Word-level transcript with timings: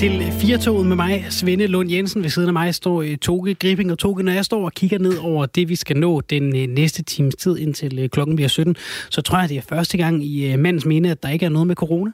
til 0.00 0.32
Firtoget 0.32 0.86
med 0.86 0.96
mig, 0.96 1.24
Svende 1.30 1.66
Lund 1.66 1.90
Jensen. 1.90 2.22
Ved 2.22 2.30
siden 2.30 2.48
af 2.48 2.52
mig 2.52 2.74
står 2.74 3.02
øh, 3.02 3.16
Toge 3.16 3.54
Gripping. 3.54 3.92
Og 3.92 3.98
Toge, 3.98 4.22
når 4.22 4.32
jeg 4.32 4.44
står 4.44 4.64
og 4.64 4.72
kigger 4.72 4.98
ned 4.98 5.18
over 5.18 5.46
det, 5.46 5.68
vi 5.68 5.76
skal 5.76 5.96
nå 5.96 6.20
den 6.20 6.56
øh, 6.56 6.66
næste 6.68 7.02
times 7.02 7.34
tid, 7.34 7.58
indtil 7.58 7.98
øh, 7.98 8.08
klokken 8.08 8.36
bliver 8.36 8.48
17, 8.48 8.76
så 9.10 9.22
tror 9.22 9.38
jeg, 9.38 9.48
det 9.48 9.56
er 9.56 9.62
første 9.62 9.98
gang 9.98 10.24
i 10.24 10.56
mandens 10.56 10.86
minde, 10.86 11.10
at 11.10 11.22
der 11.22 11.28
ikke 11.28 11.46
er 11.46 11.50
noget 11.50 11.66
med 11.66 11.76
corona. 11.76 12.10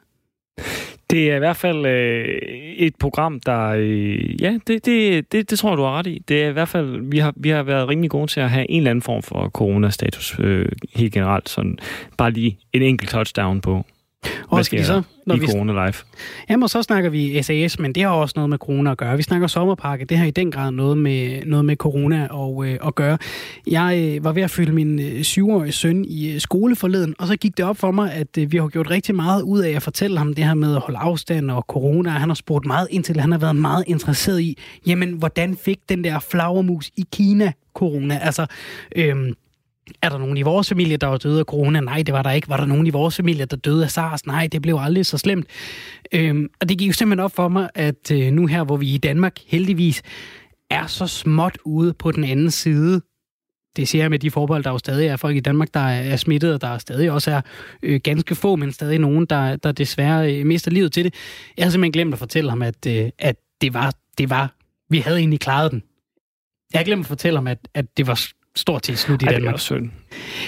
Det 1.11 1.31
er 1.31 1.37
i 1.37 1.39
hvert 1.39 1.57
fald 1.57 1.87
øh, 1.87 2.25
et 2.77 2.95
program, 2.97 3.41
der... 3.41 3.69
Øh, 3.77 4.43
ja, 4.43 4.59
det, 4.67 4.87
det, 4.87 5.33
det, 5.33 5.51
det 5.51 5.59
tror 5.59 5.71
jeg, 5.71 5.79
du 5.79 5.83
har 5.83 5.99
ret 5.99 6.07
i. 6.07 6.23
Det 6.29 6.43
er 6.43 6.49
i 6.49 6.53
hvert 6.53 6.69
fald... 6.69 7.11
Vi 7.11 7.19
har, 7.19 7.33
vi 7.37 7.49
har 7.49 7.63
været 7.63 7.89
rimelig 7.89 8.11
gode 8.11 8.27
til 8.27 8.41
at 8.41 8.51
have 8.51 8.71
en 8.71 8.77
eller 8.77 8.91
anden 8.91 9.03
form 9.03 9.23
for 9.23 9.49
coronastatus 9.49 10.37
øh, 10.39 10.69
helt 10.95 11.13
generelt. 11.13 11.49
Sådan 11.49 11.79
bare 12.19 12.31
lige 12.31 12.59
en 12.73 12.83
enkelt 12.83 13.11
touchdown 13.11 13.61
på, 13.61 13.87
hvad 14.53 14.65
sker 14.65 14.85
så, 14.85 15.03
når 15.27 15.35
i 15.35 15.39
vi... 15.39 15.47
Corona 15.47 15.73
Live? 15.73 15.95
Jamen, 16.51 16.69
så 16.69 16.83
snakker 16.83 17.11
vi 17.11 17.43
SAS, 17.43 17.79
men 17.79 17.93
det 17.93 18.03
har 18.03 18.11
også 18.11 18.33
noget 18.37 18.51
med 18.51 18.59
corona 18.59 18.91
at 18.91 18.99
gøre. 18.99 19.17
Vi 19.17 19.23
snakker 19.23 19.47
sommerpakke, 19.47 20.05
det 20.05 20.19
har 20.19 20.27
i 20.27 20.31
den 20.31 20.51
grad 20.51 20.71
noget 20.71 20.99
med, 20.99 21.43
noget 21.47 21.65
med 21.65 21.77
corona 21.77 22.27
og, 22.31 22.67
øh, 22.67 22.79
at 22.87 22.95
gøre. 22.95 23.19
Jeg 23.67 24.15
øh, 24.17 24.25
var 24.25 24.33
ved 24.33 24.43
at 24.43 24.51
fylde 24.51 24.73
min 24.73 25.01
øh, 25.01 25.23
syvårige 25.23 25.73
søn 25.73 26.05
i 26.05 26.33
øh, 26.33 26.41
skole 26.41 26.77
forleden, 26.77 27.15
og 27.19 27.27
så 27.27 27.37
gik 27.37 27.57
det 27.57 27.65
op 27.65 27.77
for 27.77 27.91
mig, 27.91 28.13
at 28.13 28.39
øh, 28.39 28.53
vi 28.53 28.57
har 28.57 28.69
gjort 28.69 28.91
rigtig 28.91 29.15
meget 29.15 29.43
ud 29.43 29.61
af 29.61 29.71
at 29.71 29.83
fortælle 29.83 30.19
ham 30.19 30.35
det 30.35 30.45
her 30.45 30.55
med 30.55 30.75
at 30.75 30.81
holde 30.81 30.99
afstand 30.99 31.51
og 31.51 31.65
corona. 31.69 32.11
Han 32.11 32.29
har 32.29 32.35
spurgt 32.35 32.67
meget 32.67 32.89
ind 32.91 33.05
til, 33.05 33.21
han 33.21 33.33
har 33.33 33.39
været 33.39 33.57
meget 33.57 33.85
interesseret 33.87 34.41
i, 34.41 34.59
jamen, 34.87 35.13
hvordan 35.13 35.57
fik 35.57 35.79
den 35.89 36.05
der 36.05 36.19
flagermus 36.19 36.91
i 36.97 37.05
Kina 37.13 37.53
corona? 37.75 38.19
Altså, 38.23 38.47
øh, 38.97 39.33
er 40.03 40.09
der 40.09 40.19
nogen 40.19 40.37
i 40.37 40.43
vores 40.43 40.69
familie, 40.69 40.97
der 40.97 41.07
var 41.07 41.17
døde 41.17 41.39
af 41.39 41.45
corona? 41.45 41.81
Nej, 41.81 42.03
det 42.03 42.15
var 42.15 42.23
der 42.23 42.31
ikke. 42.31 42.49
Var 42.49 42.57
der 42.57 42.67
nogen 42.67 42.87
i 42.87 42.91
vores 42.91 43.17
familie, 43.17 43.45
der 43.45 43.57
døde 43.57 43.85
af 43.85 43.91
SARS? 43.91 44.27
Nej, 44.27 44.49
det 44.53 44.63
blev 44.63 44.79
aldrig 44.81 45.07
så 45.07 45.19
slemt. 45.19 45.47
Øhm, 46.13 46.49
og 46.61 46.69
det 46.69 46.79
gik 46.79 46.89
jo 46.89 46.93
simpelthen 46.93 47.25
op 47.25 47.35
for 47.35 47.49
mig, 47.49 47.71
at 47.75 48.11
øh, 48.11 48.33
nu 48.33 48.47
her, 48.47 48.65
hvor 48.65 48.77
vi 48.77 48.95
i 48.95 48.99
Danmark 48.99 49.37
heldigvis 49.47 50.03
er 50.71 50.87
så 50.87 51.07
småt 51.07 51.59
ude 51.65 51.93
på 51.93 52.11
den 52.11 52.25
anden 52.25 52.51
side, 52.51 53.01
det 53.77 53.89
ser 53.89 53.99
jeg 53.99 54.11
med 54.11 54.19
de 54.19 54.31
forbehold, 54.31 54.65
der 54.65 54.71
jo 54.71 54.79
stadig 54.79 55.07
er 55.07 55.17
folk 55.17 55.37
i 55.37 55.41
Danmark, 55.41 55.75
der 55.75 55.81
er 55.81 56.17
smittet, 56.17 56.55
og 56.55 56.61
der 56.61 56.79
stadig 56.79 57.11
også 57.11 57.31
er 57.31 57.41
øh, 57.83 58.01
ganske 58.05 58.35
få, 58.35 58.57
men 58.57 58.73
stadig 58.73 58.99
nogen, 58.99 59.27
der, 59.27 59.57
der 59.57 59.73
desværre 59.73 60.35
øh, 60.35 60.47
mister 60.47 60.71
livet 60.71 60.93
til 60.93 61.05
det. 61.05 61.15
Jeg 61.57 61.65
har 61.65 61.71
simpelthen 61.71 61.93
glemt 61.93 62.13
at 62.13 62.19
fortælle 62.19 62.51
ham, 62.51 62.63
at, 62.63 62.87
øh, 62.87 63.11
at 63.19 63.37
det, 63.61 63.75
var, 63.75 63.95
det 64.19 64.31
var, 64.31 64.55
vi 64.91 64.99
havde 64.99 65.19
egentlig 65.19 65.41
klaret 65.41 65.73
den. 65.73 65.83
Jeg 66.73 66.79
har 66.79 66.85
glemt 66.85 67.01
at 67.01 67.07
fortælle 67.07 67.37
ham, 67.37 67.47
at, 67.47 67.59
at 67.75 67.97
det 67.97 68.07
var 68.07 68.27
stort 68.57 68.83
til 68.83 68.97
slut 68.97 69.23
i 69.23 69.25
Ej, 69.25 69.33
Danmark. 69.33 69.55
Det 69.55 69.59
er 69.59 69.63
synd. 69.63 69.91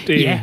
Det... 0.07 0.21
Ja, 0.21 0.41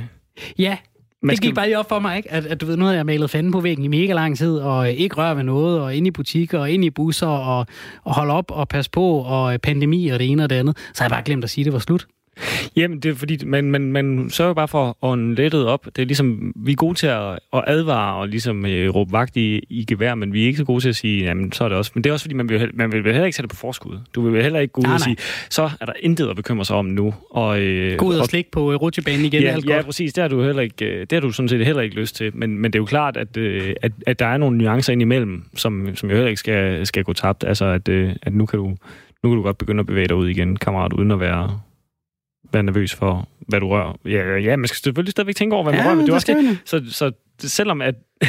ja. 0.58 0.78
Man 1.24 1.36
det 1.36 1.44
gik 1.44 1.56
bare 1.56 1.66
lige 1.66 1.80
op 1.80 1.90
for 1.90 2.00
mig, 2.00 2.18
ikke? 2.18 2.32
At, 2.32 2.46
at 2.46 2.62
du 2.62 2.66
ved, 2.66 2.78
nu 2.78 2.86
har 2.86 2.94
jeg 2.94 3.06
malet 3.06 3.30
fanden 3.30 3.52
på 3.52 3.60
væggen 3.60 3.86
i 3.86 3.88
mega 3.88 4.14
lang 4.14 4.38
tid, 4.38 4.58
og 4.58 4.92
ikke 4.92 5.16
røre 5.16 5.36
ved 5.36 5.44
noget, 5.44 5.80
og 5.82 5.96
ind 5.96 6.08
i 6.08 6.12
butikker, 6.12 6.60
og 6.60 6.72
ind 6.72 6.86
i 6.86 6.90
busser, 6.90 7.28
og, 7.28 7.66
og 8.04 8.16
holde 8.16 8.34
op 8.34 8.52
og 8.52 8.68
passe 8.68 8.92
på, 8.92 9.18
og 9.18 9.62
pandemi 9.62 10.08
og 10.08 10.20
det 10.20 10.30
ene 10.30 10.44
og 10.44 10.50
det 10.50 10.56
andet. 10.56 10.78
Så 10.78 11.04
har 11.04 11.06
jeg 11.06 11.12
bare 11.12 11.24
glemt 11.24 11.44
at 11.44 11.50
sige, 11.50 11.64
at 11.64 11.66
det 11.66 11.74
var 11.74 11.80
slut. 11.80 12.08
Jamen, 12.76 13.00
det 13.00 13.12
er 13.12 13.16
fordi, 13.16 13.46
man, 13.46 13.72
man, 13.72 13.82
man 13.82 14.30
sørger 14.30 14.54
bare 14.54 14.68
for 14.68 14.88
at 14.90 14.96
ånde 15.02 15.36
lettet 15.36 15.68
op. 15.68 15.86
Det 15.86 16.02
er 16.02 16.06
ligesom, 16.06 16.54
vi 16.56 16.72
er 16.72 16.76
gode 16.76 16.96
til 16.96 17.08
at, 17.08 17.40
at 17.54 17.64
advare 17.68 18.16
og 18.16 18.28
ligesom 18.28 18.66
øh, 18.66 18.96
råbe 18.96 19.12
vagt 19.12 19.38
i, 19.38 19.66
i 19.70 19.86
gevær, 19.86 20.16
men 20.16 20.34
vi 20.34 20.42
er 20.42 20.46
ikke 20.46 20.58
så 20.58 20.66
gode 20.66 20.82
til 20.82 20.90
at 20.90 20.96
sige, 20.96 21.24
jamen, 21.24 21.52
så 21.52 21.64
er 21.64 21.70
det 21.70 21.78
også. 21.78 21.92
Men 21.94 22.04
det 22.04 22.10
er 22.10 22.14
også 22.14 22.24
fordi, 22.24 22.36
man 22.36 22.50
vil, 22.50 22.70
man 22.74 22.92
vil 22.92 23.04
heller 23.04 23.26
ikke 23.26 23.36
sætte 23.36 23.48
det 23.48 23.56
på 23.56 23.60
forskud. 23.60 23.98
Du 24.16 24.30
vil 24.30 24.44
heller 24.44 24.60
ikke 24.60 24.72
gå 24.72 24.82
ud 24.82 24.86
nej, 24.86 24.94
og 24.94 25.02
sige, 25.02 25.18
så 25.50 25.70
er 25.82 25.86
der 25.86 25.94
intet 26.00 26.30
at 26.30 26.36
bekymre 26.36 26.66
sig 26.66 26.76
om 26.76 26.86
nu. 26.86 27.14
Og, 27.30 27.62
øh, 27.62 27.98
gå 27.98 28.06
ud 28.06 28.16
og, 28.16 28.22
og 28.22 28.26
slikke 28.26 28.52
på 28.52 28.72
øh, 28.72 28.82
rutsjebanen 28.82 29.26
igen. 29.26 29.42
Ja, 29.44 29.58
ja, 29.68 29.82
præcis. 29.82 30.14
Det 30.14 30.22
har, 30.22 30.28
du 30.28 30.44
heller 30.44 30.62
ikke, 30.62 30.86
øh, 30.86 31.00
det 31.00 31.12
har 31.12 31.20
du 31.20 31.32
sådan 31.32 31.50
set 31.50 31.66
heller 31.66 31.82
ikke 31.82 31.96
lyst 31.96 32.16
til. 32.16 32.32
Men, 32.36 32.58
men 32.58 32.74
det 32.74 32.80
er 32.80 32.82
jo 32.82 32.86
klart, 32.86 33.18
at, 33.18 33.38
øh, 33.38 33.74
at, 33.82 33.92
at 34.08 34.20
der 34.20 34.26
er 34.26 34.38
nogle 34.38 34.58
nuancer 34.58 34.94
ind 34.94 35.02
imellem, 35.02 35.44
som, 35.56 35.96
som 35.96 36.10
jo 36.10 36.16
heller 36.16 36.30
ikke 36.30 36.40
skal, 36.40 36.86
skal 36.86 37.04
gå 37.04 37.14
tabt. 37.14 37.44
Altså, 37.44 37.66
at, 37.66 37.90
øh, 37.90 38.12
at 38.22 38.34
nu 38.34 38.46
kan 38.46 38.60
du 38.60 38.76
nu 39.24 39.30
kan 39.30 39.38
du 39.38 39.44
godt 39.44 39.58
begynde 39.58 39.80
at 39.80 39.88
bevæge 39.88 40.08
dig 40.08 40.16
ud 40.16 40.28
igen, 40.28 40.56
kammerat, 40.56 40.94
uden 40.94 41.12
at 41.12 41.20
være 41.20 41.60
være 42.54 42.64
nervøs 42.64 42.96
for, 42.96 43.28
hvad 43.40 43.60
du 43.60 43.68
rører. 43.68 44.00
Ja, 44.06 44.38
ja 44.38 44.56
man 44.56 44.68
skal 44.68 44.78
selvfølgelig 44.78 45.12
stadigvæk 45.12 45.36
tænke 45.36 45.56
over, 45.56 45.64
hvad 45.64 45.74
man 45.74 45.82
ja, 45.82 45.88
rører, 45.88 45.96
men 45.96 46.06
det 46.06 46.12
er 46.12 46.16
også 46.16 46.34
det. 46.34 46.60
Så, 46.66 46.82
så 46.88 47.12
selvom 47.40 47.82
at, 47.82 47.96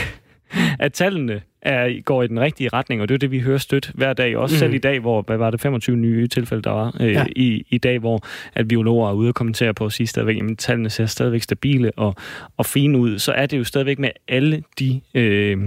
at 0.78 0.92
tallene 0.92 1.40
er, 1.62 2.02
går 2.02 2.22
i 2.22 2.26
den 2.26 2.40
rigtige 2.40 2.68
retning, 2.72 3.02
og 3.02 3.08
det 3.08 3.14
er 3.14 3.18
det, 3.18 3.30
vi 3.30 3.40
hører 3.40 3.58
stødt 3.58 3.90
hver 3.94 4.12
dag, 4.12 4.36
også 4.36 4.54
mm. 4.54 4.58
selv 4.58 4.74
i 4.74 4.78
dag, 4.78 5.00
hvor, 5.00 5.22
hvad 5.22 5.36
var 5.36 5.50
det, 5.50 5.60
25 5.60 5.96
nye 5.96 6.26
tilfælde, 6.26 6.62
der 6.62 6.70
var 6.70 6.96
øh, 7.00 7.12
ja. 7.12 7.24
i, 7.36 7.66
i 7.70 7.78
dag, 7.78 7.98
hvor 7.98 8.20
at 8.54 8.68
biologer 8.68 9.08
er 9.08 9.12
ude 9.12 9.28
og 9.28 9.34
kommentere 9.34 9.74
på 9.74 9.86
at 9.86 9.92
sige 9.92 10.06
stadigvæk, 10.06 10.36
at 10.36 10.58
tallene 10.58 10.90
ser 10.90 11.06
stadigvæk 11.06 11.42
stabile 11.42 11.90
og, 11.96 12.14
og 12.56 12.66
fine 12.66 12.98
ud, 12.98 13.18
så 13.18 13.32
er 13.32 13.46
det 13.46 13.58
jo 13.58 13.64
stadigvæk 13.64 13.98
med 13.98 14.10
alle 14.28 14.62
de 14.78 15.00
øh, 15.14 15.58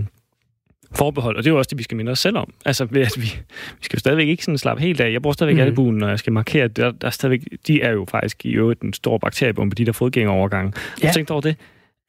forbehold, 0.96 1.38
og 1.38 1.44
det 1.44 1.50
er 1.50 1.54
jo 1.54 1.58
også 1.58 1.70
det, 1.70 1.78
vi 1.78 1.84
skal 1.84 1.98
minde 1.98 2.12
os 2.12 2.20
selv 2.20 2.38
om. 2.38 2.54
Altså, 2.66 2.86
ved 2.86 3.02
at 3.02 3.14
vi, 3.18 3.22
vi 3.78 3.82
skal 3.82 3.98
jo 3.98 4.00
stadigvæk 4.00 4.28
ikke 4.28 4.44
sådan 4.44 4.58
slappe 4.58 4.84
helt 4.84 5.02
af. 5.02 5.12
Jeg 5.12 5.22
bruger 5.22 5.34
stadigvæk 5.34 5.62
mm. 5.62 5.68
albuen, 5.68 5.98
når 5.98 6.10
jeg 6.10 6.20
skal 6.20 6.34
markere, 6.34 6.68
der, 6.68 6.92
der 6.92 7.08
er 7.08 7.12
stadigvæk, 7.12 7.42
de 7.68 7.82
er 7.82 7.92
jo 7.92 8.06
faktisk 8.10 8.46
i 8.46 8.52
øvrigt 8.52 8.82
en 8.82 8.94
stor 8.94 9.18
bakteriebombe, 9.18 9.76
de 9.76 9.86
der 9.86 9.92
fodgængerovergange. 9.92 10.74
Ja. 11.02 11.08
Har 11.08 11.14
tænkt 11.14 11.32
over 11.32 11.42
det? 11.42 11.56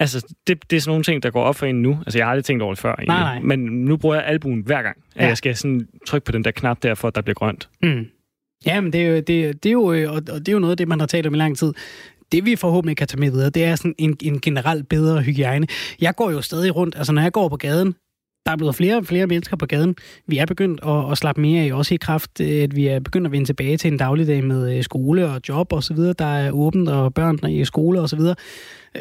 Altså, 0.00 0.34
det, 0.46 0.70
det 0.70 0.76
er 0.76 0.80
sådan 0.80 0.91
nogle 0.91 1.04
ting, 1.04 1.22
der 1.22 1.30
går 1.30 1.42
op 1.42 1.56
for 1.56 1.66
en 1.66 1.82
nu. 1.82 1.98
Altså, 2.06 2.19
jeg 2.19 2.26
har 2.26 2.30
aldrig 2.30 2.44
tænkt 2.44 2.62
over 2.62 2.75
det 2.75 2.80
før, 2.80 2.92
egentlig. 2.92 3.08
Nej, 3.08 3.34
nej. 3.34 3.42
Men 3.42 3.58
nu 3.58 3.96
bruger 3.96 4.14
jeg 4.14 4.25
albuen 4.26 4.60
hver 4.60 4.82
gang, 4.82 4.96
at 5.16 5.22
ja. 5.22 5.28
jeg 5.28 5.36
skal 5.36 5.56
sådan 5.56 5.88
trykke 6.06 6.25
på 6.25 6.32
den 6.32 6.44
der 6.44 6.50
knap 6.50 6.82
der, 6.82 6.94
for 6.94 7.08
at 7.08 7.14
der 7.14 7.20
bliver 7.20 7.34
grønt. 7.34 7.69
Mm. 7.82 8.06
Ja, 8.66 8.80
men 8.80 8.92
det 8.92 9.02
er, 9.02 9.06
jo, 9.06 9.16
det, 9.16 9.62
det 9.62 9.66
er 9.66 9.72
jo, 9.72 10.14
og 10.14 10.26
det 10.26 10.48
er 10.48 10.52
jo 10.52 10.58
noget 10.58 10.70
af 10.70 10.76
det, 10.76 10.88
man 10.88 11.00
har 11.00 11.06
talt 11.06 11.26
om 11.26 11.34
i 11.34 11.38
lang 11.38 11.58
tid 11.58 11.72
det 12.32 12.44
vi 12.44 12.56
forhåbentlig 12.56 12.96
kan 12.96 13.06
tage 13.06 13.20
med 13.20 13.30
videre, 13.30 13.50
det 13.50 13.64
er 13.64 13.75
sådan 13.75 13.94
en, 13.98 14.16
en 14.22 14.41
generelt 14.41 14.88
bedre 14.88 15.22
hygiejne. 15.22 15.66
Jeg 16.00 16.14
går 16.16 16.30
jo 16.30 16.41
stadig 16.41 16.76
rundt, 16.76 16.96
altså 16.96 17.12
når 17.12 17.22
jeg 17.22 17.32
går 17.32 17.48
på 17.48 17.56
gaden, 17.56 17.94
der 18.46 18.52
er 18.52 18.56
blevet 18.56 18.74
flere 18.74 18.96
og 18.96 19.06
flere 19.06 19.26
mennesker 19.26 19.56
på 19.56 19.66
gaden. 19.66 19.96
Vi 20.26 20.38
er 20.38 20.46
begyndt 20.46 20.80
at, 20.86 21.12
at 21.12 21.18
slappe 21.18 21.40
mere 21.40 21.62
af, 21.62 21.72
også 21.72 21.94
i 21.94 21.96
kraft, 21.96 22.40
øh, 22.40 22.62
at 22.62 22.76
vi 22.76 22.86
er 22.86 23.00
begyndt 23.00 23.26
at 23.26 23.32
vende 23.32 23.46
tilbage 23.46 23.76
til 23.76 23.92
en 23.92 23.98
dagligdag 23.98 24.44
med 24.44 24.76
øh, 24.76 24.82
skole 24.82 25.30
og 25.30 25.40
job 25.48 25.72
og 25.72 25.82
så 25.82 25.94
videre, 25.94 26.14
der 26.18 26.24
er 26.24 26.50
åbent, 26.50 26.88
og 26.88 27.14
børn 27.14 27.38
er 27.42 27.48
i 27.48 27.64
skole 27.64 28.00
og 28.00 28.08
så 28.08 28.16
videre. 28.16 28.34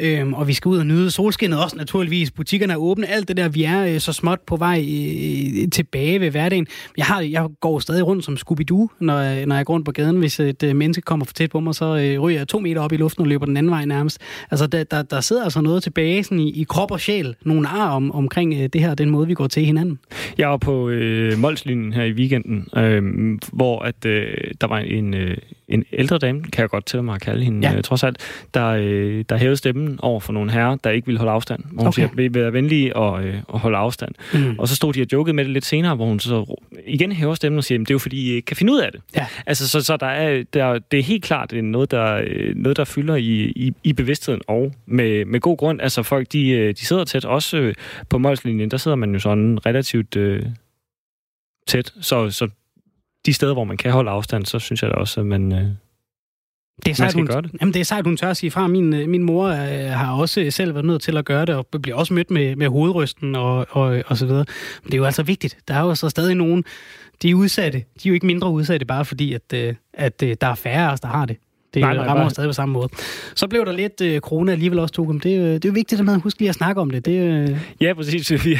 Øhm, 0.00 0.34
og 0.34 0.48
vi 0.48 0.52
skal 0.52 0.68
ud 0.68 0.78
og 0.78 0.86
nyde 0.86 1.10
solskinnet 1.10 1.62
også 1.62 1.76
naturligvis. 1.76 2.30
Butikkerne 2.30 2.72
er 2.72 2.76
åbne. 2.76 3.06
Alt 3.06 3.28
det 3.28 3.36
der, 3.36 3.48
vi 3.48 3.64
er 3.64 3.86
øh, 3.86 4.00
så 4.00 4.12
småt 4.12 4.40
på 4.46 4.56
vej 4.56 4.78
øh, 4.78 5.62
øh 5.62 5.70
tilbage 5.70 6.20
ved 6.20 6.30
hverdagen. 6.30 6.66
Jeg, 6.96 7.06
har, 7.06 7.20
jeg 7.20 7.46
går 7.60 7.78
stadig 7.78 8.06
rundt 8.06 8.24
som 8.24 8.34
Scooby-Doo, 8.34 8.96
når, 9.00 9.16
øh, 9.16 9.46
når 9.46 9.56
jeg 9.56 9.66
går 9.66 9.74
rundt 9.74 9.86
på 9.86 9.92
gaden. 9.92 10.16
Hvis 10.16 10.40
et 10.40 10.62
øh, 10.62 10.76
menneske 10.76 11.02
kommer 11.02 11.26
for 11.26 11.32
tæt 11.32 11.50
på 11.50 11.60
mig, 11.60 11.74
så 11.74 11.84
øh, 11.84 12.20
ryger 12.20 12.38
jeg 12.38 12.48
to 12.48 12.58
meter 12.58 12.80
op 12.80 12.92
i 12.92 12.96
luften 12.96 13.22
og 13.22 13.28
løber 13.28 13.46
den 13.46 13.56
anden 13.56 13.70
vej 13.70 13.84
nærmest. 13.84 14.18
Altså, 14.50 14.66
der, 14.66 14.84
der, 14.84 15.02
der 15.02 15.20
sidder 15.20 15.44
altså 15.44 15.60
noget 15.60 15.82
tilbage 15.82 16.24
sådan 16.24 16.40
i, 16.40 16.60
i 16.60 16.64
krop 16.64 16.90
og 16.90 17.00
sjæl. 17.00 17.34
Nogle 17.44 17.68
ar 17.68 17.90
om, 17.90 18.12
omkring 18.12 18.54
øh, 18.54 18.68
det 18.72 18.80
her, 18.80 18.94
den 18.94 19.10
måde, 19.10 19.26
vi 19.26 19.34
går 19.34 19.46
til 19.46 19.64
hinanden. 19.64 19.98
Jeg 20.38 20.48
var 20.48 20.56
på 20.56 20.88
øh, 20.88 21.38
Molslinjen 21.38 21.92
her 21.92 22.04
i 22.04 22.12
weekenden, 22.12 22.68
øh, 22.76 23.02
hvor 23.52 23.80
at, 23.80 24.06
øh, 24.06 24.34
der 24.60 24.66
var 24.66 24.78
en, 24.78 25.14
øh, 25.14 25.36
en 25.68 25.84
ældre 25.92 26.18
dame, 26.18 26.42
kan 26.42 26.62
jeg 26.62 26.68
godt 26.68 26.86
til 26.86 27.02
mig 27.02 27.14
at 27.14 27.20
kalde 27.20 27.44
hende, 27.44 27.68
ja. 27.68 27.76
øh, 27.76 27.82
trods 27.82 28.04
alt, 28.04 28.18
der, 28.54 28.66
øh, 28.66 29.24
der 29.28 29.36
hævede 29.36 29.56
stemmen 29.56 29.98
over 30.02 30.20
for 30.20 30.32
nogle 30.32 30.52
herrer, 30.52 30.76
der 30.76 30.90
ikke 30.90 31.06
ville 31.06 31.18
holde 31.18 31.32
afstand. 31.32 31.64
Hvor 31.64 31.82
hun 31.82 31.88
okay. 31.88 32.08
siger, 32.16 32.30
være 32.30 32.52
venlige 32.52 32.96
og, 32.96 33.24
øh, 33.24 33.34
og 33.48 33.60
holde 33.60 33.76
afstand. 33.76 34.14
Mm. 34.34 34.58
Og 34.58 34.68
så 34.68 34.76
stod 34.76 34.92
de 34.92 35.02
og 35.02 35.06
jokede 35.12 35.36
med 35.36 35.44
det 35.44 35.52
lidt 35.52 35.64
senere, 35.64 35.94
hvor 35.94 36.06
hun 36.06 36.20
så 36.20 36.56
igen 36.86 37.12
hæver 37.12 37.34
stemmen 37.34 37.58
og 37.58 37.64
siger, 37.64 37.78
det 37.78 37.90
er 37.90 37.94
jo 37.94 37.98
fordi, 37.98 38.16
I 38.16 38.34
ikke 38.34 38.46
kan 38.46 38.56
finde 38.56 38.72
ud 38.72 38.78
af 38.78 38.92
det. 38.92 39.00
Ja. 39.16 39.26
Altså, 39.46 39.68
så, 39.68 39.80
så 39.80 39.96
der 39.96 40.06
er, 40.06 40.42
der, 40.52 40.78
det 40.78 40.98
er 40.98 41.02
helt 41.02 41.24
klart 41.24 41.52
noget, 41.52 41.90
der, 41.90 42.22
noget, 42.54 42.76
der 42.76 42.84
fylder 42.84 43.16
i, 43.16 43.52
i, 43.56 43.72
i 43.84 43.92
bevidstheden, 43.92 44.40
og 44.46 44.72
med, 44.86 45.24
med 45.24 45.40
god 45.40 45.56
grund. 45.56 45.80
Altså, 45.80 46.02
folk, 46.02 46.32
de, 46.32 46.48
øh, 46.50 46.74
de 46.74 46.86
sidder 46.86 47.04
tæt. 47.04 47.24
Også 47.24 47.56
øh, 47.56 47.74
på 48.08 48.18
målslinjen, 48.18 48.70
der 48.70 48.76
sidder 48.76 48.96
man 48.96 49.12
jo 49.12 49.18
sådan 49.18 49.66
relativt 49.66 50.16
øh, 50.16 50.42
tæt. 51.66 51.94
Så, 52.00 52.30
så 52.30 52.48
de 53.26 53.32
steder, 53.32 53.52
hvor 53.52 53.64
man 53.64 53.76
kan 53.76 53.92
holde 53.92 54.10
afstand, 54.10 54.46
så 54.46 54.58
synes 54.58 54.82
jeg 54.82 54.90
da 54.90 54.94
også, 54.94 55.20
at 55.20 55.26
man, 55.26 55.52
øh, 55.52 55.68
det 56.84 56.90
er 56.90 56.94
sejt, 56.94 57.14
hun, 57.14 57.26
gøre 57.26 57.42
det. 57.42 57.50
Jamen, 57.60 57.74
det 57.74 57.80
er 57.80 57.84
sejt, 57.84 58.04
hun 58.04 58.16
tør 58.16 58.30
at 58.30 58.36
sige 58.36 58.50
fra. 58.50 58.66
Min, 58.66 58.94
øh, 58.94 59.08
min 59.08 59.22
mor 59.22 59.46
øh, 59.48 59.90
har 59.90 60.12
også 60.12 60.50
selv 60.50 60.74
været 60.74 60.86
nødt 60.86 61.02
til 61.02 61.16
at 61.16 61.24
gøre 61.24 61.46
det, 61.46 61.54
og 61.54 61.66
bliver 61.82 61.96
også 61.96 62.14
mødt 62.14 62.30
med, 62.30 62.56
med 62.56 62.68
hovedrysten 62.68 63.34
og, 63.34 63.66
og, 63.70 64.02
og 64.06 64.16
så 64.16 64.26
videre. 64.26 64.44
Men 64.82 64.86
det 64.86 64.94
er 64.94 64.98
jo 64.98 65.04
altså 65.04 65.22
vigtigt. 65.22 65.58
Der 65.68 65.74
er 65.74 65.80
jo 65.80 65.94
så 65.94 66.08
stadig 66.08 66.34
nogen, 66.34 66.64
de 67.22 67.30
er 67.30 67.34
udsatte. 67.34 67.78
De 67.78 68.08
er 68.08 68.10
jo 68.10 68.14
ikke 68.14 68.26
mindre 68.26 68.50
udsatte, 68.50 68.86
bare 68.86 69.04
fordi, 69.04 69.32
at, 69.32 69.52
øh, 69.54 69.74
at, 69.94 70.22
at 70.22 70.40
der 70.40 70.46
er 70.46 70.54
færre 70.54 70.88
af 70.88 70.92
os, 70.92 71.00
der 71.00 71.08
har 71.08 71.26
det. 71.26 71.36
Det 71.76 71.82
nej, 71.82 71.94
nej, 71.94 72.06
rammer 72.06 72.24
bare... 72.24 72.30
stadig 72.30 72.48
på 72.48 72.52
samme 72.52 72.72
måde. 72.72 72.88
Så 73.34 73.48
blev 73.48 73.66
der 73.66 73.72
lidt 73.72 74.00
øh, 74.00 74.20
corona 74.20 74.52
alligevel 74.52 74.78
også, 74.78 74.94
Tokum. 74.94 75.20
Det, 75.20 75.38
øh, 75.38 75.54
det 75.54 75.64
er 75.64 75.68
jo 75.68 75.72
vigtigt 75.72 76.00
at 76.00 76.04
man 76.06 76.20
husker 76.20 76.40
lige 76.40 76.48
at 76.48 76.54
snakke 76.54 76.80
om 76.80 76.90
det. 76.90 77.06
det 77.06 77.12
øh... 77.12 77.58
Ja, 77.80 77.94
præcis. 77.94 78.30
Vi, 78.30 78.58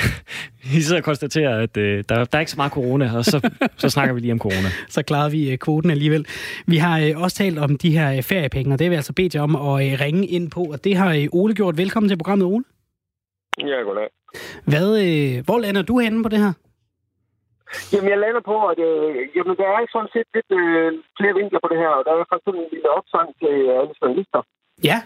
vi 0.73 0.81
sidder 0.81 1.01
og 1.01 1.05
konstaterer, 1.05 1.59
at 1.59 1.77
øh, 1.77 2.05
der, 2.09 2.25
der 2.25 2.37
er 2.37 2.41
ikke 2.41 2.51
så 2.51 2.57
meget 2.57 2.73
corona, 2.73 3.17
og 3.17 3.25
så, 3.25 3.51
så 3.77 3.89
snakker 3.89 4.15
vi 4.15 4.21
lige 4.21 4.33
om 4.33 4.39
corona. 4.39 4.69
Så 4.89 5.03
klarede 5.03 5.31
vi 5.31 5.51
øh, 5.51 5.59
kvoten 5.59 5.91
alligevel. 5.91 6.27
Vi 6.67 6.77
har 6.77 7.01
øh, 7.01 7.23
også 7.23 7.37
talt 7.37 7.59
om 7.59 7.79
de 7.79 7.99
her 7.99 8.17
øh, 8.17 8.23
feriepenge, 8.23 8.73
og 8.73 8.79
det 8.79 8.85
vil 8.85 8.95
jeg 8.95 8.99
altså 8.99 9.13
bedt 9.13 9.35
jer 9.35 9.43
om 9.43 9.57
at 9.57 9.93
øh, 9.93 10.01
ringe 10.01 10.27
ind 10.27 10.51
på, 10.51 10.61
og 10.61 10.85
det 10.85 10.97
har 10.97 11.15
øh, 11.15 11.27
Ole 11.33 11.55
gjort. 11.55 11.77
Velkommen 11.77 12.09
til 12.09 12.17
programmet, 12.17 12.47
Ole. 12.47 12.65
Ja, 13.59 13.83
goddag. 13.83 14.09
Hvad, 14.65 14.89
øh, 15.07 15.45
hvor 15.45 15.59
lander 15.59 15.83
du 15.83 15.99
henne 15.99 16.23
på 16.23 16.29
det 16.29 16.39
her? 16.39 16.53
Jamen, 17.93 18.11
jeg 18.13 18.19
lander 18.19 18.45
på, 18.53 18.57
at 18.73 18.79
øh, 18.91 19.13
jamen, 19.37 19.57
der 19.61 19.69
er 19.69 19.95
sådan 19.95 20.13
set 20.15 20.29
lidt 20.37 20.51
øh, 20.61 20.89
flere 21.19 21.35
vinkler 21.39 21.61
på 21.63 21.69
det 21.73 21.79
her, 21.83 21.93
og 21.99 22.03
der 22.05 22.13
er 22.13 22.31
faktisk 22.33 22.49
en 22.49 22.73
lille 22.75 22.91
opsang 22.99 23.29
til 23.41 23.55
alle 23.79 23.95
journalister. 24.01 24.41
Ja. 24.89 24.99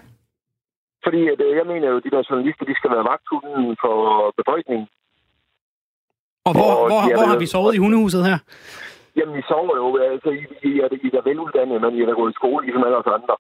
Fordi 1.05 1.21
at, 1.33 1.41
øh, 1.47 1.53
jeg 1.61 1.67
mener 1.73 1.87
jo, 1.91 1.97
at 1.97 2.05
de 2.07 2.15
der 2.15 2.29
journalister, 2.31 2.65
de 2.71 2.79
skal 2.81 2.91
være 2.95 3.09
vagthunden 3.13 3.77
for 3.85 3.97
befolkningen. 4.41 4.87
Og 6.47 6.53
hvor, 6.57 6.71
hvor, 6.75 6.89
hvor, 6.91 7.01
hvor 7.17 7.27
har 7.33 7.39
vi 7.43 7.47
sovet 7.55 7.75
i 7.75 7.83
hundehuset 7.85 8.23
her? 8.31 8.39
Jamen, 9.17 9.35
vi 9.39 9.43
sover 9.51 9.77
jo. 9.83 9.87
Altså, 10.13 10.29
I, 10.41 10.43
I, 10.71 10.73
er, 10.85 10.89
I 11.07 11.09
er 11.19 11.25
veluddannede, 11.29 11.81
men 11.81 11.95
I 11.99 12.01
er 12.03 12.21
gået 12.21 12.33
i 12.33 12.39
skole, 12.41 12.63
ligesom 12.65 12.85
alle 12.87 12.97
os 13.03 13.13
andre. 13.19 13.37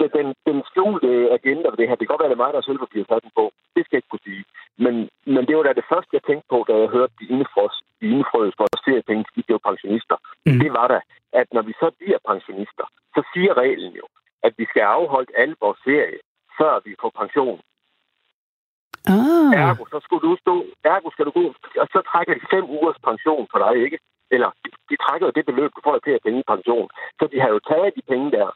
Den, 0.00 0.10
den, 0.16 0.26
den 0.48 0.58
skjulte 0.70 1.08
agenda 1.38 1.66
ved 1.68 1.78
det 1.78 1.88
her, 1.88 1.96
det 1.96 2.04
kan 2.04 2.12
godt 2.12 2.22
være, 2.22 2.32
det 2.32 2.38
er 2.38 2.44
mig, 2.44 2.52
der 2.54 2.60
selv 2.60 2.78
bliver 2.92 3.08
sat 3.08 3.24
på. 3.38 3.44
Det 3.74 3.80
skal 3.82 3.96
jeg 3.96 4.02
ikke 4.02 4.12
kunne 4.12 4.28
sige. 4.30 4.44
Men, 4.84 4.94
men 5.34 5.42
det 5.46 5.54
var 5.56 5.62
da 5.62 5.72
det 5.72 5.90
første, 5.92 6.16
jeg 6.16 6.24
tænkte 6.26 6.46
på, 6.54 6.58
da 6.68 6.72
jeg 6.82 6.88
hørte 6.96 7.14
de 7.20 7.26
indefrøs, 7.34 7.74
de 8.00 8.06
indefrøs 8.14 8.52
for 8.58 8.66
seriepenge, 8.86 9.24
de 9.36 9.42
blev 9.46 9.58
pensionister. 9.68 10.16
Mm. 10.46 10.58
Det 10.62 10.70
var 10.78 10.86
da, 10.94 10.98
at 11.40 11.46
når 11.56 11.62
vi 11.68 11.72
så 11.82 11.88
bliver 11.98 12.18
pensionister, 12.30 12.86
så 13.14 13.20
siger 13.32 13.52
reglen 13.62 13.92
jo, 14.00 14.06
at 14.46 14.52
vi 14.58 14.64
skal 14.70 14.84
afholde 14.96 15.32
alle 15.40 15.56
vores 15.64 15.80
ferie, 15.84 16.18
før 16.58 16.72
vi 16.84 16.92
får 17.02 17.12
pension. 17.20 17.60
Ah. 19.14 19.50
Ergo, 19.60 19.84
så 19.92 19.98
skulle 20.04 20.24
du 20.28 20.36
stå, 20.44 20.54
ergo 20.84 21.08
skal 21.10 21.26
du 21.28 21.32
gå, 21.40 21.44
og 21.82 21.86
så 21.94 22.00
trækker 22.10 22.34
de 22.34 22.50
fem 22.54 22.64
ugers 22.76 23.00
pension 23.08 23.46
for 23.52 23.58
dig, 23.64 23.74
ikke? 23.84 23.98
Eller 24.34 24.50
de, 24.62 24.68
de 24.90 24.96
trækker 25.04 25.26
jo 25.26 25.32
det 25.36 25.46
beløb, 25.46 25.70
du 25.76 25.80
får 25.84 25.98
til 25.98 26.16
at 26.16 26.24
penge 26.24 26.40
i 26.40 26.50
pension. 26.52 26.88
Så 27.18 27.24
de 27.32 27.40
har 27.40 27.50
jo 27.54 27.58
taget 27.70 27.96
de 27.96 28.02
penge 28.12 28.30
der. 28.36 28.48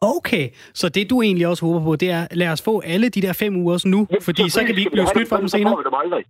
Okay, 0.00 0.50
så 0.74 0.88
det 0.88 1.10
du 1.10 1.22
egentlig 1.22 1.46
også 1.46 1.66
håber 1.66 1.84
på, 1.84 1.96
det 1.96 2.10
er, 2.10 2.26
lad 2.30 2.48
os 2.48 2.62
få 2.62 2.80
alle 2.80 3.08
de 3.08 3.22
der 3.22 3.32
fem 3.32 3.56
uger 3.56 3.88
nu, 3.94 4.06
Jamen, 4.10 4.22
fordi 4.22 4.50
så 4.50 4.60
kan 4.66 4.76
vi 4.76 4.80
ikke 4.80 4.90
blive 4.90 5.06
snydt 5.06 5.28
for 5.28 5.36
dem 5.36 5.48
senere. 5.48 5.70
Så 5.70 5.76
får 5.76 5.82
vi 5.82 5.84
dem 5.84 5.94
aldrig. 5.94 6.24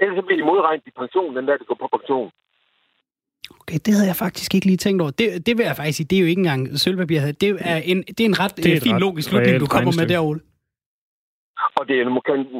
Ellers 0.00 0.16
så 0.18 0.22
bliver 0.26 0.40
de 0.42 0.46
modregnet 0.46 0.86
i 0.86 0.90
pension, 1.02 1.36
den 1.36 1.46
der, 1.48 1.56
der 1.56 1.64
går 1.64 1.74
på 1.74 1.88
pension. 1.96 2.30
Okay, 3.60 3.78
det 3.86 3.92
havde 3.94 4.08
jeg 4.12 4.16
faktisk 4.16 4.54
ikke 4.54 4.66
lige 4.66 4.82
tænkt 4.84 5.02
over. 5.02 5.10
Det, 5.10 5.46
det 5.46 5.52
vil 5.58 5.64
jeg 5.70 5.76
faktisk 5.76 5.96
sige, 5.96 6.08
det 6.10 6.16
er 6.16 6.22
jo 6.24 6.30
ikke 6.32 6.42
engang 6.44 6.60
sølvpapir. 6.82 7.20
Det 7.42 7.48
er 7.72 7.80
en, 7.90 7.98
det 8.16 8.20
er 8.20 8.30
en 8.32 8.40
ret 8.42 8.56
det 8.56 8.72
er 8.76 8.80
fin 8.88 8.94
ret 8.94 9.00
logisk 9.06 9.28
slutning, 9.28 9.60
du 9.60 9.70
kommer 9.76 9.92
med 10.00 10.06
der, 10.12 10.20
Ole. 10.28 10.40
Og 11.78 11.84
det, 11.88 11.96
er, 12.00 12.06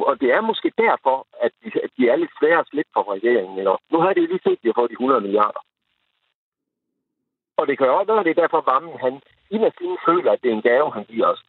og 0.09 0.15
det 0.21 0.29
er 0.37 0.41
måske 0.41 0.69
derfor, 0.85 1.17
at 1.45 1.51
de, 1.61 1.67
at 1.85 1.89
de 1.97 2.03
er 2.11 2.15
lidt 2.15 2.33
svære 2.39 2.59
at 2.59 2.67
slippe 2.71 2.91
for 2.95 3.03
regeringen. 3.15 3.55
Eller? 3.61 3.75
Nu 3.91 3.97
har 4.03 4.13
det 4.13 4.23
lige 4.31 4.43
set, 4.43 4.57
at 4.57 4.61
de 4.63 4.67
har 4.69 4.77
fået 4.79 4.89
de 4.89 4.93
100 4.93 5.21
milliarder. 5.21 5.61
Og 7.59 7.63
det 7.67 7.77
kan 7.77 7.87
jo 7.87 7.93
også 7.97 8.13
være, 8.13 8.23
det 8.23 8.33
er 8.33 8.41
derfor, 8.43 8.61
Vammen, 8.69 8.95
han 9.05 9.13
inderst 9.55 9.77
føler, 10.07 10.31
at 10.31 10.39
det 10.43 10.49
er 10.51 10.55
en 10.55 10.61
gave, 10.61 10.93
han 10.93 11.03
giver 11.03 11.27
os. 11.33 11.41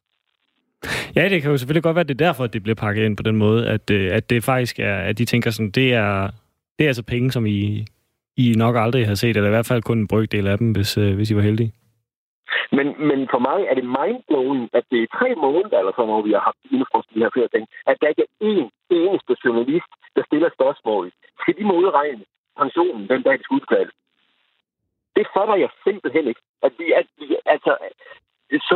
Ja, 1.15 1.29
det 1.29 1.41
kan 1.41 1.51
jo 1.51 1.57
selvfølgelig 1.57 1.83
godt 1.83 1.95
være, 1.95 2.07
at 2.07 2.11
det 2.11 2.21
er 2.21 2.25
derfor, 2.27 2.43
at 2.43 2.53
det 2.53 2.63
bliver 2.63 2.75
pakket 2.75 3.05
ind 3.05 3.17
på 3.17 3.23
den 3.23 3.35
måde, 3.35 3.67
at, 3.75 3.85
øh, 3.91 4.15
at 4.17 4.29
det 4.29 4.43
faktisk 4.43 4.79
er, 4.79 4.97
at 5.09 5.17
de 5.17 5.25
tænker 5.25 5.49
sådan, 5.51 5.71
det 5.71 5.93
er, 5.93 6.29
det 6.77 6.83
er 6.83 6.87
altså 6.93 7.03
penge, 7.03 7.31
som 7.31 7.45
I, 7.45 7.85
I 8.37 8.53
nok 8.57 8.75
aldrig 8.75 9.07
har 9.07 9.15
set, 9.15 9.37
eller 9.37 9.49
i 9.49 9.55
hvert 9.55 9.69
fald 9.71 9.81
kun 9.83 9.97
en 9.97 10.07
brygdel 10.07 10.47
af 10.47 10.57
dem, 10.57 10.71
hvis, 10.71 10.97
øh, 10.97 11.15
hvis 11.15 11.31
I 11.31 11.35
var 11.35 11.41
heldige. 11.41 11.71
Men, 12.77 12.87
men 13.09 13.19
for 13.33 13.39
mig 13.49 13.59
er 13.69 13.75
det 13.79 13.93
mindblowing, 13.97 14.63
at 14.77 14.83
det 14.91 14.99
er 15.03 15.13
tre 15.19 15.29
måneder, 15.45 15.77
eller 15.79 15.93
sådan 15.95 16.09
noget, 16.11 16.27
vi 16.27 16.35
har 16.37 16.43
haft 16.49 16.61
indefrost 16.75 17.09
de 17.13 17.23
her 17.23 17.31
flere 17.35 17.51
ting, 17.55 17.63
at 17.89 17.97
der 18.01 18.07
ikke 18.11 18.25
er 18.27 18.31
én 18.51 18.65
eneste 19.01 19.33
journalist, 19.45 19.91
der 20.15 20.23
stiller 20.29 20.49
spørgsmål. 20.57 21.05
Skal 21.41 21.53
de 21.59 21.63
modregne 21.73 22.23
pensionen 22.61 23.03
den 23.11 23.21
dag, 23.25 23.35
de 23.37 23.43
skal 23.43 23.55
udbetales? 23.55 23.95
Det 25.15 25.25
fatter 25.33 25.55
jeg 25.55 25.69
simpelthen 25.83 26.27
ikke. 26.27 26.41
At 26.65 26.73
vi, 26.79 26.85
at 26.91 27.07
vi, 27.19 27.37
altså, 27.45 27.71
så, 28.69 28.75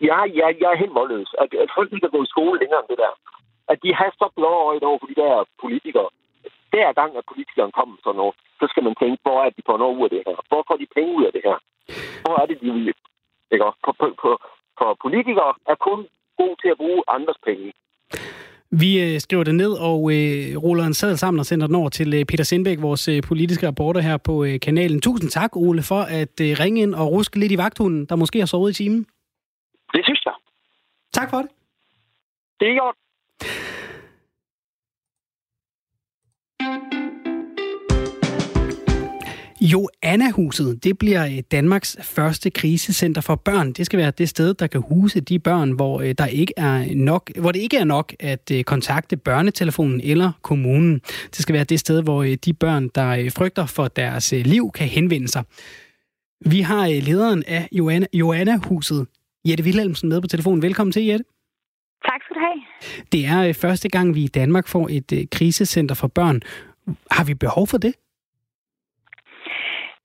jeg, 0.00 0.30
jeg, 0.34 0.56
jeg 0.60 0.70
er 0.72 0.82
helt 0.82 0.92
målløs. 0.92 1.34
At, 1.42 1.54
at 1.54 1.70
folk 1.76 1.92
ikke 1.92 2.04
kan 2.04 2.16
gå 2.16 2.22
i 2.22 2.32
skole 2.34 2.58
længere 2.60 2.80
end 2.80 2.88
det 2.88 2.98
der. 3.04 3.14
At 3.72 3.78
de 3.82 3.94
har 3.94 4.10
så 4.20 4.28
blå 4.36 4.50
øjne 4.70 4.86
over 4.90 4.98
for 4.98 5.06
de 5.06 5.20
der 5.22 5.44
politikere. 5.60 6.08
Hver 6.70 6.92
gang, 6.92 7.16
at 7.16 7.28
politikeren 7.32 7.72
kommer 7.72 7.96
sådan 8.04 8.16
noget, 8.16 8.34
så 8.60 8.66
skal 8.70 8.84
man 8.84 8.94
tænke, 8.94 9.18
hvor 9.22 9.38
er 9.44 9.50
de 9.50 9.62
på 9.66 9.76
noget 9.76 9.96
ud 9.96 10.04
af 10.04 10.10
det 10.10 10.22
her? 10.26 10.36
Hvor 10.48 10.64
får 10.68 10.76
de 10.76 10.86
penge 10.96 11.12
ud 11.18 11.24
af 11.24 11.32
det 11.32 11.42
her? 11.48 11.58
Hvor 12.24 12.34
er 12.42 12.46
det, 12.46 12.60
de 12.60 12.72
vil? 12.72 12.94
Ikke? 13.52 13.64
For, 13.84 13.94
for, 13.98 14.08
for, 14.22 14.34
for 14.78 14.88
politikere 15.04 15.54
er 15.72 15.74
kun 15.88 16.00
gode 16.40 16.56
til 16.62 16.68
at 16.68 16.80
bruge 16.82 17.02
andres 17.08 17.40
penge. 17.48 17.72
Vi 18.70 19.02
øh, 19.02 19.20
skriver 19.20 19.44
det 19.44 19.54
ned 19.54 19.72
og 19.72 20.12
øh, 20.12 20.56
ruller 20.56 20.84
en 20.84 20.94
sadel 20.94 21.18
sammen 21.18 21.40
og 21.40 21.46
sender 21.46 21.66
den 21.66 21.76
over 21.76 21.88
til 21.88 22.14
øh, 22.14 22.24
Peter 22.24 22.44
Sindbæk, 22.44 22.82
vores 22.82 23.08
øh, 23.08 23.22
politiske 23.22 23.68
reporter 23.68 24.00
her 24.00 24.16
på 24.16 24.44
øh, 24.44 24.60
kanalen. 24.60 25.00
Tusind 25.00 25.30
tak, 25.30 25.56
Ole, 25.56 25.82
for 25.82 26.00
at 26.00 26.40
øh, 26.40 26.56
ringe 26.60 26.82
ind 26.82 26.94
og 26.94 27.12
ruske 27.12 27.38
lidt 27.38 27.52
i 27.52 27.58
vagthunden, 27.58 28.06
der 28.06 28.16
måske 28.16 28.38
har 28.38 28.46
sovet 28.46 28.70
i 28.70 28.74
timen. 28.74 29.06
Det 29.92 30.04
synes 30.04 30.22
jeg. 30.24 30.34
Tak 31.12 31.30
for 31.30 31.36
det. 31.36 31.48
Det 32.60 32.68
er 32.68 32.80
godt. 32.80 32.96
Joanna-huset, 39.72 40.84
det 40.84 40.98
bliver 40.98 41.26
øh, 41.26 41.38
Danmarks 41.52 41.96
første 42.02 42.50
krisecenter 42.50 43.20
for 43.20 43.34
børn. 43.34 43.72
Det 43.72 43.86
skal 43.86 43.98
være 43.98 44.10
det 44.10 44.28
sted, 44.28 44.54
der 44.54 44.66
kan 44.66 44.82
huse 44.88 45.20
de 45.20 45.38
børn, 45.38 45.70
hvor 45.70 46.00
øh, 46.00 46.14
der 46.18 46.26
ikke 46.26 46.52
er 46.56 46.94
nok, 46.94 47.30
hvor 47.36 47.52
det 47.52 47.60
ikke 47.60 47.76
er 47.76 47.84
nok 47.84 48.14
at 48.20 48.50
øh, 48.52 48.64
kontakte 48.64 49.16
børnetelefonen 49.16 50.00
eller 50.00 50.32
kommunen. 50.42 50.98
Det 51.30 51.36
skal 51.36 51.52
være 51.52 51.64
det 51.64 51.80
sted, 51.80 52.02
hvor 52.02 52.24
de 52.44 52.52
børn, 52.52 52.88
der 52.88 53.30
frygter 53.30 53.66
for 53.66 53.88
deres 53.88 54.32
liv, 54.32 54.70
kan 54.74 54.86
henvende 54.86 55.28
sig. 55.28 55.44
Vi 56.46 56.60
har 56.60 56.88
lederen 56.88 57.42
af 57.46 57.68
Joanna, 57.72 58.06
Joanna-huset, 58.12 59.06
Jette 59.44 59.64
Wilhelmsen, 59.64 60.08
med 60.08 60.20
på 60.20 60.26
telefonen. 60.26 60.62
Velkommen 60.62 60.92
til, 60.92 61.04
Jette. 61.04 61.24
Tak 62.04 62.20
skal 62.22 62.34
du 62.36 62.40
have. 62.40 62.60
Det 63.12 63.48
er 63.48 63.52
første 63.52 63.88
gang, 63.88 64.14
vi 64.14 64.24
i 64.24 64.28
Danmark 64.28 64.68
får 64.68 64.88
et 64.90 65.30
krisecenter 65.30 65.94
for 65.94 66.08
børn. 66.08 66.40
Har 67.10 67.24
vi 67.24 67.34
behov 67.34 67.66
for 67.66 67.78
det? 67.78 67.94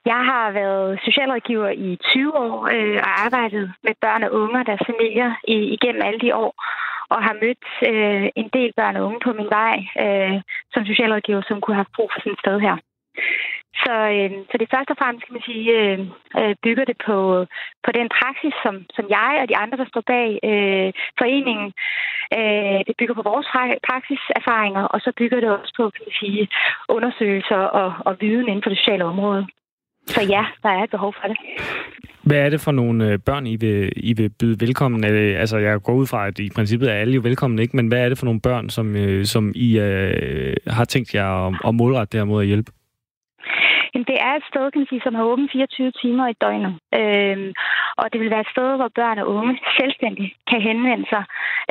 Jeg 0.06 0.22
har 0.30 0.50
været 0.50 1.00
socialrådgiver 1.04 1.68
i 1.68 1.96
20 1.96 2.36
år 2.36 2.56
øh, 2.74 2.98
og 3.06 3.24
arbejdet 3.24 3.72
med 3.82 3.94
børn 4.00 4.22
og 4.22 4.32
unge 4.32 4.60
og 4.60 4.66
deres 4.66 4.86
familier 4.86 5.30
i, 5.48 5.56
igennem 5.76 6.02
alle 6.04 6.20
de 6.20 6.34
år, 6.34 6.52
og 7.08 7.22
har 7.26 7.34
mødt 7.42 7.64
øh, 7.90 8.26
en 8.36 8.48
del 8.56 8.72
børn 8.76 8.96
og 8.96 9.04
unge 9.06 9.20
på 9.24 9.32
min 9.32 9.50
vej 9.58 9.76
øh, 10.04 10.36
som 10.72 10.86
socialrådgiver, 10.86 11.42
som 11.48 11.60
kunne 11.60 11.80
have 11.80 11.94
brug 11.96 12.10
for 12.12 12.20
sådan 12.20 12.32
et 12.32 12.42
sted 12.44 12.60
her. 12.60 12.76
Så, 13.82 13.94
øh, 14.16 14.30
så 14.50 14.54
det 14.58 14.72
første 14.72 14.90
og 14.94 14.98
fremmest 15.00 15.24
kan 15.24 15.36
man 15.36 15.48
sige, 15.50 15.66
øh, 15.78 15.98
øh, 16.40 16.54
bygger 16.64 16.84
det 16.90 16.98
på, 17.06 17.16
på 17.84 17.90
den 17.98 18.08
praksis, 18.18 18.54
som, 18.64 18.74
som 18.96 19.04
jeg 19.16 19.32
og 19.42 19.48
de 19.48 19.56
andre, 19.62 19.76
der 19.82 19.88
står 19.88 20.04
bag 20.14 20.28
øh, 20.50 20.90
foreningen, 21.20 21.68
øh, 22.38 22.80
det 22.86 22.94
bygger 22.98 23.14
på 23.14 23.28
vores 23.32 23.46
praksiserfaringer, 23.88 24.84
og 24.94 24.98
så 25.00 25.10
bygger 25.20 25.40
det 25.40 25.50
også 25.50 25.72
på 25.76 25.84
kan 25.94 26.04
man 26.06 26.16
sige, 26.20 26.48
undersøgelser 26.88 27.62
og, 27.80 27.88
og 28.06 28.12
viden 28.20 28.48
inden 28.48 28.62
for 28.62 28.70
det 28.70 28.78
sociale 28.78 29.04
område. 29.04 29.46
Så 30.06 30.20
ja, 30.22 30.44
der 30.62 30.68
er 30.68 30.82
et 30.84 30.90
behov 30.90 31.14
for 31.20 31.28
det. 31.28 31.36
Hvad 32.22 32.38
er 32.38 32.50
det 32.50 32.60
for 32.60 32.72
nogle 32.72 33.08
øh, 33.08 33.18
børn, 33.18 33.46
I 33.46 33.56
vil, 33.56 33.92
I 33.96 34.12
vil 34.12 34.30
byde 34.40 34.60
velkommen? 34.60 35.04
Altså, 35.04 35.58
jeg 35.58 35.82
går 35.82 35.94
ud 35.94 36.06
fra, 36.06 36.26
at 36.26 36.38
i 36.38 36.50
princippet 36.56 36.90
er 36.90 36.94
alle 36.94 37.14
jo 37.14 37.20
velkommen, 37.20 37.58
ikke? 37.58 37.76
Men 37.76 37.88
hvad 37.88 38.04
er 38.04 38.08
det 38.08 38.18
for 38.18 38.24
nogle 38.24 38.40
børn, 38.40 38.70
som, 38.70 38.96
øh, 38.96 39.24
som 39.24 39.52
I 39.54 39.78
uh, 39.78 40.54
har 40.66 40.84
tænkt 40.84 41.14
jer 41.14 41.46
at, 41.46 41.54
at 41.68 41.74
målrette 41.74 42.18
der 42.18 42.24
mod 42.24 42.40
at 42.42 42.46
hjælpe? 42.46 42.72
Jamen, 43.94 44.06
det 44.12 44.18
er 44.28 44.32
et 44.36 44.48
sted, 44.50 44.70
kan 44.70 44.80
man 44.80 44.90
sige, 44.90 45.04
som 45.04 45.14
har 45.14 45.24
åbent 45.24 45.52
24 45.52 45.90
timer 46.02 46.26
i 46.28 46.40
døgnet. 46.44 46.72
Øhm, 47.00 47.52
og 48.00 48.06
det 48.12 48.18
vil 48.20 48.30
være 48.30 48.44
et 48.46 48.54
sted, 48.54 48.68
hvor 48.76 48.90
børn 49.00 49.18
og 49.18 49.28
unge 49.36 49.58
selvstændigt 49.78 50.32
kan 50.50 50.60
henvende 50.68 51.06
sig 51.14 51.24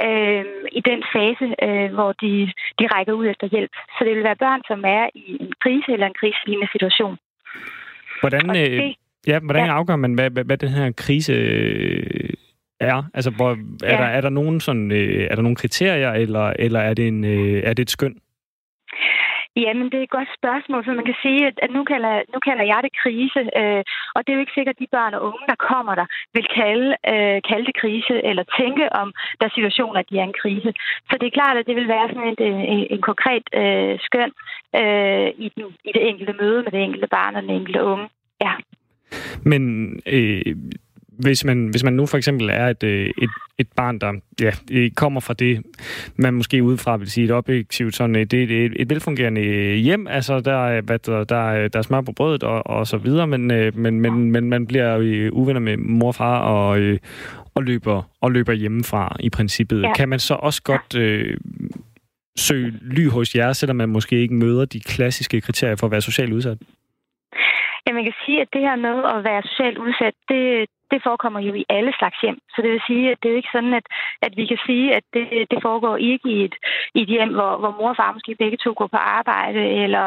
øhm, 0.05 0.63
i 0.79 0.81
den 0.89 1.01
fase, 1.13 1.47
øh, 1.67 1.89
hvor 1.97 2.11
de, 2.23 2.31
de 2.79 2.85
rækker 2.93 3.13
ud 3.13 3.25
efter 3.27 3.47
hjælp. 3.53 3.73
Så 3.95 3.99
det 4.05 4.15
vil 4.15 4.27
være 4.29 4.43
børn, 4.45 4.61
som 4.69 4.79
er 4.99 5.05
i 5.15 5.25
en 5.43 5.53
krise 5.63 5.89
eller 5.93 6.07
en 6.07 6.19
kriselignende 6.21 6.71
situation. 6.75 7.17
Hvordan, 8.29 8.55
øh, 8.57 8.93
ja, 9.27 9.39
hvordan 9.39 9.65
ja. 9.65 9.73
afgør 9.73 9.95
man, 9.95 10.13
hvad, 10.13 10.29
hvad, 10.29 10.43
hvad 10.43 10.57
den 10.57 10.69
her 10.69 10.91
krise 10.91 11.33
øh, 11.33 12.29
er? 12.79 13.09
Altså, 13.13 13.29
hvor, 13.29 13.51
er, 13.83 13.91
ja. 13.91 13.97
der, 13.97 14.03
er, 14.03 14.21
der 14.21 14.29
nogen 14.29 14.59
sådan, 14.59 14.91
øh, 14.91 15.27
er 15.31 15.35
der 15.35 15.41
nogle 15.41 15.55
kriterier, 15.55 16.11
eller, 16.11 16.53
eller 16.59 16.79
er, 16.79 16.93
det 16.93 17.07
en, 17.07 17.23
er 17.23 17.73
det 17.73 17.79
et 17.79 17.89
skøn? 17.89 18.15
Jamen, 19.55 19.85
det 19.91 19.97
er 19.99 20.03
et 20.03 20.17
godt 20.17 20.31
spørgsmål, 20.39 20.85
for 20.85 20.93
man 20.93 21.05
kan 21.05 21.19
sige, 21.25 21.41
at 21.63 21.71
nu 21.77 21.83
kalder, 21.83 22.13
nu 22.33 22.39
kalder 22.47 22.65
jeg 22.71 22.79
det 22.83 22.93
krise, 23.03 23.41
øh, 23.61 23.81
og 24.15 24.19
det 24.19 24.29
er 24.29 24.37
jo 24.37 24.43
ikke 24.45 24.57
sikkert, 24.57 24.75
at 24.75 24.81
de 24.83 24.93
børn 24.97 25.13
og 25.13 25.23
unge, 25.27 25.43
der 25.51 25.63
kommer 25.69 25.93
der, 25.95 26.07
vil 26.33 26.47
kalde, 26.61 26.89
øh, 27.11 27.37
kalde 27.49 27.65
det 27.69 27.75
krise, 27.81 28.15
eller 28.29 28.43
tænke 28.59 28.85
om 29.01 29.07
der 29.41 29.49
situationer, 29.49 29.99
at 29.99 30.09
de 30.09 30.19
er 30.19 30.27
en 30.31 30.39
krise. 30.41 30.71
Så 31.09 31.13
det 31.19 31.27
er 31.27 31.37
klart, 31.39 31.57
at 31.57 31.67
det 31.67 31.75
vil 31.75 31.87
være 31.95 32.07
sådan 32.09 32.31
et, 32.33 32.41
øh, 32.49 32.61
en, 32.73 32.81
en 32.95 33.01
konkret 33.09 33.45
øh, 33.61 33.93
skøn 34.07 34.31
øh, 34.81 35.27
i, 35.45 35.47
den, 35.55 35.65
i 35.87 35.91
det 35.95 36.03
enkelte 36.09 36.33
møde 36.41 36.59
med 36.63 36.71
det 36.71 36.83
enkelte 36.83 37.07
barn 37.07 37.35
og 37.35 37.41
den 37.41 37.49
enkelte 37.59 37.83
unge. 37.83 38.07
Ja. 38.45 38.53
Men 39.51 39.63
øh, 40.15 40.55
hvis 41.25 41.45
man, 41.45 41.67
hvis 41.67 41.83
man 41.83 41.93
nu 41.93 42.05
for 42.05 42.17
eksempel 42.17 42.49
er 42.49 42.67
et, 42.67 42.83
øh, 42.83 43.05
et, 43.05 43.29
et 43.57 43.67
barn, 43.75 43.99
der 43.99 44.13
ja, 44.41 44.51
kommer 44.95 45.19
fra 45.19 45.33
det, 45.33 45.63
man 46.15 46.33
måske 46.33 46.63
udefra 46.63 46.97
vil 46.97 47.11
sige 47.11 47.25
et 47.25 47.31
objektivt, 47.31 47.95
sådan 47.95 48.15
et, 48.15 48.33
et, 48.33 48.51
et, 48.51 48.73
et 48.75 48.89
velfungerende 48.89 49.75
hjem, 49.75 50.07
altså 50.07 50.39
der 50.39 50.67
er, 50.67 50.81
hvad 50.81 50.99
der, 50.99 51.23
der, 51.23 51.67
der 51.67 51.79
er 51.79 51.81
smør 51.81 52.01
på 52.01 52.11
brødet 52.11 52.43
og, 52.43 52.67
og 52.67 52.87
så 52.87 52.97
videre, 52.97 53.27
men, 53.27 53.51
øh, 53.51 53.77
men, 53.77 53.99
men, 53.99 54.31
men 54.31 54.49
man 54.49 54.67
bliver 54.67 55.29
uvenner 55.31 55.59
med 55.59 55.77
mor 55.77 56.07
og 56.07 56.15
far 56.15 56.39
og, 56.39 56.79
øh, 56.79 56.99
og, 57.55 57.63
løber, 57.63 58.01
og 58.21 58.31
løber 58.31 58.53
hjemmefra 58.53 59.15
i 59.19 59.29
princippet. 59.29 59.81
Ja. 59.81 59.93
Kan 59.93 60.09
man 60.09 60.19
så 60.19 60.33
også 60.33 60.63
godt 60.63 60.95
øh, 60.97 61.37
søge 62.37 62.73
ly 62.81 63.09
hos 63.09 63.35
jer, 63.35 63.53
selvom 63.53 63.75
man 63.75 63.89
måske 63.89 64.15
ikke 64.19 64.33
møder 64.33 64.65
de 64.65 64.79
klassiske 64.79 65.41
kriterier 65.41 65.75
for 65.75 65.87
at 65.87 65.91
være 65.91 66.01
socialt 66.01 66.33
udsat? 66.33 66.57
Ja, 67.87 67.93
man 67.93 68.03
kan 68.03 68.13
sige, 68.25 68.41
at 68.41 68.47
det 68.53 68.61
her 68.61 68.75
med 68.75 68.95
at 69.15 69.23
være 69.23 69.41
socialt 69.41 69.77
udsat, 69.77 70.13
det, 70.29 70.69
det 70.93 71.01
forekommer 71.07 71.39
jo 71.47 71.53
i 71.61 71.65
alle 71.69 71.93
slags 71.99 72.17
hjem. 72.23 72.37
Så 72.53 72.57
det 72.61 72.71
vil 72.71 72.87
sige, 72.89 73.05
at 73.11 73.17
det 73.21 73.29
er 73.31 73.39
ikke 73.39 73.55
sådan, 73.55 73.73
at, 73.79 73.85
at 74.21 74.33
vi 74.39 74.45
kan 74.51 74.59
sige, 74.67 74.85
at 74.97 75.03
det, 75.13 75.25
det 75.51 75.59
foregår 75.67 75.95
ikke 75.97 76.27
i 76.35 76.37
et, 76.47 76.55
i 76.97 77.01
et 77.01 77.09
hjem, 77.15 77.31
hvor, 77.37 77.53
hvor 77.61 77.73
mor 77.79 77.89
og 77.89 77.95
far 77.95 78.15
måske 78.17 78.35
begge 78.43 78.57
to 78.63 78.71
går 78.79 78.87
på 78.87 78.99
arbejde, 79.17 79.61
eller 79.83 80.05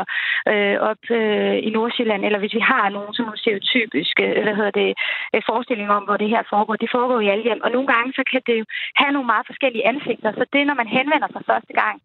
øh, 0.53 0.77
op 0.91 1.03
øh, 1.11 1.57
i 1.67 1.71
Nordsjælland, 1.77 2.23
eller 2.25 2.39
hvis 2.39 2.55
vi 2.59 2.65
har 2.73 2.85
nogen 2.97 3.13
sådan 3.13 3.27
nogle 3.27 3.43
stereotypiske 3.43 4.25
hvad 4.45 4.55
hedder 4.59 4.75
det, 4.83 4.91
øh, 5.35 5.43
forestillinger 5.51 5.95
om, 5.99 6.05
hvor 6.05 6.17
det 6.23 6.29
her 6.35 6.43
foregår. 6.53 6.75
Det 6.77 6.95
foregår 6.97 7.21
i 7.21 7.29
alle 7.33 7.45
hjem. 7.49 7.61
Og 7.67 7.71
nogle 7.71 7.89
gange, 7.95 8.13
så 8.19 8.23
kan 8.31 8.43
det 8.47 8.57
jo 8.61 8.65
have 9.01 9.13
nogle 9.13 9.31
meget 9.33 9.47
forskellige 9.51 9.87
ansigter. 9.93 10.31
Så 10.33 10.45
det, 10.53 10.67
når 10.67 10.77
man 10.83 10.89
henvender 10.97 11.29
sig 11.33 11.43
første 11.53 11.73
gang, 11.83 11.97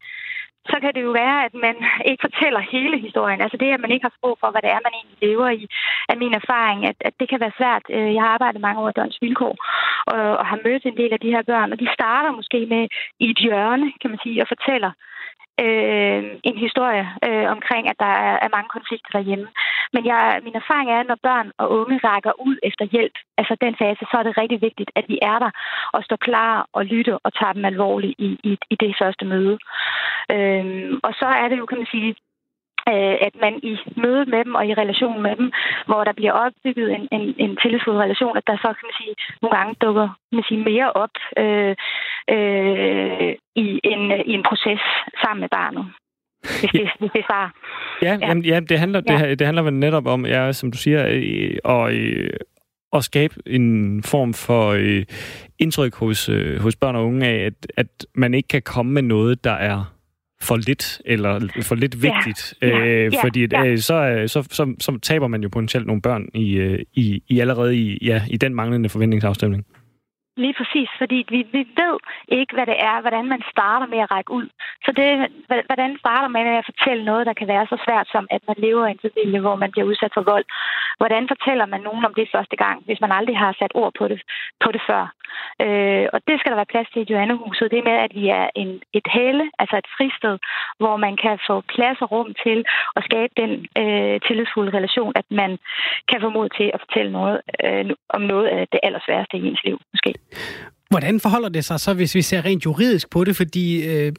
så 0.69 0.77
kan 0.81 0.93
det 0.95 1.03
jo 1.03 1.11
være, 1.11 1.45
at 1.45 1.53
man 1.53 1.75
ikke 2.09 2.21
fortæller 2.27 2.59
hele 2.59 2.97
historien. 3.07 3.41
Altså 3.41 3.57
det, 3.57 3.73
at 3.73 3.79
man 3.79 3.91
ikke 3.91 4.05
har 4.07 4.17
sprog 4.17 4.37
for, 4.39 4.51
hvad 4.51 4.61
det 4.61 4.71
er, 4.71 4.85
man 4.87 4.97
egentlig 4.97 5.19
lever 5.27 5.49
i, 5.49 5.67
er 6.09 6.15
min 6.23 6.33
erfaring, 6.41 6.79
at, 6.89 6.97
at 7.07 7.13
det 7.19 7.29
kan 7.29 7.39
være 7.39 7.57
svært. 7.59 7.85
Øh, 7.89 8.13
jeg 8.15 8.21
har 8.23 8.29
arbejdet 8.29 8.61
mange 8.61 8.81
år 8.81 8.89
i 8.89 8.95
Dørens 8.97 9.21
Vilkår, 9.21 9.55
og, 10.13 10.23
og 10.39 10.45
har 10.51 10.59
mødt 10.65 10.85
en 10.85 10.97
del 10.97 11.13
af 11.13 11.19
de 11.19 11.33
her 11.35 11.43
børn, 11.51 11.71
og 11.71 11.79
de 11.79 11.87
starter 11.93 12.31
måske 12.31 12.59
med 12.73 12.83
i 13.19 13.25
et 13.29 13.39
hjørne, 13.45 13.87
kan 14.01 14.09
man 14.09 14.19
sige, 14.23 14.41
og 14.41 14.47
fortæller 14.53 14.91
øh, 15.63 16.21
en 16.49 16.57
historie 16.65 17.05
øh, 17.27 17.47
omkring, 17.55 17.83
at 17.89 17.99
der 17.99 18.13
er, 18.27 18.35
er 18.45 18.55
mange 18.55 18.69
konflikter 18.75 19.11
derhjemme. 19.17 19.47
Men 19.93 20.05
jeg, 20.05 20.39
min 20.43 20.55
erfaring 20.61 20.89
er, 20.91 20.99
at 20.99 21.07
når 21.07 21.19
børn 21.23 21.51
og 21.57 21.71
unge 21.79 21.97
rækker 22.03 22.33
ud 22.47 22.57
efter 22.63 22.85
hjælp, 22.85 23.15
altså 23.37 23.53
den 23.61 23.75
fase, 23.81 24.03
så 24.11 24.15
er 24.19 24.23
det 24.23 24.37
rigtig 24.37 24.61
vigtigt, 24.61 24.91
at 24.95 25.05
vi 25.07 25.17
er 25.21 25.39
der 25.39 25.51
og 25.93 26.03
står 26.03 26.19
klar 26.27 26.65
og 26.73 26.85
lytter 26.85 27.17
og 27.23 27.33
tager 27.33 27.53
dem 27.53 27.65
alvorligt 27.65 28.15
i, 28.17 28.29
i, 28.43 28.57
i 28.73 28.75
det 28.83 28.95
første 29.01 29.25
møde. 29.25 29.57
Øh, 30.33 30.65
og 31.03 31.13
så 31.19 31.27
er 31.41 31.47
det 31.49 31.57
jo, 31.59 31.65
kan 31.65 31.77
man 31.77 31.91
sige, 31.93 32.15
at 33.27 33.35
man 33.43 33.53
i 33.63 33.73
mødet 33.97 34.27
med 34.27 34.45
dem 34.45 34.55
og 34.55 34.67
i 34.67 34.73
relation 34.73 35.21
med 35.21 35.35
dem, 35.35 35.51
hvor 35.85 36.03
der 36.03 36.13
bliver 36.13 36.31
opbygget 36.31 36.95
en, 36.95 37.07
en, 37.11 37.35
en 37.37 37.57
tillidsfuld 37.61 37.97
relation, 37.97 38.37
at 38.37 38.47
der 38.47 38.57
så 38.57 38.67
kan 38.77 38.85
man 38.89 38.97
sige, 39.01 39.15
nogle 39.41 39.57
gange 39.57 39.75
dukker 39.81 40.09
man 40.31 40.43
sige, 40.47 40.63
mere 40.63 40.91
op 40.91 41.15
øh, 41.37 41.75
øh, 42.35 43.31
i, 43.55 43.67
en, 43.83 44.01
i 44.25 44.31
en 44.37 44.43
proces 44.49 44.81
sammen 45.23 45.41
med 45.41 45.49
barnet. 45.49 45.85
Hvis 46.41 46.71
det, 46.71 46.89
hvis 46.99 47.11
det 47.11 47.25
Ja, 47.29 47.43
ja. 48.01 48.27
Jamen, 48.27 48.45
ja 48.45 48.59
det, 48.59 48.79
handler, 48.79 49.01
ja. 49.09 49.29
det, 49.29 49.39
det 49.39 49.47
handler 49.47 49.63
vel 49.63 49.73
netop 49.73 50.07
om, 50.07 50.25
ja, 50.25 50.51
som 50.51 50.71
du 50.71 50.77
siger, 50.77 51.07
øh, 51.07 51.57
at, 51.65 51.93
øh, 51.93 52.29
at 52.93 53.03
skabe 53.03 53.35
en 53.45 54.03
form 54.03 54.33
for 54.33 54.69
øh, 54.69 55.05
indtryk 55.59 55.95
hos, 55.95 56.29
øh, 56.29 56.61
hos 56.61 56.75
børn 56.75 56.95
og 56.95 57.05
unge 57.05 57.27
af, 57.27 57.45
at, 57.45 57.53
at 57.77 58.05
man 58.15 58.33
ikke 58.33 58.47
kan 58.47 58.61
komme 58.61 58.91
med 58.91 59.01
noget, 59.01 59.43
der 59.43 59.51
er 59.51 59.93
for 60.41 60.57
lidt 60.57 61.01
eller 61.05 61.47
for 61.61 61.75
lidt 61.75 62.03
vigtigt, 62.03 62.53
ja, 62.61 62.67
øh, 62.67 63.13
ja, 63.13 63.23
fordi 63.23 63.47
ja. 63.51 63.65
Øh, 63.65 63.77
så, 63.77 64.23
så, 64.27 64.47
så, 64.51 64.73
så 64.79 64.99
taber 65.01 65.27
man 65.27 65.43
jo 65.43 65.49
potentielt 65.49 65.87
nogle 65.87 66.01
børn 66.01 66.25
i, 66.33 66.53
øh, 66.53 66.79
i, 66.93 67.23
i 67.27 67.39
allerede 67.39 67.77
i, 67.77 67.97
ja, 68.01 68.21
i 68.27 68.37
den 68.37 68.55
manglende 68.55 68.89
forventningsafstemning. 68.89 69.65
Lige 70.37 70.55
præcis, 70.59 70.89
fordi 70.97 71.25
vi, 71.29 71.39
vi 71.51 71.61
ved 71.81 71.97
ikke, 72.27 72.53
hvad 72.55 72.65
det 72.65 72.77
er, 72.79 73.01
hvordan 73.01 73.25
man 73.25 73.41
starter 73.51 73.87
med 73.87 73.99
at 73.99 74.11
række 74.11 74.31
ud. 74.31 74.47
Så 74.85 74.91
det, 74.91 75.09
hvordan 75.69 75.97
starter 75.99 76.27
man 76.27 76.43
med 76.45 76.57
at 76.57 76.69
fortælle 76.71 77.05
noget, 77.05 77.25
der 77.25 77.33
kan 77.33 77.47
være 77.47 77.67
så 77.67 77.77
svært 77.85 78.07
som, 78.11 78.27
at 78.29 78.41
man 78.47 78.55
lever 78.59 78.87
i 78.87 78.91
en 78.91 79.05
familie, 79.07 79.39
hvor 79.39 79.55
man 79.55 79.71
bliver 79.71 79.87
udsat 79.87 80.11
for 80.13 80.21
vold? 80.21 80.45
Hvordan 80.97 81.27
fortæller 81.27 81.65
man 81.65 81.81
nogen 81.81 82.05
om 82.05 82.13
det 82.13 82.27
første 82.35 82.55
gang, 82.55 82.77
hvis 82.85 83.01
man 83.01 83.11
aldrig 83.11 83.37
har 83.37 83.55
sat 83.59 83.71
ord 83.75 83.93
på 83.99 84.07
det, 84.07 84.21
på 84.63 84.71
det 84.71 84.81
før? 84.89 85.03
Øh, 85.65 86.07
og 86.13 86.19
det 86.27 86.35
skal 86.39 86.51
der 86.51 86.61
være 86.61 86.73
plads 86.73 86.89
til 86.89 87.01
i 87.01 87.11
Johannehuset. 87.11 87.71
Det 87.71 87.83
med, 87.83 87.97
at 88.05 88.13
vi 88.19 88.25
er 88.39 88.47
en, 88.55 88.81
et 88.93 89.07
hæle, 89.15 89.45
altså 89.59 89.75
et 89.77 89.89
fristed, 89.97 90.35
hvor 90.81 90.95
man 91.05 91.15
kan 91.23 91.39
få 91.47 91.55
plads 91.75 91.97
og 92.01 92.11
rum 92.11 92.29
til 92.43 92.65
at 92.95 93.03
skabe 93.03 93.33
den 93.41 93.51
øh, 93.81 94.15
tillidsfulde 94.27 94.77
relation, 94.77 95.11
at 95.15 95.27
man 95.31 95.51
kan 96.09 96.21
få 96.21 96.29
mod 96.29 96.49
til 96.49 96.71
at 96.73 96.81
fortælle 96.83 97.11
noget 97.11 97.41
øh, 97.65 97.85
om 98.09 98.21
noget 98.21 98.47
af 98.47 98.67
det 98.71 98.79
allersværeste 98.83 99.37
i 99.37 99.47
ens 99.47 99.63
liv, 99.63 99.77
måske. 99.93 100.11
Hvordan 100.89 101.19
forholder 101.19 101.49
det 101.49 101.65
sig 101.65 101.79
så, 101.79 101.93
hvis 101.93 102.15
vi 102.15 102.21
ser 102.21 102.45
rent 102.45 102.65
juridisk 102.65 103.09
på 103.09 103.23
det? 103.23 103.35
Fordi 103.35 103.85
øh, 103.85 104.13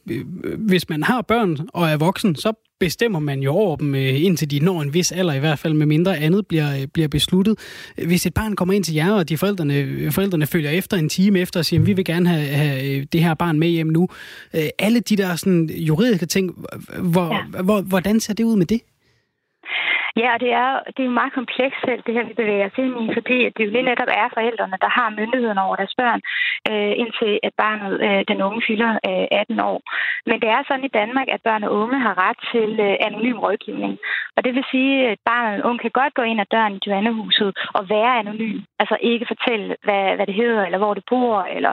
hvis 0.58 0.88
man 0.88 1.02
har 1.02 1.22
børn 1.22 1.58
og 1.68 1.88
er 1.88 1.96
voksen, 1.96 2.36
så 2.36 2.52
bestemmer 2.80 3.18
man 3.18 3.40
jo 3.40 3.52
over 3.52 3.76
dem, 3.76 3.94
øh, 3.94 4.24
indtil 4.24 4.50
de 4.50 4.60
når 4.60 4.82
en 4.82 4.94
vis 4.94 5.12
alder, 5.12 5.34
i 5.34 5.38
hvert 5.38 5.58
fald 5.58 5.74
med 5.74 5.86
mindre 5.86 6.18
andet 6.18 6.46
bliver, 6.46 6.80
øh, 6.80 6.86
bliver 6.86 7.08
besluttet. 7.08 7.58
Hvis 8.06 8.26
et 8.26 8.34
barn 8.34 8.56
kommer 8.56 8.74
ind 8.74 8.84
til 8.84 8.94
jer, 8.94 9.12
og 9.12 9.28
de 9.28 9.38
forældrene, 9.38 10.12
forældrene 10.12 10.46
følger 10.46 10.70
efter 10.70 10.96
en 10.96 11.08
time 11.08 11.38
efter 11.38 11.60
og 11.60 11.64
siger, 11.64 11.82
vi 11.82 11.92
vil 11.92 12.04
gerne 12.04 12.28
have, 12.28 12.46
have 12.46 12.96
øh, 12.96 13.06
det 13.12 13.22
her 13.22 13.34
barn 13.34 13.58
med 13.58 13.68
hjem 13.68 13.86
nu. 13.86 14.08
Øh, 14.54 14.64
alle 14.78 15.00
de 15.00 15.16
der 15.16 15.36
sådan, 15.36 15.70
juridiske 15.70 16.26
ting, 16.26 16.50
hvor, 16.98 17.34
ja. 17.34 17.62
hvor, 17.62 17.80
hvordan 17.80 18.20
ser 18.20 18.34
det 18.34 18.44
ud 18.44 18.56
med 18.56 18.66
det? 18.66 18.80
Ja, 20.20 20.28
og 20.34 20.40
det 20.40 20.52
er, 20.64 20.70
det 20.94 21.00
er 21.02 21.10
jo 21.10 21.20
meget 21.20 21.32
komplekst 21.32 21.80
selv, 21.86 22.02
det 22.06 22.14
her, 22.14 22.24
vi 22.28 22.34
bevæger 22.40 22.66
os 22.66 22.78
ind 22.84 22.94
i, 23.02 23.14
fordi 23.16 23.38
det 23.54 23.64
jo 23.66 23.70
lige 23.70 23.88
netop 23.90 24.10
er 24.22 24.28
forældrene, 24.36 24.76
der 24.84 24.90
har 24.98 25.16
myndigheden 25.18 25.58
over 25.58 25.76
deres 25.76 25.94
børn, 26.00 26.20
øh, 26.70 26.92
indtil 27.02 27.32
at 27.42 27.52
barnet, 27.62 27.92
øh, 28.06 28.22
den 28.30 28.42
unge 28.46 28.62
fylder 28.66 28.92
øh, 29.08 29.26
18 29.30 29.60
år. 29.60 29.78
Men 30.28 30.36
det 30.42 30.48
er 30.48 30.62
sådan 30.68 30.88
i 30.88 30.96
Danmark, 31.00 31.28
at 31.34 31.44
børn 31.48 31.64
og 31.64 31.72
unge 31.82 31.98
har 32.06 32.14
ret 32.26 32.40
til 32.52 32.70
øh, 32.86 32.96
anonym 33.06 33.38
rådgivning. 33.38 33.94
Og 34.36 34.44
det 34.44 34.54
vil 34.54 34.64
sige, 34.70 35.08
at 35.12 35.18
barnet 35.30 35.62
og 35.62 35.68
unge 35.68 35.82
kan 35.82 35.98
godt 36.00 36.14
gå 36.14 36.22
ind 36.22 36.40
ad 36.40 36.48
døren 36.54 36.74
i 36.76 36.84
Joannehuset 36.86 37.50
og 37.76 37.82
være 37.88 38.18
anonym. 38.18 38.58
Altså 38.80 38.96
ikke 39.00 39.26
fortælle, 39.32 39.76
hvad, 39.84 40.04
hvad 40.16 40.26
det 40.26 40.34
hedder, 40.34 40.62
eller 40.64 40.78
hvor 40.78 40.94
det 40.94 41.04
bor, 41.10 41.42
eller 41.56 41.72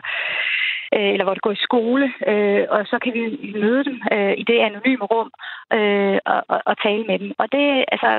øh, 0.96 1.10
eller 1.14 1.26
hvor 1.26 1.34
det 1.34 1.46
går 1.46 1.52
i 1.52 1.66
skole, 1.68 2.14
øh, 2.28 2.66
og 2.70 2.82
så 2.92 3.00
kan 3.04 3.14
vi 3.14 3.24
møde 3.60 3.84
dem 3.84 3.98
øh, 4.14 4.34
i 4.42 4.44
det 4.44 4.60
anonyme 4.60 5.06
rum 5.14 5.32
øh, 5.74 6.18
og, 6.26 6.44
og, 6.48 6.62
og 6.66 6.76
tale 6.86 7.04
med 7.10 7.20
dem. 7.20 7.32
Og 7.38 7.48
det, 7.52 7.86
altså, 7.94 8.12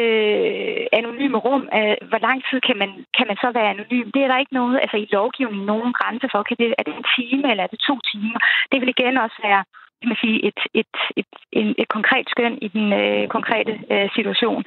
øh, 0.00 0.86
anonyme 0.98 1.38
rum, 1.46 1.62
øh, 1.78 1.96
hvor 2.10 2.20
lang 2.26 2.38
tid 2.48 2.60
kan 2.68 2.76
man, 2.82 2.90
kan 3.16 3.26
man 3.30 3.36
så 3.42 3.48
være 3.54 3.70
anonym? 3.74 4.10
Det 4.14 4.20
er 4.22 4.28
der 4.28 4.38
ikke 4.42 4.58
noget, 4.60 4.76
altså 4.84 4.96
i 4.96 5.08
lovgivningen, 5.16 5.66
nogen 5.66 5.92
grænse 5.98 6.28
for. 6.32 6.42
Kan 6.42 6.56
det, 6.60 6.74
er 6.78 6.82
det 6.82 6.94
en 6.94 7.10
time, 7.16 7.50
eller 7.50 7.64
er 7.64 7.72
det 7.74 7.80
to 7.88 7.94
timer? 8.10 8.40
Det 8.72 8.80
vil 8.80 8.94
igen 8.94 9.16
også 9.26 9.38
være 9.48 9.62
kan 10.02 10.12
man 10.12 10.24
sige, 10.24 10.38
et, 10.48 10.60
et, 10.80 10.94
et, 11.20 11.30
et, 11.60 11.74
et 11.82 11.88
konkret 11.96 12.26
skøn 12.34 12.54
i 12.66 12.68
den 12.76 12.86
øh, 13.02 13.28
konkrete 13.36 13.72
øh, 13.94 14.08
situation. 14.16 14.60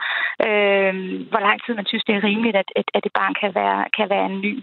Øh, 0.47 0.93
hvor 1.31 1.41
lang 1.47 1.57
tid 1.61 1.73
man 1.75 1.89
synes, 1.89 2.03
det 2.07 2.15
er 2.15 2.27
rimeligt, 2.29 2.57
at, 2.61 2.69
at, 2.79 2.87
at 2.97 3.03
et 3.05 3.13
barn 3.19 3.33
kan 3.41 3.51
være, 3.59 3.79
kan 3.97 4.09
være 4.09 4.25
anonym. 4.29 4.59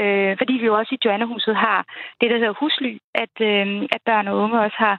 Øh, 0.00 0.32
fordi 0.40 0.54
vi 0.60 0.66
jo 0.66 0.74
også 0.80 0.92
i 0.94 1.02
Joannehuset 1.04 1.56
har 1.56 1.80
det, 2.20 2.30
der 2.30 2.38
hedder 2.38 2.60
husly, 2.62 2.92
at, 3.14 3.34
øh, 3.50 3.66
at 3.94 4.00
børn 4.08 4.28
og 4.28 4.36
unge 4.42 4.60
også 4.60 4.78
har, 4.84 4.96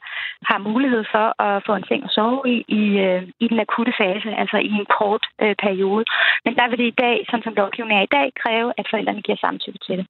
har 0.50 0.58
mulighed 0.70 1.04
for 1.14 1.28
at 1.48 1.64
få 1.66 1.74
en 1.76 1.88
seng 1.88 2.04
at 2.04 2.12
sove 2.18 2.42
i, 2.56 2.58
i, 2.82 2.84
øh, 3.06 3.24
i 3.40 3.48
den 3.48 3.60
akutte 3.60 3.94
fase, 4.02 4.30
altså 4.42 4.58
i 4.58 4.72
en 4.82 4.88
kort 5.00 5.26
øh, 5.44 5.56
periode. 5.66 6.06
Men 6.46 6.56
der 6.56 6.68
vil 6.68 6.78
det 6.78 6.88
i 6.90 7.00
dag, 7.06 7.26
sådan 7.30 7.44
som 7.44 7.58
lovgivningen 7.62 8.00
er 8.00 8.04
i 8.06 8.16
dag, 8.18 8.28
kræve, 8.42 8.74
at 8.78 8.88
forældrene 8.90 9.22
giver 9.22 9.38
samtykke 9.38 9.80
til 9.88 9.98
det. 9.98 10.08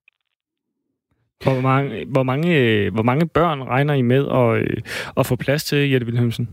Hvor 1.43 1.62
mange, 1.62 2.05
hvor 2.05 2.23
mange, 2.23 2.89
hvor 2.89 3.03
mange 3.03 3.27
børn 3.27 3.63
regner 3.63 3.93
I 3.93 4.01
med 4.01 4.23
at, 4.41 4.50
øh, 4.62 4.77
at 5.17 5.25
få 5.25 5.35
plads 5.35 5.63
til, 5.63 5.89
Jette 5.91 6.07
Wilhelmsen? 6.07 6.47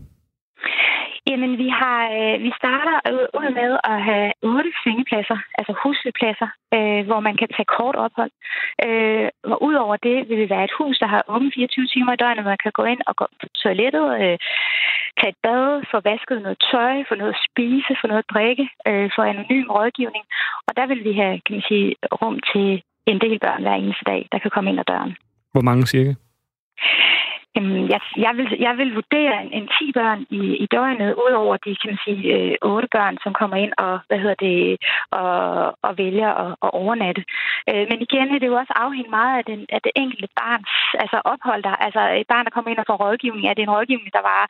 Jamen, 1.29 1.57
vi 1.63 1.69
har 1.81 2.01
øh, 2.17 2.35
vi 2.45 2.51
starter 2.61 2.95
ud 3.39 3.49
med 3.59 3.71
at 3.91 3.97
have 4.09 4.31
otte 4.51 4.71
sengepladser, 4.83 5.37
altså 5.59 5.73
huslepladser, 5.83 6.49
øh, 6.75 7.01
hvor 7.07 7.19
man 7.27 7.35
kan 7.39 7.49
tage 7.55 7.73
kort 7.77 7.95
ophold. 8.05 8.31
Øh, 8.85 9.27
og 9.51 9.57
udover 9.67 9.95
det 10.07 10.17
vil 10.29 10.37
det 10.41 10.49
være 10.49 10.63
et 10.69 10.77
hus, 10.79 10.95
der 10.99 11.09
har 11.13 11.21
åbent 11.33 11.53
24 11.53 11.87
timer 11.93 12.13
i 12.13 12.21
døgnet, 12.21 12.43
hvor 12.43 12.55
man 12.55 12.65
kan 12.65 12.77
gå 12.79 12.83
ind 12.93 13.01
og 13.09 13.15
gå 13.15 13.25
på 13.41 13.47
toilettet, 13.63 14.07
øh, 14.21 14.37
tage 15.19 15.33
et 15.33 15.41
bad, 15.45 15.67
få 15.91 15.97
vasket 16.09 16.41
noget 16.41 16.63
tøj, 16.71 16.93
få 17.09 17.15
noget 17.15 17.35
at 17.35 17.43
spise, 17.49 17.91
få 18.01 18.05
noget 18.07 18.23
at 18.23 18.31
drikke, 18.33 18.65
øh, 18.89 19.07
få 19.15 19.21
anonym 19.21 19.67
rådgivning. 19.77 20.25
Og 20.67 20.71
der 20.77 20.85
vil 20.91 21.01
vi 21.07 21.13
have, 21.21 21.35
kan 21.45 21.55
man 21.55 21.65
sige, 21.71 21.87
rum 22.21 22.37
til 22.51 22.69
en 23.05 23.19
del 23.21 23.39
børn 23.39 23.61
hver 23.61 23.73
eneste 23.73 24.05
dag, 24.05 24.27
der 24.31 24.39
kan 24.39 24.51
komme 24.51 24.69
ind 24.69 24.79
ad 24.79 24.85
døren. 24.85 25.15
Hvor 25.53 25.61
mange 25.61 25.85
cirka? 25.85 26.13
Jamen, 27.55 27.89
jeg, 27.93 28.01
jeg, 28.17 28.33
vil, 28.37 28.47
jeg 28.59 28.73
vil 28.77 28.95
vurdere 28.99 29.35
en, 29.43 29.51
en 29.53 29.67
10 29.67 29.91
børn 29.99 30.19
i, 30.29 30.41
i 30.63 30.65
døgnet, 30.65 31.15
udover 31.25 31.57
de 31.57 31.75
kan 31.79 31.89
man 31.91 31.99
sige, 32.05 32.23
øh, 32.35 32.55
8 32.61 32.87
børn, 32.91 33.17
som 33.23 33.33
kommer 33.33 33.57
ind 33.63 33.73
og, 33.77 33.99
hvad 34.07 34.19
hedder 34.23 34.39
det, 34.47 34.77
og, 35.11 35.31
og 35.85 35.97
vælger 35.97 36.31
at, 36.43 36.51
at 36.65 36.69
overnatte. 36.81 37.23
Øh, 37.69 37.85
men 37.89 37.97
igen 38.07 38.27
er 38.35 38.39
det 38.39 38.47
jo 38.47 38.55
også 38.61 38.73
afhængigt 38.75 39.17
meget 39.19 39.37
af, 39.39 39.45
den, 39.45 39.59
af 39.75 39.81
det 39.85 39.91
enkelte 39.95 40.29
barns 40.39 40.71
altså 41.03 41.17
ophold 41.33 41.63
der. 41.63 41.75
Altså 41.85 42.01
et 42.19 42.27
barn, 42.31 42.45
der 42.45 42.55
kommer 42.55 42.71
ind 42.71 42.81
og 42.83 42.89
får 42.89 43.01
rådgivning, 43.05 43.45
er 43.47 43.53
det 43.53 43.63
en 43.63 43.75
rådgivning, 43.75 44.11
der 44.17 44.23
var 44.31 44.43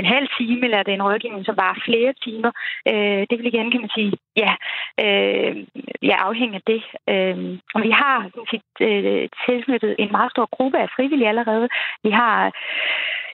en 0.00 0.06
halv 0.14 0.28
time, 0.38 0.60
eller 0.66 0.78
er 0.78 0.86
det 0.86 0.94
en 0.94 1.06
rådgivning, 1.08 1.44
som 1.46 1.56
var 1.56 1.82
flere 1.86 2.12
timer? 2.24 2.52
Øh, 2.90 3.22
det 3.28 3.34
vil 3.38 3.50
igen, 3.52 3.70
kan 3.70 3.84
man 3.84 3.96
sige, 3.98 4.12
ja, 4.42 4.52
øh, 5.04 5.54
ja 6.02 6.16
afhængig 6.28 6.56
af 6.60 6.66
det. 6.72 6.82
Øh, 7.12 7.58
og 7.74 7.80
vi 7.86 7.90
har 7.90 8.16
kan 8.50 8.60
øh, 8.88 9.28
tilknyttet 9.46 9.92
en 9.98 10.10
meget 10.16 10.30
stor 10.30 10.46
gruppe 10.56 10.78
af 10.78 10.88
frivillige 10.96 11.28
allerede. 11.28 11.68
Vi 12.02 12.10
har 12.10 12.24
har 12.24 12.40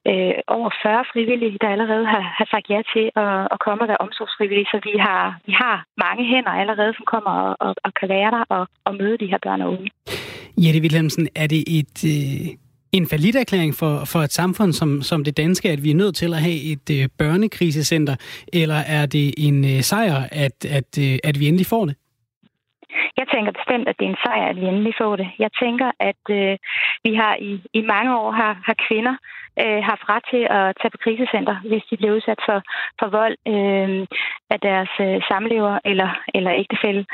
øh, 0.09 0.35
over 0.57 0.69
40 0.83 1.05
frivillige, 1.13 1.57
der 1.61 1.69
allerede 1.75 2.05
har, 2.13 2.23
har 2.39 2.47
sagt 2.53 2.67
ja 2.73 2.79
til 2.93 3.05
at, 3.23 3.41
at 3.53 3.59
komme 3.65 3.79
og 3.83 3.89
være 3.91 4.03
omsorgsfrivillige. 4.05 4.71
Så 4.73 4.77
vi 4.89 4.93
har, 5.07 5.23
vi 5.47 5.53
har 5.63 5.75
mange 6.05 6.23
hænder 6.31 6.53
allerede, 6.61 6.93
som 6.97 7.05
kommer 7.13 7.33
og, 7.45 7.53
og, 7.65 7.71
og 7.85 7.91
kan 7.99 8.09
være 8.09 8.31
der 8.35 8.43
og, 8.55 8.63
og 8.87 8.93
møde 9.01 9.17
de 9.21 9.31
her 9.31 9.39
børn 9.45 9.61
og 9.61 9.69
unge. 9.73 9.89
Jette 10.63 10.79
Wilhelmsen, 10.83 11.27
er 11.43 11.47
det 11.53 11.61
et... 11.79 11.97
Øh 12.13 12.70
en 12.91 13.07
erklæring 13.35 13.75
for, 13.75 14.05
for 14.05 14.21
et 14.21 14.33
samfund 14.33 14.73
som, 14.73 15.01
som 15.01 15.23
det 15.23 15.37
danske, 15.37 15.69
at 15.69 15.83
vi 15.83 15.91
er 15.91 15.95
nødt 15.95 16.15
til 16.15 16.33
at 16.33 16.41
have 16.41 16.61
et 16.61 16.89
øh, 16.91 17.09
børnekrisecenter, 17.17 18.15
eller 18.53 18.75
er 18.75 19.05
det 19.05 19.33
en 19.37 19.65
øh, 19.65 19.83
sejr, 19.83 20.27
at, 20.31 20.65
at, 20.65 20.97
øh, 20.99 21.19
at 21.23 21.39
vi 21.39 21.47
endelig 21.47 21.65
får 21.65 21.85
det? 21.85 21.95
Jeg 23.19 23.27
tænker 23.33 23.51
bestemt, 23.51 23.87
at 23.87 23.95
det 23.99 24.05
er 24.05 24.09
en 24.09 24.23
sejr, 24.25 24.45
at 24.49 24.59
vi 24.61 24.65
endelig 24.65 24.93
får 25.01 25.15
det. 25.15 25.29
Jeg 25.39 25.51
tænker, 25.63 25.91
at 25.99 26.23
øh, 26.29 26.57
vi 27.05 27.11
har 27.21 27.35
i, 27.49 27.51
i 27.73 27.81
mange 27.81 28.11
år 28.19 28.31
har, 28.31 28.53
har 28.67 28.75
kvinder 28.87 29.15
øh, 29.63 29.81
haft 29.89 30.03
ret 30.13 30.25
til 30.31 30.43
at 30.57 30.75
tage 30.79 30.93
på 30.93 30.99
krisecenter, 31.05 31.55
hvis 31.69 31.83
de 31.89 31.97
bliver 31.97 32.15
udsat 32.15 32.39
for, 32.47 32.59
for 32.99 33.07
vold 33.19 33.35
øh, 33.53 34.07
af 34.53 34.59
deres 34.67 34.91
øh, 35.05 35.17
samlever 35.29 35.79
eller, 35.85 36.09
eller 36.35 36.51
ægtefælde. 36.61 37.05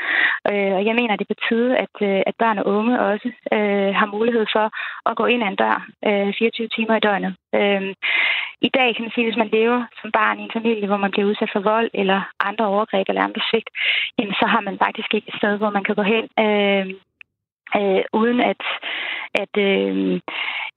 Øh, 0.50 0.72
og 0.78 0.82
jeg 0.88 0.94
mener, 1.00 1.16
det 1.16 1.28
betyder, 1.34 1.76
at, 1.84 1.94
øh, 2.08 2.20
at 2.26 2.34
børn 2.38 2.58
og 2.58 2.66
unge 2.66 3.00
også 3.00 3.28
øh, 3.56 3.90
har 4.00 4.06
mulighed 4.16 4.46
for 4.56 4.66
at 5.10 5.16
gå 5.16 5.24
ind 5.26 5.42
ad 5.42 5.48
en 5.48 5.56
dør 5.56 5.86
øh, 6.08 6.34
24 6.38 6.68
timer 6.68 6.96
i 6.96 7.00
døgnet. 7.00 7.34
Øh, 7.54 7.94
I 8.60 8.68
dag 8.68 8.88
kan 8.94 9.04
man 9.04 9.12
sige, 9.14 9.24
at 9.24 9.30
hvis 9.30 9.42
man 9.42 9.54
lever 9.58 9.80
som 10.00 10.12
barn 10.12 10.40
i 10.40 10.42
en 10.42 10.56
familie, 10.58 10.86
hvor 10.86 10.96
man 10.96 11.10
bliver 11.10 11.28
udsat 11.28 11.50
for 11.52 11.60
vold 11.60 11.90
eller 11.94 12.20
andre 12.40 12.66
overgreb 12.66 13.06
eller 13.08 13.22
andre 13.22 13.42
svigt, 13.50 13.70
jamen, 14.18 14.34
så 14.40 14.46
har 14.46 14.60
man 14.60 14.78
faktisk 14.84 15.14
ikke 15.14 15.28
et 15.28 15.38
sted, 15.38 15.56
hvor 15.56 15.70
man 15.70 15.84
kan 15.84 15.94
gå 15.94 16.02
hen 16.14 16.24
øh, 16.44 16.86
øh, 17.78 18.02
uden 18.20 18.40
at, 18.40 18.62
at, 19.42 19.52
øh, 19.68 20.20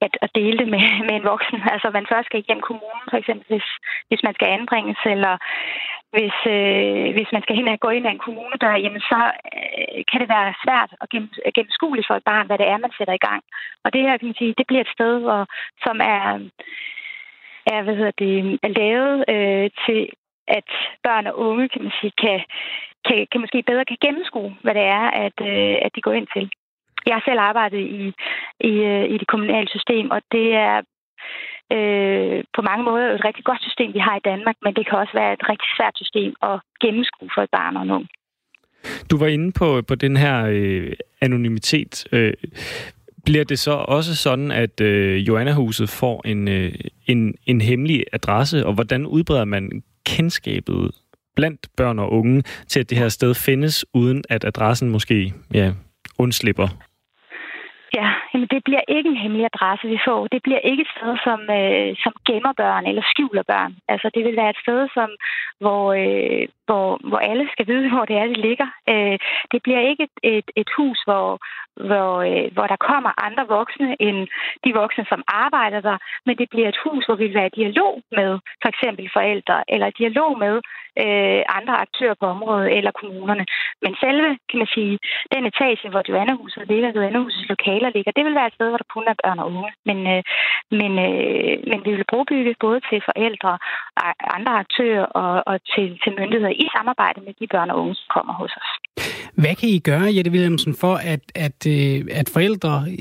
at, 0.06 0.14
at 0.22 0.30
dele 0.36 0.58
det 0.62 0.68
med, 0.76 0.86
med 1.08 1.16
en 1.16 1.30
voksen. 1.32 1.60
Altså 1.74 1.88
man 1.98 2.06
først 2.12 2.28
skal 2.28 2.40
igennem 2.40 2.68
kommunen, 2.70 3.06
for 3.10 3.18
eksempel 3.18 3.46
hvis, 3.52 3.68
hvis 4.10 4.24
man 4.28 4.34
skal 4.38 4.48
anbringes, 4.58 5.00
eller 5.14 5.34
hvis, 6.16 6.38
øh, 6.56 7.08
hvis 7.16 7.32
man 7.36 7.42
skal 7.44 7.56
hen 7.56 7.68
og 7.68 7.80
gå 7.80 7.90
ind 7.90 8.06
i 8.06 8.10
en 8.10 8.26
kommune, 8.28 8.58
der, 8.64 8.84
jamen 8.84 9.04
så 9.12 9.22
øh, 9.58 10.02
kan 10.10 10.20
det 10.22 10.30
være 10.36 10.60
svært 10.64 10.92
at 11.02 11.08
gennemskueligt 11.56 12.08
for 12.08 12.16
et 12.16 12.30
barn, 12.32 12.48
hvad 12.48 12.58
det 12.58 12.68
er, 12.68 12.78
man 12.78 12.98
sætter 12.98 13.14
i 13.14 13.26
gang. 13.30 13.44
Og 13.84 13.94
det 13.94 14.02
her, 14.02 14.18
kan 14.18 14.28
man 14.28 14.40
sige, 14.40 14.58
det 14.58 14.68
bliver 14.68 14.84
et 14.84 14.96
sted, 14.96 15.14
hvor, 15.26 15.42
som 15.86 15.96
er, 16.18 16.26
er, 17.74 17.82
hvad 17.82 17.96
hedder 17.96 18.16
det, 18.24 18.60
er 18.64 18.72
lavet 18.82 19.16
øh, 19.34 19.70
til, 19.86 20.02
at 20.48 20.70
børn 21.04 21.28
og 21.28 21.40
unge, 21.40 21.70
kan 21.70 21.82
man 21.84 21.94
sige, 22.02 22.14
kan, 22.24 22.40
kan, 23.06 23.28
kan 23.32 23.42
måske 23.42 23.64
bedre 23.64 23.86
kan 23.86 23.98
gennemskue, 24.06 24.56
hvad 24.64 24.74
det 24.74 24.86
er, 25.00 25.06
at, 25.26 25.38
øh, 25.52 25.76
at 25.86 25.92
de 25.96 26.02
går 26.02 26.14
ind 26.20 26.28
til. 26.36 26.46
Jeg 27.06 27.16
har 27.16 27.24
selv 27.26 27.40
arbejdet 27.40 27.80
i, 27.80 28.14
i, 28.72 28.74
øh, 28.92 29.06
i 29.14 29.18
det 29.18 29.28
kommunale 29.28 29.70
system, 29.70 30.12
og 30.12 30.22
det 30.32 30.48
er 30.54 30.76
øh, 31.76 32.44
på 32.56 32.62
mange 32.62 32.84
måder 32.84 33.06
et 33.16 33.26
rigtig 33.26 33.44
godt 33.44 33.62
system, 33.62 33.94
vi 33.94 34.00
har 34.00 34.16
i 34.18 34.26
Danmark, 34.32 34.56
men 34.64 34.74
det 34.76 34.84
kan 34.88 35.00
også 35.00 35.14
være 35.14 35.34
et 35.34 35.50
rigtig 35.50 35.70
svært 35.78 35.96
system 35.96 36.32
at 36.42 36.56
gennemskue 36.82 37.30
for 37.36 37.42
et 37.42 37.50
barn 37.58 37.78
og 37.78 37.88
nogen. 37.88 38.08
Du 39.12 39.18
var 39.18 39.28
inde 39.28 39.52
på, 39.52 39.82
på 39.88 39.96
den 39.96 40.18
her 40.18 40.46
øh, 40.50 40.94
anonymitet. 41.22 42.06
Øh, 42.12 42.34
bliver 43.26 43.44
det 43.44 43.60
så 43.60 43.72
også 43.72 44.16
sådan, 44.16 44.52
at 44.52 44.82
øh, 44.82 45.28
Joanna-huset 45.28 45.90
får 45.90 46.22
en, 46.28 46.48
øh, 46.48 46.74
en, 47.08 47.36
en 47.46 47.62
hemmelig 47.62 48.06
adresse, 48.14 48.66
og 48.66 48.74
hvordan 48.74 49.06
udbreder 49.06 49.46
man 49.46 49.84
kendskabet 50.06 50.92
blandt 51.36 51.68
børn 51.78 52.00
og 52.00 52.12
unge 52.12 52.44
til, 52.68 52.80
at 52.80 52.90
det 52.90 52.98
her 52.98 53.10
sted 53.10 53.34
findes, 53.34 53.86
uden 53.94 54.24
at 54.30 54.46
adressen 54.46 54.90
måske 54.90 55.34
ja, 55.54 55.74
undslipper 56.18 56.68
jamen 58.34 58.48
det 58.54 58.62
bliver 58.68 58.84
ikke 58.88 59.10
en 59.10 59.22
hemmelig 59.24 59.46
adresse, 59.46 59.88
vi 59.88 60.00
får. 60.08 60.28
Det 60.28 60.42
bliver 60.44 60.60
ikke 60.70 60.82
et 60.82 60.94
sted, 60.96 61.12
som, 61.26 61.40
øh, 61.60 61.90
som 62.04 62.14
gemmer 62.28 62.54
børn 62.62 62.86
eller 62.90 63.04
skjuler 63.12 63.44
børn. 63.54 63.74
Altså 63.94 64.08
det 64.16 64.22
vil 64.26 64.36
være 64.42 64.50
et 64.50 64.64
sted, 64.64 64.80
som, 64.98 65.10
hvor, 65.64 65.84
øh, 66.02 66.48
hvor, 66.68 66.88
hvor 67.10 67.22
alle 67.30 67.46
skal 67.54 67.68
vide, 67.68 67.90
hvor 67.90 68.06
det 68.06 68.16
er, 68.18 68.26
det 68.34 68.38
ligger. 68.48 68.68
Øh, 68.92 69.18
det 69.52 69.60
bliver 69.64 69.82
ikke 69.90 70.04
et, 70.08 70.18
et, 70.24 70.48
et 70.62 70.70
hus, 70.78 71.00
hvor, 71.08 71.28
hvor, 71.76 72.12
øh, 72.30 72.52
hvor 72.54 72.68
der 72.68 72.86
kommer 72.90 73.12
andre 73.26 73.48
voksne 73.48 73.96
end 74.00 74.28
de 74.66 74.74
voksne, 74.74 75.06
som 75.10 75.24
arbejder 75.28 75.82
der, 75.82 75.98
men 76.26 76.38
det 76.38 76.48
bliver 76.50 76.70
et 76.70 76.82
hus, 76.86 77.06
hvor 77.06 77.16
vi 77.16 77.26
vil 77.28 77.34
være 77.34 77.52
i 77.54 77.60
dialog 77.62 78.02
med 78.12 78.40
for 78.62 78.70
eksempel 78.70 79.10
forældre, 79.14 79.64
eller 79.68 79.90
dialog 79.90 80.40
med 80.40 80.56
øh, 81.04 81.42
andre 81.58 81.76
aktører 81.86 82.16
på 82.20 82.26
området, 82.26 82.78
eller 82.78 82.92
kommunerne. 82.92 83.46
Men 83.82 83.96
selve, 84.04 84.30
kan 84.50 84.58
man 84.60 84.74
sige, 84.76 85.00
den 85.34 85.46
etage, 85.46 85.90
hvor 85.90 86.04
Joannehuset 86.10 86.68
ligger, 86.68 86.92
Joannehusets 86.96 87.50
lokaler 87.50 87.90
ligger, 87.90 88.12
det 88.12 88.26
vil 88.26 88.36
være 88.36 88.48
et 88.48 88.54
sted, 88.54 88.68
hvor 88.70 88.78
der 88.78 88.94
kun 88.94 89.08
er 89.08 89.22
børn 89.24 89.40
og 89.40 89.48
unge. 89.48 89.72
Men, 89.86 89.98
øh, 90.14 90.24
men, 90.80 90.92
øh, 91.08 91.56
men 91.70 91.80
vi 91.86 91.92
vil 91.96 92.12
brugbygge 92.12 92.56
både 92.60 92.80
til 92.90 93.02
forældre, 93.10 93.58
andre 94.38 94.54
aktører 94.64 95.06
og, 95.06 95.44
og 95.46 95.56
til, 95.74 96.00
til 96.04 96.12
myndigheder 96.20 96.54
i 96.64 96.66
samarbejde 96.76 97.22
med 97.22 97.34
de 97.40 97.48
børn 97.48 97.70
og 97.70 97.80
unge, 97.82 97.96
som 97.96 98.08
kommer 98.16 98.34
hos 98.34 98.54
os. 98.62 98.81
Hvad 99.42 99.56
kan 99.56 99.70
I 99.70 99.80
gøre, 99.80 100.16
Jette 100.16 100.32
Williamsen, 100.32 100.74
for 100.74 100.96
at, 100.96 101.20
at, 101.36 101.68
øh, 101.68 102.06
at 102.12 102.30
forældre 102.30 102.92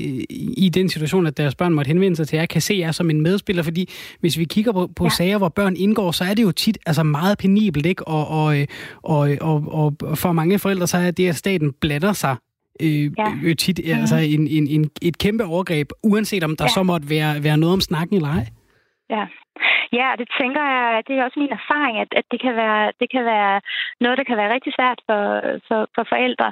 i 0.57 0.71
den 0.73 0.89
situation, 0.89 1.27
at 1.27 1.37
deres 1.37 1.55
børn 1.55 1.73
måtte 1.73 1.89
henvende 1.89 2.15
sig 2.15 2.27
til 2.27 2.37
jer, 2.37 2.45
kan 2.45 2.61
se 2.61 2.75
jer 2.79 2.91
som 2.91 3.09
en 3.09 3.21
medspiller? 3.21 3.63
Fordi 3.63 3.89
hvis 4.19 4.37
vi 4.37 4.45
kigger 4.45 4.71
på, 4.71 4.89
på 4.95 5.03
ja. 5.03 5.09
sager, 5.09 5.37
hvor 5.37 5.49
børn 5.49 5.75
indgår, 5.75 6.11
så 6.11 6.23
er 6.23 6.33
det 6.33 6.43
jo 6.43 6.51
tit 6.51 6.77
altså 6.85 7.03
meget 7.03 7.37
penibelt, 7.37 7.85
ikke? 7.85 8.07
Og, 8.07 8.27
og, 8.27 8.67
og, 9.03 9.37
og, 9.41 9.93
og 10.01 10.17
for 10.17 10.31
mange 10.31 10.59
forældre, 10.59 10.87
så 10.87 10.97
er 10.97 11.11
det, 11.11 11.27
at 11.27 11.35
staten 11.35 11.73
blander 11.81 12.13
sig 12.13 12.35
øh, 12.79 13.11
ja. 13.43 13.53
tit 13.53 13.79
mm. 13.85 13.91
altså 13.91 14.15
en, 14.15 14.47
en, 14.47 14.67
en, 14.67 14.89
et 15.01 15.17
kæmpe 15.17 15.45
overgreb, 15.45 15.89
uanset 16.03 16.43
om 16.43 16.55
der 16.55 16.65
ja. 16.65 16.69
så 16.69 16.83
måtte 16.83 17.09
være, 17.09 17.43
være 17.43 17.57
noget 17.57 17.73
om 17.73 17.81
snakken 17.81 18.15
eller 18.15 18.29
ej. 18.29 18.47
Ja. 19.15 19.25
Ja, 19.99 20.07
det 20.19 20.27
tænker 20.41 20.63
jeg, 20.73 21.03
det 21.07 21.13
er 21.15 21.23
også 21.23 21.39
min 21.39 21.57
erfaring, 21.59 21.95
at, 21.99 22.07
at 22.19 22.25
det, 22.31 22.41
kan 22.41 22.55
være, 22.55 22.91
det 22.99 23.11
kan 23.11 23.25
være 23.25 23.61
noget, 23.99 24.17
der 24.17 24.23
kan 24.23 24.37
være 24.37 24.53
rigtig 24.53 24.73
svært 24.77 24.99
for, 25.07 25.21
for, 25.67 25.79
for 25.95 26.03
forældre 26.13 26.49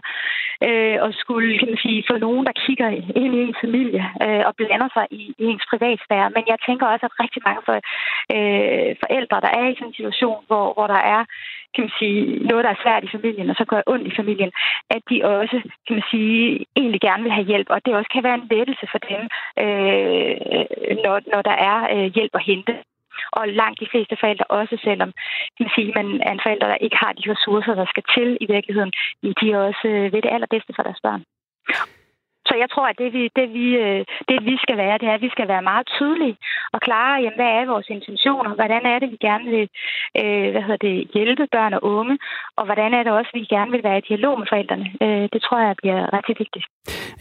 øh, 0.68 0.98
at 1.06 1.12
skulle, 1.22 1.60
kan 1.60 1.68
man 1.72 1.84
sige, 1.86 2.04
for 2.10 2.18
nogen, 2.18 2.46
der 2.46 2.62
kigger 2.66 2.90
ind 3.22 3.34
i 3.36 3.42
en 3.50 3.56
familie 3.64 4.04
øh, 4.26 4.44
og 4.48 4.56
blander 4.56 4.90
sig 4.94 5.06
i, 5.12 5.22
i 5.42 5.44
ens 5.52 5.66
privatsfære. 5.72 6.30
Men 6.36 6.44
jeg 6.52 6.58
tænker 6.68 6.86
også, 6.88 7.06
at 7.06 7.20
rigtig 7.24 7.42
mange 7.48 7.62
for, 7.68 7.76
øh, 8.36 8.90
forældre, 9.04 9.38
der 9.46 9.52
er 9.60 9.66
i 9.70 9.76
sådan 9.76 9.88
en 9.88 10.00
situation, 10.00 10.42
hvor, 10.48 10.66
hvor 10.74 10.88
der 10.88 11.02
er 11.16 11.22
kan 11.74 11.84
man 11.86 11.94
sige, 12.00 12.20
noget, 12.50 12.64
der 12.66 12.72
er 12.72 12.84
svært 12.84 13.04
i 13.04 13.14
familien, 13.16 13.50
og 13.50 13.56
så 13.56 13.66
gør 13.66 13.82
ondt 13.94 14.08
i 14.08 14.16
familien, 14.20 14.52
at 14.96 15.02
de 15.10 15.18
også, 15.24 15.58
kan 15.88 15.96
man 15.98 16.08
sige, 16.12 16.66
egentlig 16.76 17.02
gerne 17.02 17.24
vil 17.24 17.32
have 17.38 17.50
hjælp, 17.52 17.70
og 17.70 17.80
det 17.86 17.96
også 17.96 18.10
kan 18.14 18.24
være 18.24 18.40
en 18.40 18.50
lettelse 18.52 18.86
for 18.92 19.00
dem, 19.10 19.22
øh, 19.64 20.36
når, 21.04 21.16
når 21.34 21.42
der 21.50 21.56
er 21.72 21.78
øh, 21.96 22.08
hjælp 22.16 22.34
at 22.36 22.46
hente. 22.52 22.76
Og 23.32 23.48
langt 23.48 23.80
de 23.80 23.88
fleste 23.92 24.18
forældre, 24.20 24.46
også 24.60 24.78
selvom 24.84 25.12
kan 25.56 25.66
man 25.66 25.76
sige, 25.76 25.94
man 26.00 26.08
er 26.28 26.32
en 26.32 26.44
forælder, 26.44 26.68
der 26.68 26.86
ikke 26.86 26.98
har 27.04 27.14
de 27.14 27.32
ressourcer, 27.32 27.74
der 27.76 27.86
skal 27.90 28.04
til 28.16 28.38
i 28.42 28.46
virkeligheden, 28.54 28.92
de 29.40 29.52
er 29.52 29.58
også 29.70 29.88
øh, 29.88 30.14
ved 30.14 30.22
det 30.22 30.34
allerbedste 30.36 30.74
for 30.76 30.84
deres 30.84 31.02
børn. 31.04 31.24
Så 32.50 32.54
jeg 32.62 32.70
tror, 32.74 32.86
at 32.92 32.98
det 33.02 33.10
vi, 33.18 33.24
det, 33.38 33.48
vi, 33.58 33.66
øh, 33.86 34.02
det, 34.30 34.38
vi 34.50 34.56
skal 34.64 34.78
være, 34.84 34.98
det 35.02 35.08
er, 35.10 35.16
at 35.20 35.26
vi 35.28 35.32
skal 35.36 35.48
være 35.54 35.68
meget 35.72 35.86
tydelige 35.98 36.36
og 36.76 36.80
klare, 36.88 37.16
jamen, 37.24 37.40
hvad 37.40 37.52
er 37.58 37.72
vores 37.74 37.90
intentioner? 37.98 38.52
Hvordan 38.60 38.84
er 38.92 38.98
det, 39.00 39.10
vi 39.14 39.20
gerne 39.28 39.46
vil 39.56 39.66
øh, 40.22 40.48
hvad 40.54 40.64
hedder 40.66 40.82
det, 40.88 40.96
hjælpe 41.16 41.46
børn 41.56 41.74
og 41.78 41.82
unge? 41.98 42.16
Og 42.58 42.64
hvordan 42.68 42.92
er 42.98 43.04
det 43.04 43.12
også, 43.12 43.32
at 43.34 43.40
vi 43.40 43.46
gerne 43.56 43.72
vil 43.72 43.84
være 43.84 43.98
i 44.02 44.08
dialog 44.10 44.34
med 44.40 44.48
forældrene? 44.52 44.88
Øh, 45.06 45.26
det 45.34 45.40
tror 45.46 45.58
jeg 45.66 45.76
bliver 45.82 46.02
rigtig 46.18 46.36
vigtigt. 46.44 46.66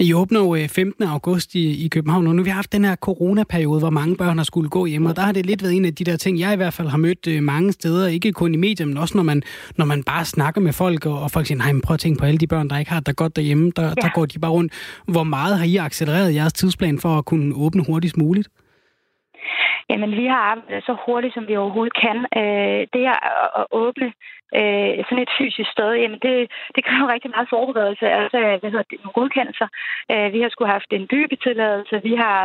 I 0.06 0.14
åbner 0.20 0.40
jo 0.40 0.50
15. 0.68 1.04
Øh, 1.04 1.12
august 1.12 1.54
i, 1.54 1.84
i 1.84 1.88
København, 1.88 2.26
og 2.26 2.34
nu 2.34 2.40
har 2.42 2.44
vi 2.50 2.60
haft 2.60 2.72
den 2.72 2.84
her 2.84 2.96
coronaperiode, 2.96 3.80
hvor 3.80 3.90
mange 4.00 4.16
børn 4.16 4.36
har 4.38 4.44
skulle 4.44 4.70
gå 4.78 4.86
hjem, 4.86 5.06
og 5.06 5.16
der 5.16 5.22
har 5.22 5.32
det 5.32 5.46
lidt 5.46 5.62
været 5.62 5.76
en 5.76 5.84
af 5.84 5.94
de 5.94 6.04
der 6.04 6.16
ting, 6.16 6.40
jeg 6.40 6.52
i 6.52 6.56
hvert 6.56 6.74
fald 6.78 6.88
har 6.88 6.98
mødt 6.98 7.26
øh, 7.28 7.42
mange 7.42 7.72
steder, 7.72 8.08
ikke 8.08 8.32
kun 8.32 8.54
i 8.54 8.56
medier, 8.56 8.86
men 8.86 8.96
også 8.98 9.16
når 9.18 9.24
man, 9.24 9.42
når 9.76 9.86
man 9.86 10.04
bare 10.04 10.24
snakker 10.24 10.60
med 10.60 10.72
folk, 10.72 11.06
og, 11.06 11.22
og 11.22 11.30
folk 11.30 11.46
siger, 11.46 11.58
nej, 11.58 11.72
men 11.72 11.82
prøv 11.82 11.94
at 11.94 12.00
tænke 12.00 12.18
på 12.18 12.24
alle 12.24 12.38
de 12.38 12.46
børn, 12.46 12.70
der 12.70 12.78
ikke 12.78 12.90
har 12.90 13.00
det 13.00 13.16
godt 13.16 13.36
derhjemme, 13.36 13.72
der, 13.76 13.82
ja. 13.82 13.88
der 13.88 14.08
går 14.14 14.26
de 14.26 14.38
bare 14.38 14.50
rundt 14.50 14.72
hvor 15.18 15.28
meget 15.38 15.58
har 15.60 15.66
I 15.72 15.76
accelereret 15.88 16.36
jeres 16.38 16.52
tidsplan 16.60 16.98
for 17.04 17.12
at 17.18 17.24
kunne 17.30 17.48
åbne 17.64 17.82
hurtigst 17.88 18.16
muligt? 18.24 18.48
Jamen, 19.90 20.10
vi 20.20 20.26
har 20.32 20.42
arbejdet 20.52 20.84
så 20.84 20.94
hurtigt, 21.06 21.34
som 21.34 21.44
vi 21.48 21.56
overhovedet 21.56 21.94
kan. 22.04 22.18
Øh, 22.40 22.80
det 22.94 23.04
at, 23.14 23.20
at 23.60 23.64
åbne 23.82 24.08
øh, 24.58 24.92
sådan 25.06 25.24
et 25.26 25.36
fysisk 25.38 25.70
sted, 25.76 25.90
jamen 26.02 26.20
det, 26.26 26.36
det 26.74 26.82
kræver 26.88 27.12
rigtig 27.14 27.30
meget 27.34 27.48
forberedelse, 27.54 28.06
altså 28.22 28.38
hvad 28.60 28.70
hedder 28.72 28.90
det, 28.90 28.98
nogle 29.02 29.18
godkendelser. 29.20 29.68
Øh, 30.12 30.28
vi 30.34 30.40
har 30.42 30.50
skulle 30.50 30.74
haft 30.76 30.90
en 30.92 31.06
byggetilladelse, 31.14 31.94
vi 32.08 32.14
har 32.24 32.38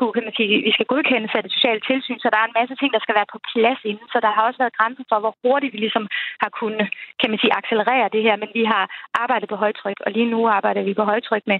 skulle, 0.00 0.16
kan 0.16 0.28
man 0.28 0.38
sige, 0.38 0.54
vi 0.68 0.72
skal 0.76 0.90
godkendes 0.92 1.32
af 1.36 1.42
det 1.42 1.52
sociale 1.56 1.82
tilsyn, 1.88 2.18
så 2.20 2.28
der 2.32 2.38
er 2.40 2.46
en 2.48 2.58
masse 2.60 2.74
ting, 2.76 2.90
der 2.92 3.02
skal 3.02 3.18
være 3.18 3.32
på 3.32 3.38
plads 3.50 3.80
inden. 3.90 4.06
Så 4.12 4.18
der 4.24 4.30
har 4.34 4.42
også 4.44 4.60
været 4.62 4.78
grænser 4.78 5.04
for, 5.10 5.18
hvor 5.22 5.34
hurtigt 5.44 5.72
vi 5.74 5.78
ligesom 5.78 6.04
har 6.42 6.50
kunnet, 6.60 6.86
kan 7.20 7.30
man 7.30 7.38
sige, 7.40 7.56
accelerere 7.60 8.14
det 8.14 8.22
her. 8.26 8.34
Men 8.42 8.50
vi 8.58 8.64
har 8.72 8.84
arbejdet 9.22 9.48
på 9.48 9.56
højtryk, 9.64 9.98
og 10.06 10.10
lige 10.16 10.32
nu 10.34 10.40
arbejder 10.56 10.82
vi 10.88 10.94
på 11.00 11.04
højtryk 11.12 11.44
med 11.52 11.58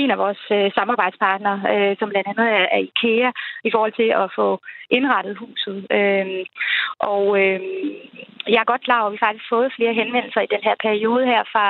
en 0.00 0.10
af 0.14 0.18
vores 0.24 0.42
øh, 0.56 0.68
samarbejdspartnere, 0.78 1.58
øh, 1.72 1.92
som 1.98 2.08
blandt 2.12 2.28
andet 2.32 2.46
er, 2.58 2.66
er 2.76 2.80
IKEA, 2.88 3.30
i 3.68 3.70
forhold 3.74 3.92
til 4.00 4.08
at 4.22 4.26
få 4.38 4.46
indrettet 4.96 5.34
huset. 5.42 5.76
Øh, 5.98 6.26
og 7.12 7.24
øh, 7.42 7.60
jeg 8.52 8.60
er 8.60 8.72
godt 8.72 8.84
klar 8.86 9.00
over, 9.00 9.10
at 9.10 9.16
vi 9.16 9.24
faktisk 9.24 9.44
har 9.44 9.56
fået 9.56 9.76
flere 9.76 9.94
henvendelser 10.00 10.40
i 10.40 10.52
den 10.54 10.62
her 10.68 10.76
periode 10.86 11.24
her 11.32 11.42
fra, 11.52 11.66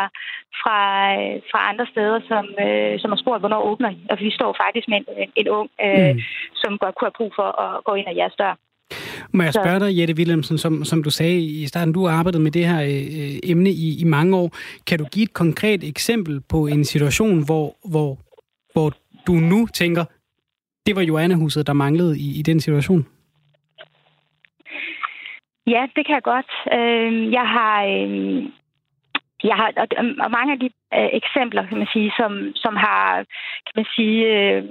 fra, 0.61 0.79
øh, 1.20 1.37
fra 1.51 1.61
andre 1.70 1.87
steder, 1.92 2.18
som, 2.31 2.44
øh, 2.64 2.94
som 3.01 3.11
har 3.11 3.20
spurgt, 3.23 3.42
hvornår 3.42 3.62
åbner 3.70 3.90
I? 3.96 3.99
Og 4.11 4.16
vi 4.20 4.31
står 4.38 4.51
faktisk 4.64 4.87
med 4.88 4.99
en, 4.99 5.07
en, 5.40 5.49
ung 5.59 5.68
øh, 5.87 6.00
øh, 6.01 6.15
mm. 6.15 6.21
som 6.55 6.79
godt 6.79 6.95
kunne 6.95 7.07
have 7.07 7.19
brug 7.21 7.33
for 7.37 7.49
at 7.65 7.85
gå 7.85 7.95
ind 7.95 8.09
ad 8.09 8.17
jeres 8.17 8.35
dør. 8.39 8.55
Må 9.33 9.43
jeg 9.43 9.55
spørge 9.55 9.81
dig, 9.81 9.99
Jette 9.99 10.15
Willemsen, 10.15 10.59
som, 10.59 10.85
som 10.85 11.03
du 11.03 11.11
sagde 11.11 11.39
i 11.41 11.67
starten, 11.67 11.95
du 11.95 12.07
har 12.07 12.19
arbejdet 12.19 12.41
med 12.41 12.51
det 12.51 12.67
her 12.67 12.81
øh, 12.83 13.51
emne 13.51 13.71
i, 13.71 14.01
i 14.01 14.05
mange 14.05 14.37
år. 14.37 14.49
Kan 14.87 14.99
du 14.99 15.05
give 15.05 15.23
et 15.23 15.35
konkret 15.35 15.85
eksempel 15.89 16.41
på 16.51 16.67
en 16.67 16.85
situation, 16.85 17.45
hvor, 17.47 17.77
hvor, 17.91 18.19
hvor 18.73 18.93
du 19.27 19.33
nu 19.33 19.67
tænker, 19.67 20.05
det 20.87 20.97
var 20.97 21.03
Joannehuset, 21.03 21.67
der 21.67 21.73
manglede 21.73 22.19
i, 22.19 22.39
i 22.41 22.43
den 22.43 22.61
situation? 22.61 23.07
Ja, 25.67 25.87
det 25.97 26.07
kan 26.07 26.15
jeg 26.15 26.23
godt. 26.23 26.51
Øh, 26.73 27.33
jeg 27.33 27.47
har... 27.57 27.85
Øh, 27.85 28.45
jeg 29.45 29.57
har, 29.57 29.73
og, 29.77 29.87
og 30.25 30.31
mange 30.31 30.53
af 30.53 30.59
de 30.59 30.71
øh, 30.95 31.11
eksempler, 31.13 31.67
kan 31.67 31.79
man 31.79 31.87
sige, 31.93 32.13
som, 32.17 32.53
som 32.55 32.77
har, 32.77 33.17
kan 33.67 33.75
man 33.77 33.87
sige, 33.97 34.19
øh, 34.35 34.65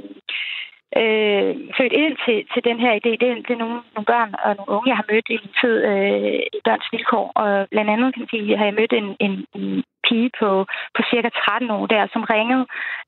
øh, 0.97 1.51
født 1.77 1.93
ind 2.01 2.15
til, 2.25 2.37
til 2.53 2.61
den 2.69 2.79
her 2.79 2.93
idé. 2.99 3.11
Det, 3.21 3.29
det 3.47 3.53
er 3.53 3.63
nogle, 3.63 3.79
nogle 3.95 4.09
børn 4.13 4.31
og 4.43 4.55
nogle 4.55 4.71
unge, 4.75 4.89
jeg 4.89 4.99
har 5.01 5.11
mødt 5.11 5.27
i 5.29 5.33
en 5.33 5.51
tid 5.61 5.75
øh, 5.89 6.39
i 6.57 6.59
børns 6.65 6.89
vilkår. 6.91 7.31
Og 7.41 7.67
blandt 7.71 7.91
andet 7.91 8.13
kan 8.13 8.21
man 8.21 8.33
sige, 8.33 8.57
har 8.57 8.65
jeg 8.65 8.79
mødt 8.79 8.93
en, 8.93 9.07
en, 9.25 9.33
en 9.55 9.83
pige 10.07 10.29
på, 10.39 10.49
på 10.95 11.01
cirka 11.11 11.29
13 11.29 11.71
år 11.77 11.85
der, 11.93 12.03
som 12.13 12.23
ringede 12.33 12.65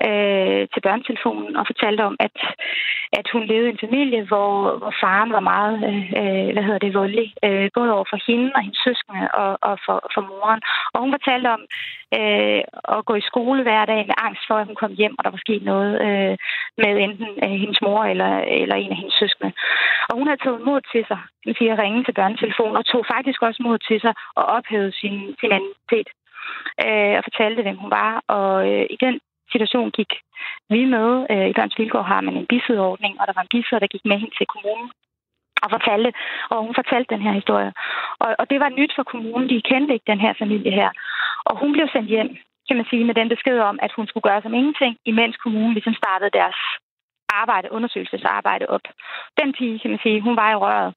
øh, 0.08 0.62
til 0.73 0.82
børnetelefonen 0.88 1.56
og 1.60 1.65
fortalte 1.71 2.01
om, 2.10 2.15
at, 2.19 2.36
at 3.19 3.27
hun 3.34 3.43
levede 3.51 3.69
i 3.69 3.75
en 3.75 3.86
familie, 3.86 4.21
hvor, 4.30 4.77
hvor 4.82 4.93
faren 5.04 5.32
var 5.38 5.43
meget, 5.54 5.75
øh, 5.89 6.04
øh, 6.19 6.49
hvad 6.54 6.63
hedder 6.63 6.84
det, 6.86 6.99
voldelig, 7.01 7.27
øh, 7.45 7.69
både 7.77 7.93
over 7.97 8.08
for 8.12 8.19
hende 8.27 8.51
og 8.56 8.62
hendes 8.65 8.82
søskende 8.88 9.23
og, 9.43 9.51
og 9.69 9.75
for, 9.86 9.97
for 10.13 10.21
moren. 10.30 10.62
Og 10.93 10.97
hun 11.01 11.15
fortalte 11.17 11.47
om 11.56 11.62
øh, 12.19 12.62
at 12.95 13.06
gå 13.10 13.13
i 13.15 13.27
skole 13.30 13.62
hver 13.63 13.86
dag 13.86 14.01
med 14.10 14.15
angst 14.27 14.43
for, 14.47 14.56
at 14.58 14.67
hun 14.69 14.82
kom 14.82 14.93
hjem, 14.99 15.15
og 15.17 15.23
der 15.23 15.32
var 15.32 15.41
sket 15.45 15.63
noget 15.71 15.91
øh, 16.06 16.36
med 16.82 16.91
enten 17.06 17.30
øh, 17.45 17.56
hendes 17.63 17.82
mor 17.82 18.01
eller, 18.04 18.32
eller 18.62 18.75
en 18.75 18.91
af 18.91 18.97
hendes 19.01 19.17
søskende. 19.21 19.51
Og 20.10 20.13
hun 20.17 20.27
havde 20.27 20.43
taget 20.43 20.62
mod 20.69 20.82
til 20.91 21.04
sig, 21.10 21.19
det 21.39 21.47
vil 21.49 21.60
sige 21.60 21.71
at 21.71 21.80
ringe 21.84 22.04
til 22.04 22.17
børnetelefonen, 22.19 22.77
og 22.77 22.86
tog 22.86 23.04
faktisk 23.15 23.39
også 23.41 23.60
mod 23.67 23.77
til 23.77 23.99
sig 24.01 24.13
og 24.36 24.43
ophævede 24.56 24.93
sin, 24.99 25.15
sin 25.39 25.51
anonymitet 25.58 26.10
øh, 26.86 27.13
og 27.17 27.23
fortalte, 27.27 27.62
hvem 27.62 27.77
hun 27.84 27.91
var. 27.91 28.23
Og 28.27 28.54
øh, 28.71 28.86
i 28.89 28.97
den 29.06 29.19
situation 29.51 29.91
gik 29.91 30.12
vi 30.69 30.86
med. 30.86 31.08
Øh, 31.32 31.47
I 31.49 31.54
Børns 31.54 31.80
Vilkår 31.80 32.01
har 32.01 32.21
man 32.21 32.38
en 32.38 32.51
bisidderordning, 32.54 33.13
og 33.19 33.27
der 33.27 33.34
var 33.36 33.41
en 33.41 33.54
bisidder, 33.56 33.80
der 33.80 33.93
gik 33.93 34.06
med 34.06 34.17
hende 34.19 34.36
til 34.38 34.47
kommunen 34.54 34.89
og 35.63 35.69
fortalte, 35.75 36.10
og 36.51 36.58
hun 36.65 36.75
fortalte 36.75 37.13
den 37.13 37.21
her 37.25 37.34
historie. 37.39 37.71
Og, 38.23 38.30
og 38.39 38.49
det 38.49 38.60
var 38.60 38.69
nyt 38.69 38.93
for 38.95 39.04
kommunen. 39.04 39.49
De 39.49 39.67
kendte 39.71 39.93
ikke 39.93 40.12
den 40.13 40.21
her 40.25 40.34
familie 40.41 40.71
her. 40.71 40.89
Og 41.45 41.54
hun 41.62 41.71
blev 41.73 41.88
sendt 41.93 42.10
hjem, 42.10 42.30
kan 42.67 42.77
man 42.77 42.89
sige, 42.89 43.04
med 43.06 43.15
den 43.15 43.30
besked 43.30 43.60
om, 43.60 43.80
at 43.82 43.91
hun 43.95 44.08
skulle 44.08 44.27
gøre 44.30 44.41
som 44.41 44.54
ingenting, 44.54 44.97
imens 45.06 45.38
kommunen 45.38 45.73
ligesom 45.73 45.93
startede 45.93 46.38
deres 46.39 46.60
arbejde, 47.30 47.71
undersøgelsesarbejde 47.71 48.65
op. 48.75 48.86
Den 49.39 49.54
pige, 49.54 49.80
kan 49.80 49.91
man 49.91 49.99
sige, 50.04 50.21
hun 50.21 50.36
var 50.36 50.51
i 50.51 50.56
røret 50.63 50.93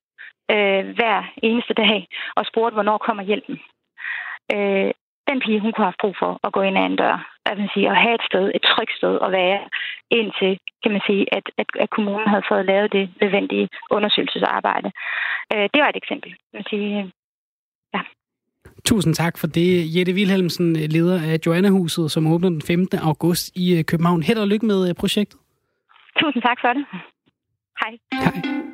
øh, 0.54 0.84
hver 0.96 1.18
eneste 1.42 1.74
dag 1.74 2.08
og 2.36 2.46
spurgte, 2.46 2.74
hvornår 2.74 2.98
kommer 2.98 3.22
hjælpen. 3.22 3.56
Øh, 4.54 4.90
den 5.28 5.38
pige, 5.44 5.60
hun 5.60 5.72
kunne 5.72 5.88
have 5.90 6.02
brug 6.02 6.14
for 6.22 6.32
at 6.46 6.52
gå 6.56 6.60
ind 6.68 6.78
ad 6.78 6.86
en 6.86 6.96
dør. 6.96 7.16
Jeg 7.48 7.56
vil 7.56 7.70
sige, 7.74 7.90
at 7.90 7.96
have 8.04 8.14
et 8.14 8.24
sted, 8.30 8.44
et 8.54 8.64
trygt 8.72 8.94
sted 9.00 9.14
at 9.26 9.30
være, 9.32 9.60
indtil, 10.10 10.52
kan 10.82 10.92
man 10.92 11.02
sige, 11.08 11.22
at, 11.36 11.46
at, 11.60 11.68
at 11.84 11.90
kommunen 11.90 12.28
havde 12.32 12.48
fået 12.50 12.64
lavet 12.66 12.92
det 12.92 13.04
nødvendige 13.20 13.68
undersøgelsesarbejde. 13.90 14.88
Øh, 15.52 15.66
det 15.72 15.78
var 15.82 15.88
et 15.88 16.00
eksempel. 16.02 16.30
Jeg 16.52 16.58
vil 16.58 16.66
sige, 16.70 17.12
ja. 17.94 18.00
Tusind 18.84 19.14
tak 19.14 19.38
for 19.38 19.46
det, 19.46 19.96
Jette 19.96 20.12
Wilhelmsen, 20.12 20.76
leder 20.76 21.18
af 21.32 21.36
Joanna-huset, 21.46 22.10
som 22.10 22.26
åbner 22.32 22.48
den 22.48 22.62
15. 22.62 22.98
august 22.98 23.56
i 23.56 23.78
øh, 23.78 23.84
København. 23.84 24.22
Held 24.22 24.38
og 24.38 24.48
lykke 24.48 24.66
med 24.66 24.88
øh, 24.88 24.94
projektet. 24.94 25.38
Tusind 26.20 26.42
tak 26.42 26.58
for 26.60 26.72
det. 26.72 26.84
Hej. 27.80 27.92
Hej. 28.12 28.73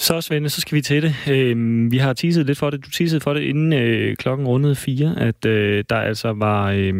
Så, 0.00 0.20
Svende, 0.20 0.48
så 0.48 0.60
skal 0.60 0.76
vi 0.76 0.80
til 0.80 1.02
det. 1.02 1.14
Øh, 1.28 1.56
vi 1.92 1.98
har 1.98 2.12
teaset 2.12 2.46
lidt 2.46 2.58
for 2.58 2.70
det. 2.70 2.84
Du 2.84 2.90
teasede 2.90 3.20
for 3.20 3.34
det, 3.34 3.40
inden 3.40 3.72
øh, 3.72 4.16
klokken 4.16 4.46
rundede 4.46 4.74
fire, 4.74 5.14
at 5.18 5.46
øh, 5.46 5.84
der 5.90 5.96
altså 5.96 6.32
var... 6.32 6.70
Øh, 6.70 6.92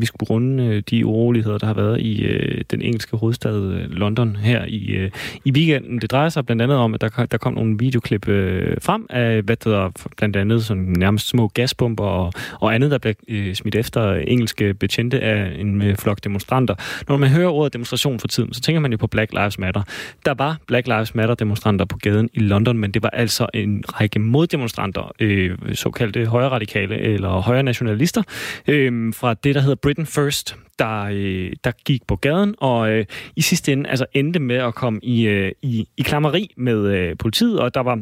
vi 0.00 0.06
skulle 0.06 0.30
runde 0.30 0.64
øh, 0.64 0.82
de 0.90 1.06
uroligheder, 1.06 1.58
der 1.58 1.66
har 1.66 1.74
været 1.74 2.00
i 2.00 2.22
øh, 2.22 2.64
den 2.70 2.82
engelske 2.82 3.16
hovedstad 3.16 3.56
øh, 3.56 3.90
London 3.90 4.36
her 4.36 4.64
i, 4.68 4.86
øh, 4.86 5.10
i 5.44 5.52
weekenden. 5.52 6.00
Det 6.00 6.10
drejer 6.10 6.28
sig 6.28 6.46
blandt 6.46 6.62
andet 6.62 6.78
om, 6.78 6.94
at 6.94 7.00
der, 7.00 7.26
der 7.30 7.38
kom 7.38 7.54
nogle 7.54 7.78
videoklip 7.78 8.28
øh, 8.28 8.76
frem 8.82 9.06
af, 9.10 9.42
hvad 9.42 9.56
der 9.56 9.70
hedder, 9.70 9.90
blandt 10.16 10.36
andet 10.36 10.64
sådan 10.64 10.82
nærmest 10.82 11.28
små 11.28 11.48
gasbomber 11.48 12.04
og, 12.04 12.32
og 12.60 12.74
andet, 12.74 12.90
der 12.90 12.98
blev 12.98 13.14
øh, 13.28 13.54
smidt 13.54 13.74
efter 13.74 14.14
engelske 14.14 14.74
betjente 14.74 15.20
af 15.20 15.52
en 15.58 15.82
øh, 15.82 15.96
flok 15.96 16.24
demonstranter. 16.24 16.74
Når 17.08 17.16
man 17.16 17.28
hører 17.28 17.48
ordet 17.48 17.72
demonstration 17.72 18.18
for 18.18 18.28
tiden, 18.28 18.54
så 18.54 18.60
tænker 18.60 18.80
man 18.80 18.90
jo 18.90 18.96
på 18.96 19.06
Black 19.06 19.32
Lives 19.32 19.58
Matter. 19.58 19.82
Der 20.26 20.34
var 20.34 20.58
Black 20.66 20.86
Lives 20.86 21.14
Matter 21.14 21.34
demonstranter 21.34 21.84
på 21.84 21.96
gaden 21.96 22.28
i 22.38 22.42
London, 22.42 22.78
men 22.78 22.90
det 22.90 23.02
var 23.02 23.10
altså 23.10 23.46
en 23.54 23.84
række 23.88 24.18
moddemonstranter, 24.18 25.12
øh, 25.20 25.58
såkaldte 25.74 26.26
højre 26.26 26.48
radikale 26.48 26.98
eller 26.98 27.28
højre 27.28 27.62
nationalister, 27.62 28.22
øh, 28.68 29.14
fra 29.14 29.34
det, 29.34 29.54
der 29.54 29.60
hedder 29.60 29.76
Britain 29.82 30.06
First, 30.06 30.56
der, 30.78 31.08
øh, 31.12 31.52
der 31.64 31.70
gik 31.84 32.06
på 32.06 32.16
gaden, 32.16 32.54
og 32.58 32.90
øh, 32.90 33.04
i 33.36 33.40
sidste 33.40 33.72
ende 33.72 33.90
altså 33.90 34.06
endte 34.12 34.40
med 34.40 34.56
at 34.56 34.74
komme 34.74 35.00
i, 35.02 35.26
øh, 35.26 35.52
i, 35.62 35.88
i 35.96 36.02
klammeri 36.02 36.54
med 36.56 36.86
øh, 36.86 37.16
politiet, 37.18 37.60
og 37.60 37.74
der 37.74 37.80
var 37.80 38.00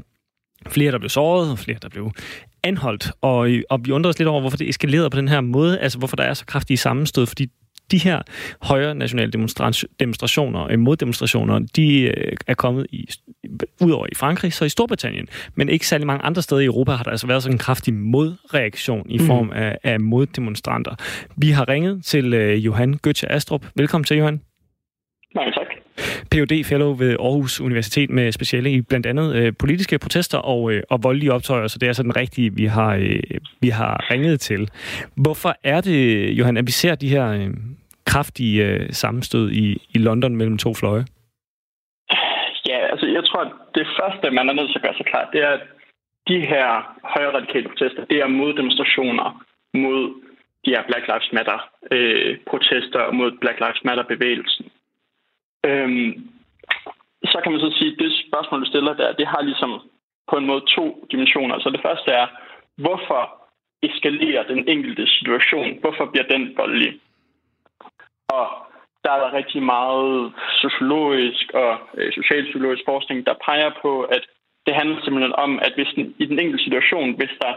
flere, 0.68 0.92
der 0.92 0.98
blev 0.98 1.10
såret, 1.10 1.50
og 1.50 1.58
flere, 1.58 1.78
der 1.82 1.88
blev 1.88 2.10
anholdt. 2.62 3.10
Og, 3.20 3.50
øh, 3.50 3.62
og 3.70 3.80
vi 3.84 3.90
undrer 3.90 4.10
os 4.10 4.18
lidt 4.18 4.28
over, 4.28 4.40
hvorfor 4.40 4.56
det 4.56 4.68
eskalerede 4.68 5.10
på 5.10 5.18
den 5.18 5.28
her 5.28 5.40
måde, 5.40 5.78
altså 5.78 5.98
hvorfor 5.98 6.16
der 6.16 6.24
er 6.24 6.34
så 6.34 6.46
kraftige 6.46 6.76
sammenstød, 6.76 7.26
fordi 7.26 7.46
de 7.90 7.98
her 7.98 8.22
højre 8.62 8.94
nationale 8.94 9.32
demonstrationer, 10.00 10.66
øh, 10.70 10.78
moddemonstrationer, 10.78 11.58
de 11.76 12.02
øh, 12.02 12.32
er 12.46 12.54
kommet 12.54 12.86
i, 12.90 13.08
udover 13.80 14.06
i 14.12 14.14
Frankrig, 14.14 14.52
så 14.52 14.64
i 14.64 14.68
Storbritannien, 14.68 15.28
men 15.54 15.68
ikke 15.68 15.86
særlig 15.86 16.06
mange 16.06 16.24
andre 16.24 16.42
steder 16.42 16.60
i 16.60 16.64
Europa 16.64 16.92
har 16.92 17.04
der 17.04 17.10
altså 17.10 17.26
været 17.26 17.42
sådan 17.42 17.54
en 17.54 17.58
kraftig 17.58 17.94
modreaktion 17.94 19.10
i 19.10 19.18
mhm. 19.18 19.26
form 19.26 19.52
af, 19.54 19.78
af 19.84 20.00
moddemonstranter. 20.00 20.94
Vi 21.36 21.50
har 21.50 21.68
ringet 21.68 22.04
til 22.04 22.34
uh, 22.34 22.64
Johan 22.64 22.98
Götze 23.06 23.26
Astrup. 23.30 23.66
Velkommen 23.76 24.04
til, 24.04 24.16
Johan. 24.16 24.40
Mange 25.34 25.52
tak. 25.52 25.75
Ph.D. 26.30 26.64
Fellow 26.64 26.90
ved 26.94 27.16
Aarhus 27.20 27.60
Universitet 27.60 28.10
med 28.10 28.32
speciale 28.32 28.70
i 28.70 28.80
blandt 28.80 29.06
andet 29.06 29.36
øh, 29.36 29.52
politiske 29.58 29.98
protester 29.98 30.38
og, 30.38 30.72
øh, 30.72 30.82
og 30.90 30.98
voldelige 31.02 31.32
optøjer, 31.32 31.66
så 31.66 31.78
det 31.78 31.86
er 31.86 31.90
altså 31.90 32.02
den 32.02 32.16
rigtige, 32.16 32.54
vi 32.54 32.64
har, 32.64 32.94
øh, 32.94 33.20
vi 33.60 33.68
har 33.68 34.10
ringet 34.10 34.40
til. 34.40 34.70
Hvorfor 35.16 35.54
er 35.64 35.80
det, 35.80 36.30
Johan, 36.38 36.56
at 36.56 36.66
vi 36.66 36.72
ser 36.72 36.94
de 36.94 37.08
her 37.08 37.26
øh, 37.28 37.50
kraftige 38.06 38.64
øh, 38.66 38.86
sammenstød 38.90 39.50
i, 39.50 39.66
i 39.94 39.98
London 39.98 40.36
mellem 40.36 40.58
to 40.58 40.74
fløje? 40.74 41.04
Ja, 42.68 42.78
altså 42.92 43.06
jeg 43.06 43.24
tror, 43.24 43.40
at 43.40 43.52
det 43.74 43.86
første, 44.00 44.30
man 44.30 44.48
er 44.48 44.52
nødt 44.52 44.70
til 44.70 44.78
at 44.78 44.82
gøre 44.82 44.96
sig 44.96 45.06
klart, 45.06 45.28
det 45.32 45.42
er, 45.42 45.52
at 45.58 45.64
de 46.28 46.38
her 46.52 46.66
højre 47.14 47.34
radikale 47.38 47.68
protester, 47.68 48.04
det 48.04 48.18
er 48.24 48.36
moddemonstrationer 48.40 49.28
mod 49.74 50.02
de 50.64 50.70
her 50.74 50.82
Black 50.88 51.04
Lives 51.10 51.32
Matter 51.32 51.58
øh, 51.94 52.38
protester 52.50 53.02
mod 53.18 53.30
Black 53.42 53.58
Lives 53.64 53.84
Matter 53.84 54.04
bevægelsen. 54.12 54.64
Øhm, 55.66 56.10
så 57.32 57.40
kan 57.42 57.52
man 57.52 57.60
så 57.60 57.70
sige, 57.78 57.92
at 57.92 57.98
det 57.98 58.24
spørgsmål, 58.28 58.60
du 58.60 58.66
stiller 58.66 58.94
der, 58.94 59.12
det 59.12 59.26
har 59.26 59.42
ligesom 59.42 59.72
på 60.30 60.36
en 60.36 60.46
måde 60.46 60.64
to 60.76 61.06
dimensioner. 61.12 61.58
Så 61.58 61.70
det 61.70 61.80
første 61.86 62.10
er, 62.10 62.26
hvorfor 62.76 63.22
eskalerer 63.82 64.42
den 64.52 64.68
enkelte 64.68 65.06
situation? 65.06 65.78
Hvorfor 65.80 66.04
bliver 66.04 66.26
den 66.34 66.56
voldelig? 66.56 67.00
Og 68.28 68.46
der 69.04 69.10
er 69.12 69.20
der 69.24 69.32
rigtig 69.32 69.62
meget 69.62 70.32
sociologisk 70.62 71.52
og 71.54 71.78
øh, 71.94 72.12
socialpsykologisk 72.12 72.82
forskning, 72.84 73.26
der 73.26 73.42
peger 73.46 73.70
på, 73.82 74.02
at 74.02 74.22
det 74.66 74.74
handler 74.74 75.00
simpelthen 75.00 75.34
om, 75.44 75.58
at 75.58 75.72
hvis 75.74 75.92
den, 75.96 76.14
i 76.18 76.24
den 76.26 76.38
enkelte 76.38 76.64
situation, 76.64 77.16
hvis 77.16 77.34
der 77.42 77.52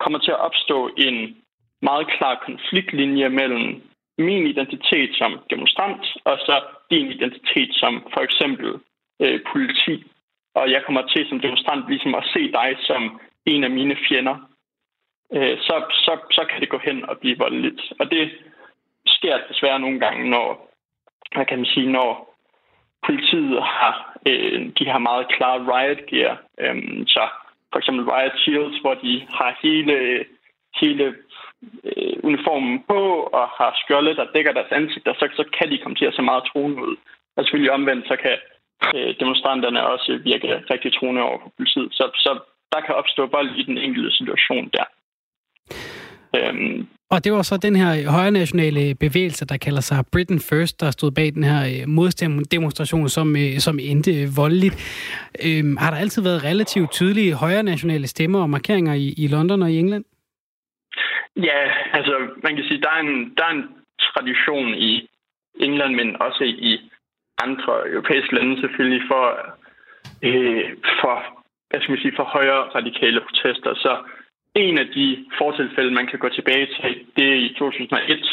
kommer 0.00 0.18
til 0.18 0.30
at 0.30 0.40
opstå 0.40 0.90
en 0.96 1.36
meget 1.82 2.06
klar 2.16 2.42
konfliktlinje 2.46 3.28
mellem 3.28 3.82
min 4.20 4.46
identitet 4.46 5.10
som 5.20 5.40
demonstrant, 5.50 6.04
og 6.24 6.38
så 6.46 6.60
din 6.90 7.06
identitet 7.06 7.70
som 7.72 7.92
for 8.14 8.20
eksempel 8.20 8.80
øh, 9.22 9.40
politi. 9.52 10.04
Og 10.54 10.70
jeg 10.70 10.82
kommer 10.86 11.02
til 11.06 11.28
som 11.28 11.40
demonstrant 11.40 11.88
ligesom 11.88 12.14
at 12.14 12.24
se 12.34 12.52
dig 12.52 12.76
som 12.80 13.20
en 13.46 13.64
af 13.64 13.70
mine 13.70 13.96
fjender. 14.08 14.36
Øh, 15.34 15.58
så, 15.58 15.74
så, 16.04 16.12
så 16.30 16.46
kan 16.50 16.60
det 16.60 16.68
gå 16.68 16.78
hen 16.78 17.08
og 17.10 17.18
blive 17.18 17.38
voldeligt. 17.38 17.82
Og 18.00 18.10
det 18.10 18.30
sker 19.06 19.38
desværre 19.48 19.80
nogle 19.80 20.00
gange, 20.00 20.30
når, 20.30 20.70
hvad 21.34 21.46
kan 21.46 21.58
man 21.58 21.66
sige, 21.66 21.92
når 21.92 22.30
politiet 23.06 23.62
har, 23.62 24.18
øh, 24.28 24.70
de 24.78 24.86
har 24.88 24.98
meget 24.98 25.26
klar 25.28 25.54
riot 25.72 26.06
gear. 26.06 26.42
Øh, 26.60 27.06
så 27.06 27.28
for 27.72 27.78
eksempel 27.78 28.04
riot 28.04 28.36
shields, 28.38 28.78
hvor 28.80 28.94
de 28.94 29.26
har 29.38 29.58
hele, 29.62 30.24
hele 30.80 31.14
øh, 31.88 32.16
uniformen 32.28 32.74
på 32.88 33.00
og 33.38 33.46
har 33.58 33.72
skjolde, 33.82 34.16
der 34.16 34.32
dækker 34.34 34.52
deres 34.52 34.72
ansigter, 34.78 35.12
så, 35.14 35.24
så 35.38 35.44
kan 35.56 35.70
de 35.70 35.78
komme 35.82 35.96
til 35.96 36.10
at 36.10 36.14
se 36.14 36.22
meget 36.22 36.44
truende 36.50 36.82
ud. 36.88 36.96
Og 37.36 37.44
selvfølgelig 37.44 37.72
omvendt, 37.78 38.04
så 38.08 38.16
kan 38.24 38.36
øh, 38.94 39.14
demonstranterne 39.20 39.86
også 39.86 40.20
virke 40.30 40.48
rigtig 40.72 40.92
truende 40.92 41.22
over 41.22 41.38
for 41.42 41.52
politiet. 41.56 41.88
Så, 41.98 42.04
så 42.14 42.30
der 42.72 42.80
kan 42.80 42.94
opstå 42.94 43.26
vold 43.26 43.50
i 43.60 43.62
den 43.62 43.78
enkelte 43.78 44.10
situation 44.18 44.70
der. 44.76 44.86
Øhm, 46.36 46.86
og 47.10 47.24
det 47.24 47.32
var 47.32 47.42
så 47.42 47.56
den 47.56 47.76
her 47.76 48.10
højre 48.10 48.30
nationale 48.30 48.94
bevægelse, 48.94 49.46
der 49.46 49.56
kalder 49.56 49.80
sig 49.80 50.04
Britain 50.12 50.40
First, 50.40 50.80
der 50.80 50.90
stod 50.90 51.10
bag 51.10 51.34
den 51.34 51.44
her 51.44 51.82
øh, 51.82 51.88
moddemonstration, 51.88 53.08
som, 53.08 53.36
øh, 53.36 53.58
som 53.58 53.78
endte 53.82 54.22
øh, 54.22 54.36
voldeligt. 54.36 54.76
Øhm, 55.46 55.76
har 55.76 55.90
der 55.90 55.98
altid 55.98 56.22
været 56.22 56.44
relativt 56.44 56.92
tydelige 56.92 57.34
højre 57.34 57.62
nationale 57.62 58.06
stemmer 58.06 58.42
og 58.42 58.50
markeringer 58.50 58.94
i, 58.94 59.14
i 59.16 59.26
London 59.26 59.62
og 59.62 59.70
i 59.72 59.78
England? 59.78 60.04
Ja, 61.36 61.60
altså 61.92 62.28
man 62.42 62.56
kan 62.56 62.64
sige, 62.64 62.80
der 62.80 62.90
er 62.90 63.00
en, 63.00 63.34
der 63.36 63.44
er 63.44 63.50
en 63.50 63.68
tradition 64.00 64.74
i 64.74 65.08
England, 65.60 65.94
men 65.94 66.22
også 66.22 66.44
i 66.44 66.90
andre 67.38 67.90
europæiske 67.90 68.34
lande 68.34 68.60
selvfølgelig 68.60 69.02
for, 69.08 69.24
øh, 70.22 70.76
for 71.00 71.14
hvad 71.70 71.80
skal 71.80 71.92
man 71.92 72.00
sige, 72.00 72.16
for 72.16 72.24
højere 72.24 72.62
radikale 72.78 73.20
protester. 73.20 73.74
Så 73.74 73.92
en 74.54 74.78
af 74.78 74.86
de 74.86 75.26
fortilfælde, 75.38 75.90
man 75.90 76.06
kan 76.06 76.18
gå 76.18 76.28
tilbage 76.28 76.66
til, 76.66 77.06
det 77.16 77.26
er 77.32 77.38
i 77.48 77.54
2001, 77.58 78.24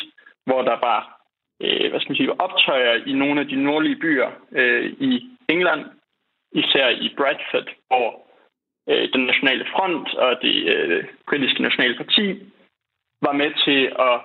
hvor 0.45 0.61
der 0.61 0.77
var 0.89 1.17
øh, 1.61 1.89
hvad 1.89 1.99
skal 1.99 2.11
man 2.11 2.17
sige, 2.17 2.41
optøjer 2.41 2.93
i 3.05 3.13
nogle 3.13 3.41
af 3.41 3.47
de 3.47 3.63
nordlige 3.63 3.95
byer 3.95 4.29
øh, 4.51 4.85
i 4.99 5.29
England, 5.49 5.85
især 6.51 6.89
i 6.89 7.13
Bradford, 7.17 7.69
hvor 7.87 8.07
øh, 8.89 9.09
den 9.13 9.23
nationale 9.25 9.65
front 9.73 10.13
og 10.13 10.41
det 10.41 10.55
øh, 10.75 11.05
britiske 11.29 11.61
nationale 11.61 11.95
parti 11.97 12.25
var 13.21 13.31
med 13.31 13.51
til 13.65 13.81
at 14.09 14.17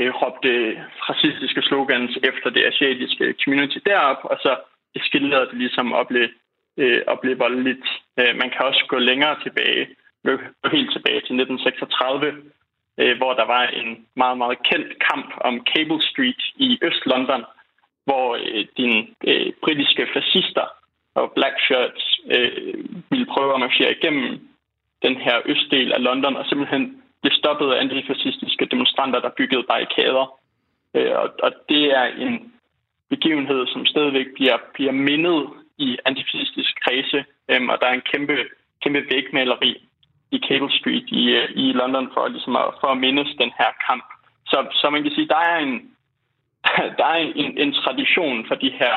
øh, 0.00 0.12
råbe 0.20 0.38
det 0.48 0.84
racistiske 1.08 1.62
slogans 1.62 2.18
efter 2.22 2.50
det 2.50 2.64
asiatiske 2.64 3.34
community 3.44 3.78
derop, 3.86 4.20
og 4.22 4.36
så 4.44 4.56
eskalerede 4.94 5.46
det 5.50 5.58
ligesom 5.58 5.92
at 5.92 6.08
blive, 6.08 6.30
øh, 6.76 7.02
at 7.08 7.20
blive 7.20 7.38
voldeligt. 7.38 7.86
Øh, 8.18 8.32
man 8.40 8.50
kan 8.50 8.62
også 8.68 8.84
gå 8.88 8.98
længere 8.98 9.36
tilbage, 9.42 9.88
gå 10.24 10.68
helt 10.76 10.92
tilbage 10.92 11.20
til 11.26 11.34
1936, 11.34 12.34
øh, 13.00 13.16
hvor 13.16 13.32
der 13.34 13.46
var 13.54 13.64
en 13.66 14.06
meget, 14.16 14.38
meget 14.38 14.58
kendt 14.70 14.90
kamp 15.10 15.28
om 15.40 15.66
Cable 15.70 16.02
Street 16.02 16.42
i 16.56 16.78
Øst-London, 16.82 17.44
hvor 18.04 18.26
øh, 18.34 18.66
dine 18.76 19.06
øh, 19.28 19.52
britiske 19.64 20.06
fascister 20.14 20.66
og 21.14 21.32
black 21.36 21.56
shirts 21.66 22.04
øh, 22.34 22.84
ville 23.10 23.26
prøve 23.26 23.54
at 23.54 23.60
marchere 23.60 23.96
igennem 23.98 24.48
den 25.02 25.16
her 25.16 25.36
østdel 25.44 25.92
af 25.92 26.02
London, 26.02 26.36
og 26.36 26.46
simpelthen 26.46 27.02
blev 27.26 27.38
stoppet 27.42 27.72
af 27.72 27.80
antifascistiske 27.80 28.64
demonstranter, 28.72 29.20
der 29.20 29.36
byggede 29.38 29.68
barrikader. 29.70 30.26
Øh, 30.94 31.12
og, 31.22 31.28
og 31.46 31.50
det 31.68 31.84
er 32.00 32.06
en 32.26 32.52
begivenhed, 33.10 33.66
som 33.66 33.86
stadigvæk 33.86 34.26
bliver, 34.34 34.56
bliver 34.74 34.92
mindet 34.92 35.40
i 35.78 35.88
antifascistisk 36.04 36.72
kredse, 36.84 37.24
øh, 37.50 37.62
og 37.72 37.76
der 37.80 37.86
er 37.86 37.96
en 37.96 38.08
kæmpe, 38.12 38.36
kæmpe 38.82 39.02
vægmaleri 39.10 39.72
i 40.30 40.38
Cable 40.48 40.72
Street 40.78 41.06
i, 41.20 41.22
øh, 41.38 41.48
i 41.62 41.72
London 41.80 42.08
for, 42.14 42.28
ligesom 42.28 42.56
at, 42.56 42.68
for 42.80 42.88
at 42.92 42.98
mindes 42.98 43.30
den 43.42 43.52
her 43.58 43.70
kamp. 43.86 44.06
Så, 44.50 44.58
så 44.80 44.90
man 44.90 45.02
kan 45.02 45.12
sige, 45.12 45.28
der 45.28 45.42
er 45.52 45.58
en, 45.66 45.74
der 46.98 47.06
er 47.14 47.18
en, 47.42 47.58
en 47.58 47.72
tradition 47.72 48.46
for 48.48 48.54
de 48.54 48.70
her 48.80 48.94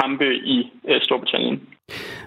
kampe 0.00 0.28
i 0.56 0.70
øh, 0.88 1.00
Storbritannien. 1.02 1.68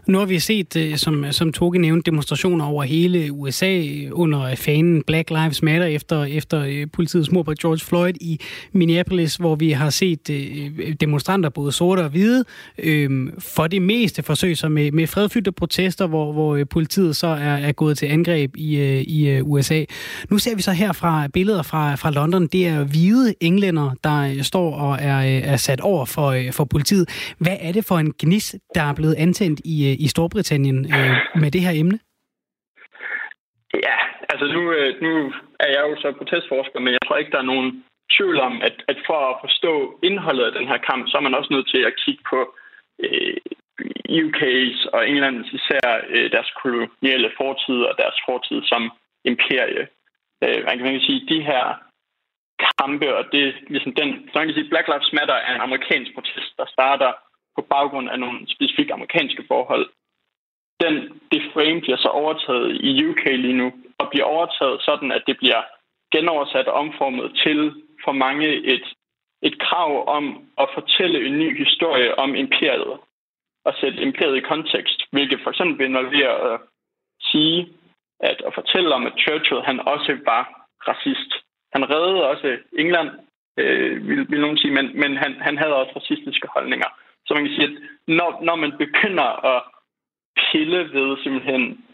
Nu 0.09 0.17
har 0.17 0.25
vi 0.25 0.39
set, 0.39 0.75
øh, 0.75 0.97
som, 0.97 1.25
som 1.31 1.53
Toge 1.53 1.79
nævnte, 1.79 2.11
demonstrationer 2.11 2.65
over 2.65 2.83
hele 2.83 3.31
USA 3.31 3.83
under 4.11 4.55
fanen 4.55 5.03
Black 5.03 5.29
Lives 5.29 5.63
Matter 5.63 5.87
efter, 5.87 6.23
efter 6.23 6.61
øh, 6.61 6.87
politiets 6.93 7.31
mord 7.31 7.45
på 7.45 7.53
George 7.61 7.79
Floyd 7.79 8.13
i 8.21 8.39
Minneapolis, 8.71 9.35
hvor 9.35 9.55
vi 9.55 9.71
har 9.71 9.89
set 9.89 10.29
øh, 10.29 10.93
demonstranter, 11.01 11.49
både 11.49 11.71
sorte 11.71 11.99
og 11.99 12.09
hvide, 12.09 12.45
for 13.39 13.67
det 13.67 13.81
meste 13.81 14.23
forsøg 14.23 14.57
sig 14.57 14.71
med, 14.71 14.91
med 14.91 15.07
fredfyldte 15.07 15.51
protester, 15.51 16.07
hvor, 16.07 16.33
hvor 16.33 16.63
politiet 16.69 17.15
så 17.15 17.27
er, 17.27 17.55
er 17.55 17.71
gået 17.71 17.97
til 17.97 18.05
angreb 18.05 18.55
i, 18.57 18.77
i 19.01 19.41
USA. 19.41 19.83
Nu 20.29 20.37
ser 20.37 20.55
vi 20.55 20.61
så 20.61 20.71
her 20.71 20.91
fra 20.91 21.27
billeder 21.33 21.63
fra, 21.63 21.95
fra 21.95 22.11
London, 22.11 22.47
det 22.47 22.67
er 22.67 22.83
hvide 22.83 23.33
englænder, 23.39 23.91
der 24.03 24.43
står 24.43 24.75
og 24.75 24.97
er, 25.01 25.19
er 25.43 25.57
sat 25.57 25.81
over 25.81 26.05
for, 26.05 26.37
for 26.51 26.63
politiet. 26.63 27.09
Hvad 27.37 27.57
er 27.59 27.71
det 27.71 27.85
for 27.85 27.97
en 27.97 28.13
gnis, 28.19 28.55
der 28.75 28.81
er 28.81 28.93
blevet 28.93 29.13
antændt 29.13 29.61
i, 29.65 29.98
i 30.05 30.07
Storbritannien 30.07 30.79
øh, 30.95 31.15
med 31.41 31.51
det 31.51 31.61
her 31.61 31.73
emne? 31.81 31.99
Ja, 33.87 33.97
altså 34.31 34.45
nu, 34.55 34.61
øh, 34.77 35.01
nu 35.01 35.11
er 35.59 35.69
jeg 35.75 35.83
jo 35.89 35.95
så 36.01 36.07
protestforsker, 36.17 36.79
men 36.79 36.91
jeg 36.93 37.01
tror 37.05 37.17
ikke, 37.17 37.31
der 37.31 37.41
er 37.41 37.51
nogen 37.53 37.83
tvivl 38.15 38.39
om, 38.39 38.61
at, 38.67 38.75
at 38.91 38.97
for 39.07 39.19
at 39.31 39.39
forstå 39.45 39.99
indholdet 40.03 40.45
af 40.45 40.53
den 40.57 40.67
her 40.67 40.79
kamp, 40.89 41.03
så 41.07 41.17
er 41.17 41.25
man 41.27 41.35
også 41.39 41.53
nødt 41.53 41.69
til 41.73 41.81
at 41.89 41.97
kigge 42.03 42.23
på 42.31 42.39
øh, 43.03 43.37
UK's 44.23 44.79
og 44.95 45.09
Englands 45.09 45.47
især 45.59 45.85
øh, 46.13 46.31
deres 46.31 46.51
koloniale 46.61 47.29
fortid 47.37 47.79
og 47.89 47.93
deres 48.01 48.17
fortid 48.27 48.59
som 48.71 48.91
imperie. 49.31 49.83
Øh, 50.43 50.59
man 50.65 50.93
kan 50.93 51.07
sige, 51.07 51.27
de 51.33 51.41
her 51.51 51.65
kampe, 52.77 53.07
og 53.17 53.23
det 53.33 53.55
ligesom 53.73 53.93
den, 53.99 54.09
så 54.29 54.33
man 54.39 54.47
kan 54.47 54.57
sige, 54.57 54.71
Black 54.71 54.87
Lives 54.87 55.13
Matter 55.13 55.37
er 55.47 55.55
en 55.55 55.65
amerikansk 55.67 56.11
protest, 56.13 56.51
der 56.57 56.65
starter 56.75 57.11
på 57.59 57.65
baggrund 57.75 58.07
af 58.09 58.19
nogle 58.19 58.39
specifikke 58.55 58.93
amerikanske 58.93 59.43
forhold 59.51 59.85
den, 60.83 60.95
det 61.31 61.41
frame 61.53 61.81
bliver 61.81 61.97
så 61.97 62.07
overtaget 62.07 62.67
i 62.87 63.05
UK 63.05 63.23
lige 63.25 63.59
nu, 63.61 63.67
og 63.97 64.09
bliver 64.11 64.25
overtaget 64.25 64.81
sådan, 64.81 65.11
at 65.11 65.23
det 65.27 65.37
bliver 65.37 65.61
genoversat 66.11 66.67
og 66.67 66.73
omformet 66.73 67.27
til 67.43 67.59
for 68.05 68.11
mange 68.11 68.47
et, 68.73 68.85
et 69.41 69.59
krav 69.59 70.07
om 70.07 70.23
at 70.57 70.67
fortælle 70.73 71.27
en 71.27 71.39
ny 71.39 71.57
historie 71.63 72.19
om 72.19 72.35
imperiet 72.35 72.93
og 73.65 73.73
sætte 73.81 74.01
imperiet 74.01 74.37
i 74.37 74.49
kontekst, 74.51 74.99
hvilket 75.11 75.39
for 75.43 75.49
eksempel 75.49 75.85
involverer 75.85 76.35
at 76.53 76.59
sige, 77.31 77.69
at 78.19 78.41
at 78.47 78.53
fortælle 78.53 78.95
om, 78.95 79.05
at 79.07 79.19
Churchill 79.23 79.61
han 79.61 79.79
også 79.79 80.17
var 80.25 80.43
racist. 80.87 81.31
Han 81.73 81.89
reddede 81.89 82.29
også 82.29 82.57
England, 82.77 83.09
øh, 83.57 84.07
vil, 84.07 84.31
vil 84.31 84.41
nogen 84.41 84.57
sige, 84.57 84.73
men, 84.73 84.99
men 84.99 85.17
han, 85.17 85.33
han 85.41 85.57
havde 85.57 85.75
også 85.75 85.93
racistiske 85.95 86.47
holdninger. 86.53 86.89
Så 87.29 87.33
man 87.35 87.45
kan 87.45 87.55
sige, 87.55 87.67
at 87.71 87.77
når, 88.07 88.29
når 88.43 88.55
man 88.55 88.71
begynder 88.77 89.29
at 89.53 89.61
pille 90.51 90.79
ved 90.93 91.17
simpelthen 91.23 91.85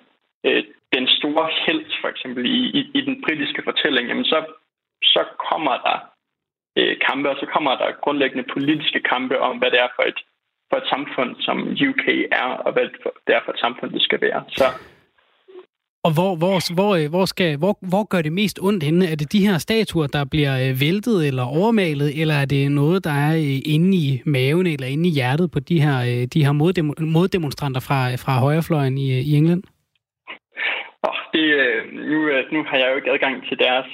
øh, 0.46 0.64
den 0.96 1.08
store 1.08 1.50
held, 1.66 1.86
for 2.02 2.08
eksempel 2.08 2.46
i, 2.46 2.60
i, 2.80 2.82
i 2.98 3.02
den 3.02 3.22
britiske 3.26 3.62
fortælling, 3.64 4.08
jamen 4.08 4.26
så, 4.26 4.40
så 5.04 5.22
kommer 5.50 5.76
der 5.88 5.98
øh, 6.78 6.98
kampe, 7.08 7.30
og 7.30 7.38
så 7.40 7.46
kommer 7.54 7.72
der 7.78 8.00
grundlæggende 8.04 8.52
politiske 8.54 9.00
kampe 9.00 9.40
om, 9.40 9.58
hvad 9.58 9.72
det 9.72 9.80
er 9.80 9.88
for 9.96 10.04
et, 10.04 10.20
for 10.70 10.78
et 10.78 10.90
samfund, 10.94 11.32
som 11.40 11.58
UK 11.90 12.06
er, 12.42 12.50
og 12.66 12.74
hvad 12.74 12.84
det 13.28 13.36
er 13.36 13.42
for 13.46 13.52
et 13.52 13.60
samfund, 13.60 13.92
det 13.92 14.02
skal 14.02 14.22
være. 14.22 14.44
Så 14.50 14.66
og 16.06 16.12
hvor, 16.18 16.32
hvor, 16.42 16.56
hvor, 16.78 16.92
øh, 17.00 17.10
hvor, 17.14 17.26
skal, 17.26 17.58
hvor, 17.58 17.74
hvor 17.92 18.04
gør 18.12 18.22
det 18.22 18.34
mest 18.34 18.60
ondt 18.62 18.84
henne? 18.84 19.06
Er 19.12 19.16
det 19.16 19.32
de 19.32 19.48
her 19.48 19.58
statuer, 19.58 20.08
der 20.08 20.24
bliver 20.34 20.56
øh, 20.64 20.72
væltet 20.86 21.28
eller 21.28 21.44
overmalet, 21.60 22.22
eller 22.22 22.36
er 22.36 22.46
det 22.46 22.72
noget, 22.72 23.04
der 23.04 23.16
er 23.28 23.34
øh, 23.46 23.74
inde 23.76 23.92
i 24.04 24.22
maven 24.26 24.68
eller 24.68 24.88
inde 24.88 25.10
i 25.10 25.16
hjertet 25.18 25.52
på 25.52 25.60
de 25.60 25.82
her, 25.86 25.98
de 26.34 26.46
her 26.46 26.54
moddemonstranter 27.18 27.82
fra, 27.88 28.00
fra 28.24 28.34
højrefløjen 28.46 28.98
i, 28.98 29.08
i 29.30 29.32
England? 29.40 29.64
Oh, 31.08 31.18
det, 31.34 31.44
nu, 32.12 32.18
nu 32.54 32.60
har 32.70 32.78
jeg 32.78 32.88
jo 32.92 32.96
ikke 32.96 33.12
adgang 33.12 33.36
til 33.48 33.58
deres, 33.66 33.88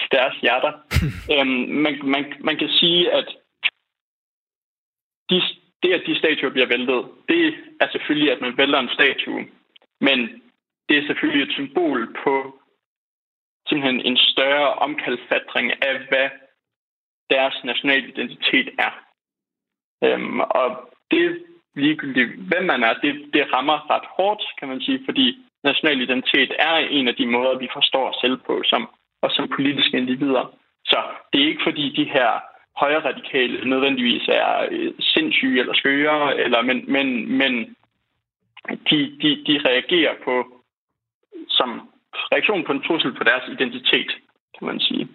til 0.00 0.08
deres 0.16 0.36
hjerter. 0.44 0.72
øhm, 1.34 1.60
man, 1.84 1.94
man, 2.14 2.24
man 2.48 2.56
kan 2.60 2.68
sige, 2.80 3.12
at 3.18 3.28
de, 5.30 5.36
det, 5.82 5.90
at 5.92 6.02
de 6.06 6.18
statuer 6.18 6.50
bliver 6.50 6.68
væltet, 6.74 7.00
det 7.28 7.54
er 7.80 7.88
selvfølgelig, 7.92 8.32
at 8.32 8.40
man 8.40 8.56
vælter 8.56 8.78
en 8.80 8.94
statue. 8.98 9.42
Men 10.00 10.18
det 10.90 10.98
er 10.98 11.06
selvfølgelig 11.06 11.42
et 11.42 11.54
symbol 11.54 12.16
på 12.24 12.60
simpelthen 13.68 14.00
en 14.00 14.16
større 14.16 14.74
omkalfatring 14.74 15.82
af, 15.82 15.94
hvad 16.08 16.28
deres 17.30 17.54
nationale 17.64 18.08
identitet 18.08 18.68
er. 18.78 18.92
Øhm, 20.04 20.40
og 20.40 20.90
det 21.10 21.44
ligegyldigt, 21.74 22.30
hvem 22.48 22.64
man 22.64 22.82
er, 22.82 22.94
det, 23.02 23.14
det 23.34 23.52
rammer 23.52 23.90
ret 23.90 24.08
hårdt, 24.16 24.42
kan 24.58 24.68
man 24.68 24.80
sige, 24.80 25.00
fordi 25.04 25.38
national 25.64 26.00
identitet 26.00 26.52
er 26.58 26.74
en 26.76 27.08
af 27.08 27.14
de 27.14 27.26
måder, 27.26 27.58
vi 27.58 27.68
forstår 27.72 28.08
os 28.10 28.20
selv 28.20 28.36
på, 28.36 28.62
som, 28.64 28.88
og 29.22 29.30
som 29.30 29.48
politiske 29.48 29.96
individer. 29.96 30.54
Så 30.84 30.98
det 31.32 31.42
er 31.42 31.48
ikke 31.48 31.66
fordi 31.68 31.94
de 31.96 32.04
her 32.04 32.40
højre 32.76 33.04
radikale 33.04 33.68
nødvendigvis 33.68 34.28
er 34.28 34.68
øh, 34.70 34.92
sindssyge 35.00 35.60
eller 35.60 35.74
skøre, 35.74 36.38
eller, 36.38 36.62
men, 36.62 36.92
men, 36.92 37.32
men 37.38 37.76
de, 38.90 38.98
de, 39.22 39.44
de 39.46 39.60
reagerer 39.68 40.14
på 40.24 40.59
som 41.48 41.70
reaktion 42.32 42.64
på 42.66 42.72
en 42.72 42.82
trussel 42.86 43.12
på 43.18 43.24
deres 43.24 43.44
identitet, 43.56 44.10
kan 44.58 44.66
man 44.66 44.80
sige. 44.80 45.08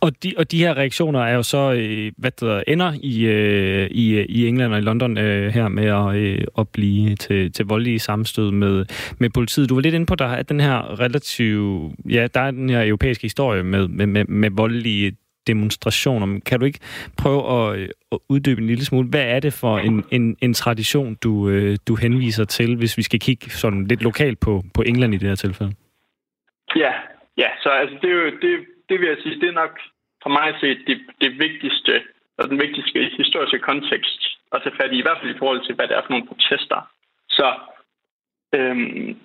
Og 0.00 0.22
de, 0.22 0.34
og 0.38 0.50
de 0.52 0.58
her 0.58 0.76
reaktioner 0.76 1.20
er 1.20 1.34
jo 1.34 1.42
så, 1.42 1.72
øh, 1.72 2.12
hvad 2.18 2.30
der 2.30 2.62
ender 2.66 2.92
i, 3.02 3.26
øh, 3.26 3.88
i, 3.90 4.20
i 4.20 4.46
England 4.46 4.72
og 4.72 4.78
i 4.78 4.82
London 4.82 5.18
øh, 5.18 5.52
her 5.52 5.68
med 5.68 5.84
at, 5.84 6.16
øh, 6.16 6.44
at 6.58 6.68
blive 6.68 7.14
til, 7.14 7.52
til 7.52 7.66
voldelige 7.66 7.98
sammenstød 7.98 8.50
med, 8.50 8.84
med 9.18 9.30
politiet. 9.30 9.68
Du 9.68 9.74
var 9.74 9.82
lidt 9.82 9.94
inde 9.94 10.06
på, 10.06 10.14
der 10.14 10.26
er 10.26 10.42
den 10.42 10.60
her 10.60 11.00
relativ, 11.00 11.80
ja, 12.10 12.26
der 12.34 12.40
er 12.40 12.50
den 12.50 12.70
her 12.70 12.86
europæiske 12.86 13.22
historie 13.22 13.62
med, 13.62 13.88
med, 13.88 14.06
med, 14.06 14.24
med 14.24 14.50
voldelige 14.50 15.16
demonstrationer. 15.52 16.40
Kan 16.46 16.60
du 16.60 16.66
ikke 16.66 16.80
prøve 17.22 17.42
at, 17.56 17.78
øh, 17.78 17.88
at 18.12 18.18
uddybe 18.28 18.60
en 18.60 18.66
lille 18.66 18.84
smule? 18.84 19.08
Hvad 19.08 19.26
er 19.34 19.40
det 19.40 19.52
for 19.62 19.78
en, 19.78 20.04
en, 20.16 20.36
en 20.42 20.54
tradition, 20.54 21.14
du, 21.24 21.48
øh, 21.48 21.76
du 21.88 21.92
henviser 22.04 22.44
til, 22.44 22.76
hvis 22.76 22.98
vi 22.98 23.02
skal 23.02 23.20
kigge 23.20 23.50
sådan 23.50 23.82
lidt 23.90 24.02
lokalt 24.02 24.40
på, 24.40 24.62
på 24.74 24.82
England 24.82 25.14
i 25.14 25.18
det 25.18 25.28
her 25.28 25.34
tilfælde? 25.44 25.72
Ja, 26.76 26.92
ja 27.42 27.48
så 27.62 27.68
altså, 27.80 27.96
det, 28.02 28.10
er 28.10 28.14
jo, 28.14 28.30
det, 28.42 28.52
det 28.88 29.00
vil 29.00 29.08
jeg 29.08 29.18
sige, 29.22 29.40
det 29.40 29.48
er 29.48 29.60
nok 29.62 29.74
for 30.22 30.30
mig 30.30 30.46
at 30.52 30.60
se 30.60 30.68
det, 30.88 30.98
det 31.20 31.30
vigtigste 31.38 31.94
og 32.38 32.48
den 32.50 32.58
vigtigste 32.58 33.10
historiske 33.16 33.58
kontekst 33.58 34.20
at 34.52 34.60
tage 34.62 34.76
fat 34.80 34.92
i, 34.92 34.98
i 34.98 35.02
hvert 35.02 35.18
fald 35.20 35.34
i 35.34 35.38
forhold 35.38 35.62
til, 35.66 35.74
hvad 35.74 35.88
det 35.88 35.96
er 35.96 36.02
for 36.02 36.10
nogle 36.10 36.26
protester. 36.26 36.80
Så, 37.28 37.48
øhm, 38.54 39.18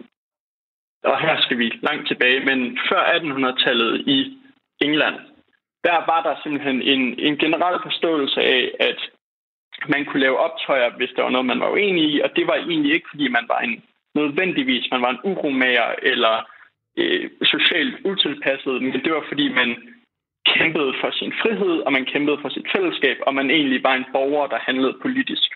og 1.04 1.22
her 1.22 1.42
skal 1.42 1.58
vi 1.58 1.80
langt 1.82 2.08
tilbage, 2.08 2.40
men 2.46 2.80
før 2.90 3.02
1800-tallet 3.18 4.08
i 4.08 4.38
England, 4.82 5.16
der 5.84 5.98
var 6.12 6.22
der 6.24 6.36
simpelthen 6.44 6.82
en, 6.82 7.20
en 7.20 7.38
generel 7.38 7.80
forståelse 7.84 8.42
af, 8.42 8.72
at 8.80 9.00
man 9.88 10.06
kunne 10.06 10.20
lave 10.20 10.38
optøjer, 10.38 10.90
hvis 10.90 11.12
der 11.16 11.24
var 11.24 11.30
noget, 11.30 11.46
man 11.46 11.60
var 11.60 11.70
uenig 11.72 12.04
i, 12.14 12.20
og 12.22 12.30
det 12.36 12.48
var 12.48 12.56
egentlig 12.56 12.94
ikke, 12.94 13.08
fordi 13.12 13.28
man 13.28 13.46
var 13.48 13.60
en 13.60 13.84
nødvendigvis, 14.16 14.92
man 14.92 15.02
var 15.02 15.10
en 15.10 15.24
uromager, 15.24 15.96
eller 16.02 16.34
øh, 16.98 17.30
socialt 17.44 17.96
utilpasset, 18.06 18.82
men 18.82 18.94
det 19.04 19.14
var 19.14 19.26
fordi, 19.28 19.50
man 19.50 19.70
kæmpede 20.46 20.94
for 21.02 21.12
sin 21.12 21.34
frihed, 21.42 21.76
og 21.86 21.92
man 21.92 22.06
kæmpede 22.06 22.38
for 22.42 22.50
sit 22.50 22.68
fællesskab, 22.76 23.18
og 23.28 23.36
man 23.36 23.50
egentlig 23.50 23.84
var 23.84 23.94
en 23.96 24.06
borger, 24.14 24.48
der 24.48 24.60
handlede 24.60 25.00
politisk. 25.02 25.50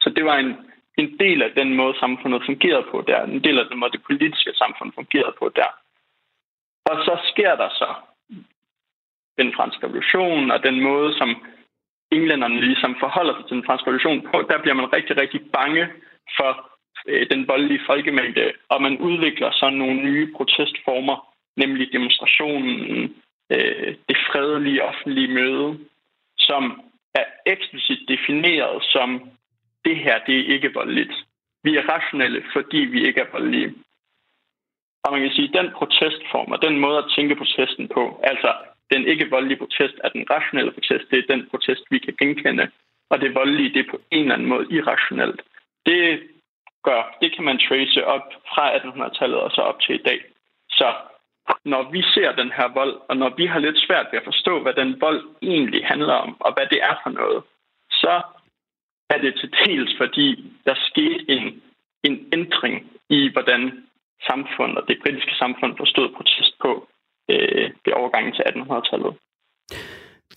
Så 0.00 0.10
det 0.16 0.24
var 0.24 0.36
en, 0.36 0.56
en 0.98 1.18
del 1.18 1.42
af 1.42 1.50
den 1.56 1.74
måde, 1.74 1.98
samfundet 1.98 2.42
fungerede 2.46 2.86
på 2.90 3.04
der, 3.06 3.22
en 3.22 3.44
del 3.44 3.58
af 3.58 3.66
den 3.70 3.78
måde, 3.78 3.92
det 3.92 4.02
politiske 4.02 4.52
samfund 4.54 4.92
fungerede 4.92 5.34
på 5.38 5.52
der. 5.56 5.70
Og 6.90 6.96
så 7.04 7.18
sker 7.30 7.56
der 7.56 7.68
så 7.68 7.94
den 9.38 9.52
franske 9.56 9.86
revolution, 9.86 10.50
og 10.50 10.62
den 10.62 10.80
måde, 10.80 11.18
som 11.18 11.30
englænderne 12.10 12.60
ligesom 12.60 12.96
forholder 13.00 13.34
sig 13.34 13.44
til 13.46 13.56
den 13.56 13.66
franske 13.66 13.86
revolution 13.86 14.20
på, 14.30 14.36
der 14.50 14.58
bliver 14.62 14.74
man 14.74 14.92
rigtig, 14.92 15.16
rigtig 15.20 15.40
bange 15.58 15.88
for 16.36 16.50
øh, 17.06 17.26
den 17.30 17.48
voldelige 17.48 17.86
folkemængde, 17.86 18.52
og 18.68 18.82
man 18.82 18.98
udvikler 18.98 19.50
så 19.50 19.70
nogle 19.70 20.02
nye 20.02 20.32
protestformer, 20.36 21.16
nemlig 21.56 21.92
demonstrationen, 21.92 23.14
øh, 23.52 23.94
det 24.08 24.18
fredelige 24.30 24.84
offentlige 24.84 25.34
møde, 25.34 25.78
som 26.38 26.82
er 27.14 27.24
eksplicit 27.46 28.08
defineret 28.08 28.82
som, 28.82 29.30
det 29.84 29.96
her, 29.96 30.18
det 30.26 30.40
er 30.40 30.52
ikke 30.54 30.74
voldeligt. 30.74 31.14
Vi 31.64 31.76
er 31.76 31.88
rationelle, 31.94 32.42
fordi 32.52 32.76
vi 32.76 33.06
ikke 33.06 33.20
er 33.20 33.32
voldelige. 33.32 33.74
Og 35.04 35.12
man 35.12 35.22
kan 35.22 35.30
sige, 35.30 35.48
at 35.48 35.64
den 35.64 35.72
protestform 35.78 36.52
og 36.52 36.62
den 36.62 36.78
måde 36.78 36.98
at 36.98 37.10
tænke 37.16 37.36
protesten 37.36 37.88
på, 37.88 38.20
altså 38.24 38.52
den 38.90 39.06
ikke 39.06 39.30
voldelige 39.30 39.58
protest 39.58 39.94
er 40.04 40.08
den 40.08 40.24
rationelle 40.30 40.72
protest, 40.72 41.04
det 41.10 41.18
er 41.18 41.34
den 41.34 41.48
protest, 41.50 41.82
vi 41.90 41.98
kan 41.98 42.14
genkende. 42.18 42.70
Og 43.10 43.20
det 43.20 43.34
voldelige, 43.34 43.74
det 43.74 43.80
er 43.86 43.90
på 43.90 44.00
en 44.10 44.22
eller 44.22 44.34
anden 44.34 44.48
måde 44.48 44.66
irrationelt. 44.70 45.40
Det 45.86 46.22
gør, 46.84 47.16
det 47.20 47.34
kan 47.34 47.44
man 47.44 47.58
trace 47.58 48.06
op 48.06 48.26
fra 48.48 48.76
1800-tallet 48.76 49.38
og 49.40 49.50
så 49.50 49.60
op 49.60 49.80
til 49.80 49.94
i 49.94 50.02
dag. 50.02 50.20
Så 50.70 50.94
når 51.64 51.90
vi 51.90 52.02
ser 52.02 52.32
den 52.32 52.52
her 52.52 52.68
vold, 52.68 52.94
og 53.08 53.16
når 53.16 53.30
vi 53.36 53.46
har 53.46 53.58
lidt 53.58 53.78
svært 53.78 54.06
ved 54.10 54.18
at 54.18 54.24
forstå, 54.24 54.62
hvad 54.62 54.74
den 54.74 55.00
vold 55.00 55.20
egentlig 55.42 55.86
handler 55.86 56.14
om, 56.14 56.40
og 56.40 56.52
hvad 56.54 56.66
det 56.66 56.82
er 56.82 56.96
for 57.02 57.10
noget, 57.10 57.42
så 57.90 58.22
er 59.10 59.18
det 59.18 59.34
til 59.40 59.50
dels, 59.64 59.96
fordi 59.96 60.52
der 60.64 60.74
skete 60.74 61.24
en, 61.28 61.62
en 62.02 62.28
ændring 62.32 62.90
i, 63.08 63.28
hvordan 63.32 63.88
samfund 64.30 64.76
og 64.76 64.88
det 64.88 64.98
britiske 65.02 65.34
samfund 65.34 65.76
forstod 65.76 66.08
protest 66.16 66.58
på 66.60 66.88
øh, 67.32 67.70
ved 67.84 67.92
overgangen 67.92 68.32
til 68.32 68.42
1800-tallet. 68.42 69.14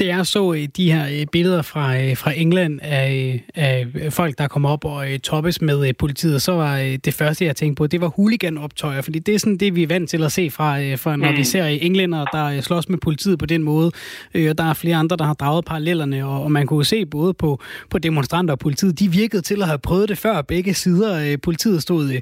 Det 0.02 0.12
er 0.12 0.24
så 0.24 0.54
øh, 0.54 0.68
de 0.78 0.92
her 0.92 1.08
øh, 1.20 1.26
billeder 1.32 1.62
fra, 1.62 2.02
øh, 2.02 2.18
fra 2.18 2.32
England 2.38 2.80
af, 2.84 3.44
af 3.56 3.88
folk, 4.10 4.38
der 4.38 4.48
kommer 4.48 4.70
op 4.70 4.86
og 4.86 5.06
toppes 5.24 5.62
med 5.62 5.94
politiet, 5.94 6.42
så 6.42 6.52
var 6.52 6.98
det 7.06 7.14
første, 7.14 7.46
jeg 7.46 7.56
tænkte 7.56 7.80
på, 7.80 7.88
det 7.88 8.02
var 8.02 8.08
huliganoptøjer, 8.08 9.02
fordi 9.02 9.20
det 9.20 9.36
er 9.36 9.40
sådan 9.40 9.58
det, 9.58 9.76
vi 9.76 9.84
er 9.84 9.88
vant 9.88 10.10
til 10.10 10.24
at 10.24 10.32
se 10.32 10.50
fra, 10.50 10.96
fra 10.96 11.16
når 11.16 11.32
mm. 11.32 11.38
vi 11.38 11.44
ser 11.44 11.66
englænder, 11.66 12.26
der 12.26 12.62
slås 12.62 12.90
med 12.90 12.98
politiet 12.98 13.40
på 13.40 13.46
den 13.46 13.64
måde. 13.64 13.92
Og 14.36 14.58
der 14.58 14.64
er 14.64 14.74
flere 14.74 14.96
andre, 14.96 15.18
der 15.18 15.24
har 15.24 15.34
draget 15.34 15.66
parallellerne, 15.66 16.26
og, 16.26 16.44
og 16.44 16.52
man 16.52 16.68
kunne 16.68 16.86
se 16.86 17.06
både 17.06 17.34
på, 17.34 17.60
på 17.90 17.98
demonstranter 17.98 18.54
og 18.54 18.60
politiet, 18.60 19.00
de 19.00 19.12
virkede 19.12 19.42
til 19.42 19.62
at 19.62 19.68
have 19.68 19.80
prøvet 19.80 20.10
det 20.10 20.18
før 20.18 20.42
begge 20.42 20.74
sider. 20.74 21.38
Politiet 21.38 21.82
stod 21.82 22.20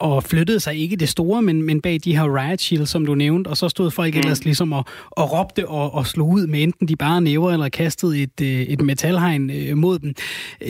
og 0.00 0.22
flyttede 0.24 0.60
sig 0.60 0.76
ikke 0.76 0.96
det 0.96 1.08
store, 1.08 1.42
men, 1.42 1.62
men 1.62 1.80
bag 1.80 2.00
de 2.04 2.16
her 2.16 2.36
riot 2.36 2.60
shields, 2.60 2.90
som 2.90 3.06
du 3.06 3.14
nævnte, 3.14 3.48
og 3.48 3.56
så 3.56 3.68
stod 3.68 3.90
folk 3.90 4.14
mm. 4.14 4.20
ellers 4.20 4.44
ligesom 4.44 4.72
og, 4.72 4.84
og 5.10 5.32
råbte 5.32 5.68
og, 5.68 5.94
og 5.94 6.06
slog 6.06 6.28
ud 6.28 6.46
med 6.46 6.62
enten 6.62 6.88
de 6.88 6.96
bare 7.04 7.20
næver 7.20 7.48
eller 7.54 7.68
kastet 7.82 8.10
et, 8.24 8.36
øh, 8.48 8.62
et 8.72 8.80
metalhegn 8.90 9.44
øh, 9.58 9.72
mod 9.84 9.96
dem. 10.02 10.10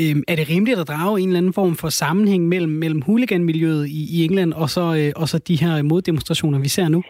Øhm, 0.00 0.22
er 0.30 0.36
det 0.38 0.46
rimeligt 0.52 0.80
at 0.82 0.88
drage 0.92 1.20
en 1.20 1.28
eller 1.28 1.40
anden 1.42 1.58
form 1.60 1.74
for 1.82 1.88
sammenhæng 2.02 2.42
mellem, 2.54 2.74
mellem 2.82 3.00
huliganmiljøet 3.08 3.84
i, 3.98 4.00
i 4.14 4.16
England 4.26 4.50
og 4.62 4.68
så, 4.76 4.84
øh, 5.00 5.10
og 5.20 5.26
så 5.30 5.36
de 5.48 5.56
her 5.62 5.72
moddemonstrationer, 5.92 6.58
vi 6.66 6.70
ser 6.76 6.88
nu? 6.94 7.00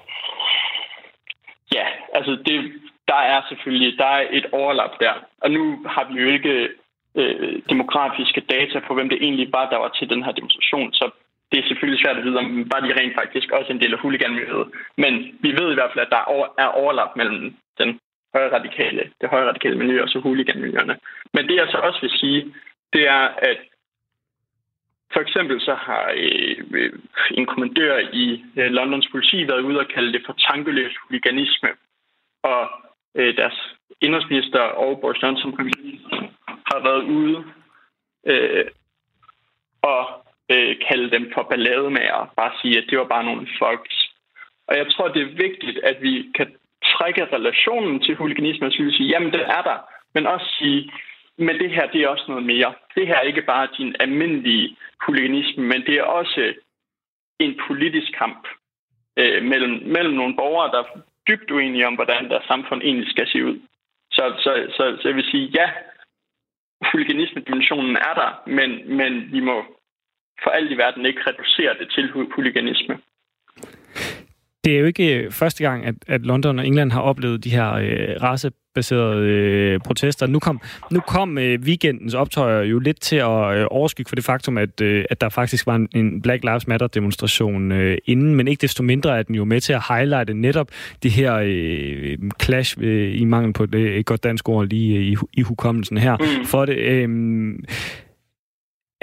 Ja, 1.77 1.87
altså 2.19 2.33
det, 2.49 2.59
der 3.11 3.21
er 3.33 3.41
selvfølgelig 3.49 3.99
der 3.99 4.11
er 4.19 4.23
et 4.39 4.47
overlap 4.61 4.93
der. 5.05 5.15
Og 5.43 5.49
nu 5.57 5.63
har 5.95 6.05
vi 6.09 6.15
jo 6.23 6.29
ikke 6.37 6.55
øh, 7.21 7.53
demografiske 7.71 8.41
data 8.55 8.77
på, 8.87 8.95
hvem 8.95 9.09
det 9.09 9.19
egentlig 9.27 9.49
var, 9.57 9.65
der 9.73 9.79
var 9.85 9.91
til 9.99 10.07
den 10.13 10.23
her 10.25 10.33
demonstration. 10.33 10.93
Så 10.93 11.05
det 11.51 11.59
er 11.59 11.69
selvfølgelig 11.69 12.01
svært 12.01 12.19
at 12.19 12.25
vide, 12.25 12.39
om 12.43 12.49
var 12.73 12.81
de 12.81 12.97
rent 13.01 13.15
faktisk 13.21 13.49
også 13.59 13.71
en 13.73 13.81
del 13.83 13.93
af 13.95 14.01
huliganmiljøet. 14.05 14.67
Men 15.03 15.13
vi 15.45 15.51
ved 15.59 15.69
i 15.71 15.79
hvert 15.79 15.91
fald, 15.93 16.07
at 16.07 16.15
der 16.17 16.23
er 16.65 16.71
overlap 16.83 17.13
mellem 17.17 17.57
den 17.81 17.91
højre 18.35 18.55
radikale, 18.59 19.03
det 19.21 19.29
højre 19.29 19.49
radikale 19.49 19.79
miljø 19.79 20.03
og 20.03 20.09
så 20.09 20.19
huliganmiljøerne. 20.19 20.97
Men 21.35 21.49
det 21.49 21.57
jeg 21.57 21.69
så 21.71 21.79
også 21.79 22.01
vil 22.01 22.11
sige, 22.11 22.55
det 22.93 23.09
er, 23.09 23.25
at 23.51 23.59
for 25.13 25.21
eksempel 25.21 25.61
så 25.61 25.75
har 25.75 26.13
øh, 26.17 26.93
en 27.31 27.47
kommandør 27.47 27.99
i 28.13 28.45
øh, 28.57 28.71
Londons 28.71 29.09
politi 29.13 29.49
været 29.49 29.61
ude 29.61 29.79
og 29.79 29.89
kalde 29.95 30.13
det 30.13 30.23
for 30.27 30.33
tankeløs 30.33 30.95
huliganisme. 31.03 31.69
Og 32.43 32.71
øh, 33.15 33.37
deres 33.37 33.59
indrigsminister 34.01 34.61
og 34.61 35.01
Boris 35.01 35.23
Johnson 35.23 35.53
har 36.71 36.81
været 36.89 37.03
ude 37.03 37.45
øh, 38.27 38.67
og 39.83 40.03
øh, 40.51 40.77
kalde 40.89 41.11
dem 41.11 41.33
for 41.35 41.43
ballademager. 41.51 42.33
Bare 42.37 42.53
sige, 42.63 42.79
at 42.79 42.85
det 42.91 42.99
var 42.99 43.05
bare 43.05 43.25
nogle 43.25 43.47
folks. 43.59 43.97
Og 44.69 44.77
jeg 44.77 44.87
tror, 44.91 45.09
det 45.09 45.23
er 45.23 45.37
vigtigt, 45.47 45.79
at 45.79 46.03
vi 46.03 46.33
kan 46.35 46.57
trække 47.05 47.37
relationen 47.37 48.01
til 48.01 48.15
huliganisme 48.17 48.67
og 48.67 48.73
sige, 48.73 49.09
jamen 49.13 49.33
det 49.33 49.41
er 49.41 49.63
der, 49.63 49.79
men 50.15 50.27
også 50.27 50.47
sige, 50.59 50.93
men 51.39 51.59
det 51.59 51.71
her, 51.71 51.87
det 51.93 52.01
er 52.01 52.09
også 52.09 52.25
noget 52.29 52.47
mere. 52.53 52.75
Det 52.95 53.07
her 53.07 53.17
er 53.17 53.31
ikke 53.31 53.43
bare 53.43 53.69
din 53.79 53.97
almindelige 54.01 54.77
huliganisme, 55.07 55.63
men 55.63 55.81
det 55.87 55.95
er 55.95 56.03
også 56.03 56.55
en 57.41 57.61
politisk 57.67 58.13
kamp 58.19 58.49
øh, 59.17 59.43
mellem, 59.43 59.73
mellem 59.95 60.15
nogle 60.15 60.37
borgere, 60.37 60.71
der 60.73 60.79
er 60.83 61.01
dybt 61.29 61.51
uenige 61.51 61.87
om, 61.87 61.95
hvordan 61.95 62.31
deres 62.31 62.45
samfund 62.45 62.83
egentlig 62.83 63.11
skal 63.11 63.27
se 63.29 63.45
ud. 63.45 63.57
Så, 64.13 64.25
så, 64.45 64.51
så, 64.77 64.83
så 65.01 65.09
jeg 65.09 65.17
vil 65.17 65.31
sige, 65.31 65.47
ja, 65.59 65.71
huliganisme-dimensionen 66.93 67.97
er 67.97 68.15
der, 68.23 68.31
men, 68.47 68.97
men 68.99 69.33
vi 69.33 69.41
må 69.41 69.65
for 70.43 70.51
alt 70.51 70.71
i 70.73 70.77
verden 70.77 71.07
ikke 71.07 71.27
reducere 71.27 71.79
det 71.79 71.89
til 71.91 72.11
huliganisme 72.37 72.99
det 74.65 74.75
er 74.75 74.79
jo 74.79 74.87
ikke 74.87 75.19
øh, 75.19 75.31
første 75.31 75.65
gang, 75.65 75.87
at, 75.87 75.95
at 76.07 76.21
London 76.21 76.59
og 76.59 76.67
England 76.67 76.93
har 76.93 77.01
oplevet 77.01 77.45
de 77.45 77.51
her 77.51 77.73
øh, 77.73 78.23
racebaserede 78.23 79.27
øh, 79.27 79.81
protester. 79.81 80.27
Nu 80.27 80.39
kom, 80.39 80.61
nu 80.91 81.01
kom 81.01 81.39
øh, 81.39 81.61
weekendens 81.61 82.15
optøjer 82.15 82.63
jo 82.63 82.79
lidt 82.79 83.01
til 83.01 83.17
at 83.17 83.57
øh, 83.57 83.67
overskygge 83.71 84.09
for 84.09 84.17
det 84.17 84.25
faktum, 84.25 84.59
at, 84.59 84.81
øh, 84.81 85.05
at 85.11 85.21
der 85.21 85.29
faktisk 85.29 85.67
var 85.67 85.75
en, 85.75 85.89
en 85.95 86.23
Black 86.23 86.45
Lives 86.45 86.67
Matter-demonstration 86.67 87.73
øh, 87.73 87.99
inden, 88.05 88.35
men 88.35 88.49
ikke 88.49 88.61
desto 88.61 88.83
mindre 88.83 89.19
er 89.19 89.23
den 89.23 89.35
jo 89.35 89.45
med 89.45 89.61
til 89.61 89.73
at 89.73 89.83
highlighte 89.89 90.35
netop 90.35 90.69
det 91.03 91.11
her 91.11 91.35
øh, 91.45 92.19
clash 92.43 92.77
øh, 92.81 93.21
i 93.21 93.25
mangel 93.25 93.53
på 93.53 93.67
det, 93.67 93.99
et 93.99 94.07
godt 94.07 94.25
dansk 94.25 94.49
ord 94.49 94.67
lige 94.67 95.03
i, 95.03 95.17
i 95.33 95.43
hukommelsen 95.43 95.97
her. 95.97 96.17
Mm. 96.17 96.47
For 96.47 96.65
det, 96.65 96.77
øh, 96.77 97.09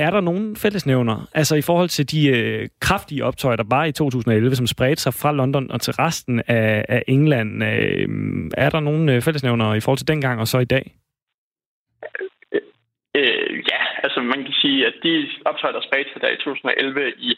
er 0.02 0.12
der 0.12 0.22
nogen 0.22 0.56
fællesnævner, 0.56 1.18
altså 1.34 1.56
i 1.56 1.62
forhold 1.62 1.90
til 1.90 2.12
de 2.14 2.22
øh, 2.38 2.70
kraftige 2.80 3.26
optøjer, 3.26 3.56
der 3.56 3.70
var 3.76 3.86
i 3.86 3.92
2011, 3.92 4.56
som 4.56 4.68
spredte 4.68 5.02
sig 5.02 5.14
fra 5.14 5.32
London 5.32 5.72
og 5.72 5.82
til 5.82 5.94
resten 5.94 6.42
af, 6.48 6.86
af 6.90 7.04
England, 7.08 7.64
øh, 7.64 8.08
er 8.58 8.70
der 8.70 8.80
nogen 8.80 9.10
øh, 9.10 9.22
fællesnævner 9.22 9.74
i 9.74 9.80
forhold 9.80 9.98
til 9.98 10.08
dengang 10.08 10.40
og 10.40 10.48
så 10.48 10.60
i 10.60 10.72
dag? 10.76 10.86
Øh, 12.54 12.62
øh, 13.20 13.64
ja, 13.72 13.82
altså 14.04 14.20
man 14.22 14.44
kan 14.46 14.56
sige, 14.62 14.88
at 14.88 14.94
de 15.04 15.30
optøjer, 15.46 15.74
der 15.74 15.88
spredte 15.88 16.10
sig 16.14 16.22
der 16.22 16.30
i 16.30 16.42
2011 16.44 17.14
i 17.18 17.32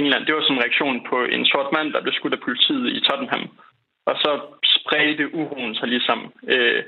England, 0.00 0.26
det 0.26 0.34
var 0.34 0.42
som 0.46 0.56
en 0.56 0.64
reaktion 0.64 1.06
på 1.10 1.16
en 1.36 1.44
sort 1.46 1.70
mand, 1.76 1.92
der 1.92 2.02
blev 2.02 2.14
skudt 2.14 2.36
af 2.36 2.44
politiet 2.46 2.86
i 2.96 3.00
Tottenham. 3.00 3.44
Og 4.06 4.14
så 4.22 4.30
spredte 4.76 5.34
uroen 5.34 5.74
sig 5.74 5.88
ligesom 5.88 6.32
øh, 6.54 6.82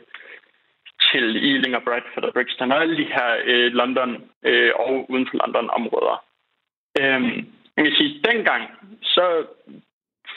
til 1.13 1.25
Ealing 1.49 1.77
og 1.77 1.83
Bradford 1.83 2.25
og 2.25 2.33
Brixton 2.33 2.73
og 2.73 2.81
alle 2.83 2.97
de 2.97 3.05
her 3.15 3.29
øh, 3.45 3.73
London 3.73 4.11
øh, 4.43 4.73
og 4.75 5.11
uden 5.11 5.27
for 5.31 5.37
London-områder. 5.43 6.17
Øhm, 7.01 7.37
jeg 7.77 7.85
kan 7.85 7.97
sige, 7.97 8.21
dengang 8.31 8.63
så 9.03 9.47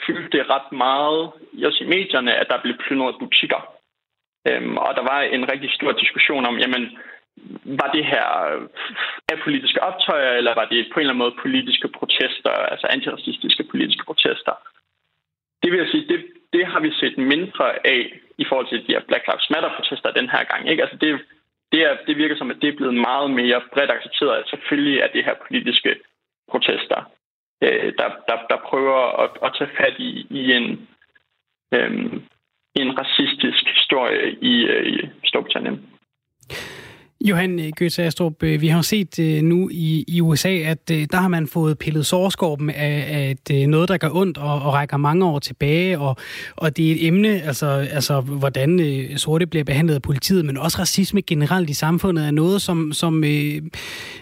fyldte 0.06 0.38
det 0.38 0.50
ret 0.50 0.72
meget 0.72 1.32
også 1.66 1.84
i 1.84 1.92
medierne, 1.96 2.34
at 2.34 2.46
der 2.50 2.62
blev 2.62 2.74
plyndret 2.84 3.14
butikker. 3.18 3.60
Øhm, 4.48 4.76
og 4.76 4.90
der 4.98 5.02
var 5.12 5.20
en 5.20 5.52
rigtig 5.52 5.70
stor 5.72 5.92
diskussion 5.92 6.46
om, 6.46 6.58
jamen, 6.58 6.98
var 7.64 7.90
det 7.96 8.04
her 8.04 8.26
øh, 8.50 8.68
apolitiske 9.32 9.82
optøjer, 9.82 10.32
eller 10.32 10.54
var 10.54 10.64
det 10.64 10.88
på 10.92 11.00
en 11.00 11.00
eller 11.00 11.14
anden 11.14 11.24
måde 11.24 11.40
politiske 11.42 11.88
protester, 11.88 12.50
altså 12.50 12.86
antiracistiske 12.86 13.64
politiske 13.70 14.04
protester? 14.04 14.54
Det 15.62 15.72
vil 15.72 15.78
jeg 15.78 15.88
sige, 15.88 16.08
det, 16.08 16.24
det 16.60 16.68
har 16.72 16.80
vi 16.80 16.90
set 17.02 17.16
mindre 17.18 17.66
af 17.94 18.02
i 18.42 18.44
forhold 18.48 18.68
til 18.68 18.86
de 18.86 18.92
her 18.94 19.04
Black 19.08 19.24
Lives 19.26 19.50
Matter-protester 19.52 20.18
den 20.20 20.28
her 20.34 20.44
gang. 20.50 20.62
Ikke? 20.70 20.82
Altså 20.84 20.96
det, 21.02 21.08
det, 21.72 21.80
er, 21.88 21.94
det 22.06 22.16
virker 22.16 22.36
som, 22.36 22.50
at 22.50 22.60
det 22.62 22.68
er 22.68 22.76
blevet 22.80 22.94
meget 23.08 23.30
mere 23.30 23.60
bredt 23.72 23.90
accepteret, 23.90 24.36
at 24.36 24.50
selvfølgelig 24.52 24.96
er 25.00 25.08
det 25.14 25.24
her 25.24 25.34
politiske 25.46 25.92
protester, 26.50 27.00
øh, 27.64 27.92
der, 27.98 28.08
der, 28.28 28.36
der 28.50 28.58
prøver 28.68 29.00
at, 29.22 29.30
at 29.46 29.50
tage 29.58 29.70
fat 29.80 29.94
i, 29.98 30.10
i 30.40 30.42
en, 30.58 30.66
øh, 31.74 31.92
en 32.82 32.90
racistisk 33.00 33.62
historie 33.76 34.32
i, 34.52 34.54
øh, 34.72 34.86
i 34.92 35.28
Storbritannien. 35.30 35.76
Johan 37.24 37.58
øh, 37.60 37.68
Gøtse 37.76 38.02
Astrup, 38.02 38.42
øh, 38.42 38.60
vi 38.60 38.68
har 38.68 38.82
set 38.82 39.18
øh, 39.18 39.42
nu 39.42 39.68
i, 39.72 40.04
i 40.08 40.20
USA, 40.20 40.48
at 40.48 40.88
der 40.88 41.16
har 41.16 41.28
man 41.28 41.46
fået 41.46 41.78
pillet 41.78 42.06
sårskorpen 42.06 42.70
af, 42.70 43.36
af 43.48 43.68
noget, 43.68 43.88
der 43.88 43.96
gør 43.96 44.08
ondt 44.12 44.38
og, 44.38 44.54
og 44.54 44.72
rækker 44.72 44.96
mange 44.96 45.24
år 45.26 45.38
tilbage, 45.38 45.98
og, 45.98 46.16
og 46.56 46.76
det 46.76 46.88
er 46.88 46.92
et 46.92 47.06
emne, 47.06 47.42
altså, 47.42 47.66
altså 47.66 48.20
hvordan 48.20 48.80
sorte 49.16 49.46
bliver 49.46 49.64
behandlet 49.64 49.94
af 49.94 50.02
politiet, 50.02 50.44
men 50.44 50.56
også 50.56 50.78
racisme 50.78 51.22
generelt 51.22 51.70
i 51.70 51.74
samfundet 51.74 52.26
er 52.26 52.30
noget, 52.30 52.62
som, 52.62 52.92
som 52.92 53.24
øh, 53.24 53.62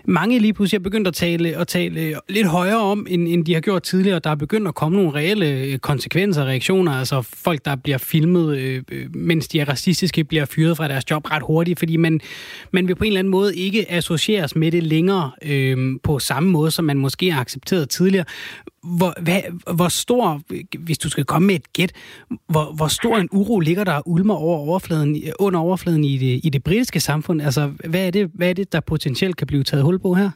mange 0.05 0.39
lige 0.39 0.53
pludselig 0.53 0.81
har 0.81 0.83
begyndt 0.83 1.09
at 1.09 1.15
tale, 1.15 1.57
at 1.57 1.69
tale 1.69 2.15
lidt 2.29 2.47
højere 2.47 2.81
om, 2.81 3.07
end, 3.11 3.29
end 3.29 3.45
de 3.45 3.55
har 3.55 3.61
gjort 3.61 3.83
tidligere. 3.83 4.19
Der 4.19 4.31
er 4.31 4.35
begyndt 4.35 4.69
at 4.69 4.75
komme 4.75 4.97
nogle 4.97 5.15
reelle 5.15 5.79
konsekvenser 5.79 6.43
og 6.43 6.49
reaktioner, 6.49 6.93
altså 6.93 7.23
folk, 7.23 7.65
der 7.65 7.77
bliver 7.77 7.99
filmet, 7.99 8.59
øh, 8.59 8.83
mens 9.15 9.49
de 9.49 9.61
er 9.61 9.69
racistiske, 9.69 10.25
bliver 10.25 10.45
fyret 10.45 10.77
fra 10.77 10.89
deres 10.89 11.11
job 11.11 11.31
ret 11.31 11.43
hurtigt, 11.47 11.79
fordi 11.79 11.97
man, 11.97 12.21
man 12.73 12.88
vil 12.89 12.97
på 12.97 13.05
en 13.05 13.09
eller 13.09 13.19
anden 13.19 13.31
måde 13.31 13.57
ikke 13.57 13.91
associeres 13.91 14.57
med 14.57 14.71
det 14.71 14.83
længere 14.83 15.31
øh, 15.51 15.77
på 16.05 16.19
samme 16.19 16.51
måde, 16.51 16.71
som 16.71 16.85
man 16.85 16.99
måske 16.99 17.31
har 17.31 17.41
accepteret 17.41 17.89
tidligere. 17.91 18.25
Hvor, 18.99 19.13
hvad, 19.25 19.41
hvor 19.79 19.89
stor, 19.89 20.41
hvis 20.85 20.99
du 20.99 21.11
skal 21.11 21.25
komme 21.25 21.47
med 21.47 21.55
et 21.55 21.73
gæt, 21.73 21.93
hvor, 22.29 22.67
hvor 22.77 22.89
stor 22.99 23.17
en 23.17 23.29
uro 23.33 23.61
ligger 23.61 23.85
der 23.85 24.09
ulmer 24.09 24.35
over 24.35 24.59
overfladen, 24.69 25.23
under 25.39 25.61
overfladen 25.61 26.05
i 26.05 26.17
det, 26.17 26.41
i 26.45 26.49
det 26.49 26.65
britiske 26.65 27.01
samfund? 27.01 27.43
Altså, 27.43 27.73
hvad 27.91 28.07
er, 28.07 28.11
det, 28.11 28.31
hvad 28.35 28.51
er 28.51 28.55
det, 28.55 28.73
der 28.73 28.81
potentielt 28.81 29.37
kan 29.37 29.47
blive 29.47 29.63
taget 29.63 29.85
hul 29.85 29.99
på 29.99 30.15
her? 30.15 30.31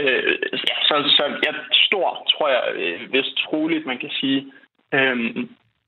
Øh, 0.00 0.32
ja, 0.68 0.76
så, 0.88 0.94
så 1.16 1.24
ja, 1.46 1.52
stor, 1.72 2.08
tror 2.32 2.48
jeg, 2.48 2.62
øh, 2.82 3.10
hvis 3.10 3.26
troligt, 3.44 3.86
man 3.86 3.98
kan 3.98 4.10
sige, 4.20 4.52
øh, 4.94 5.16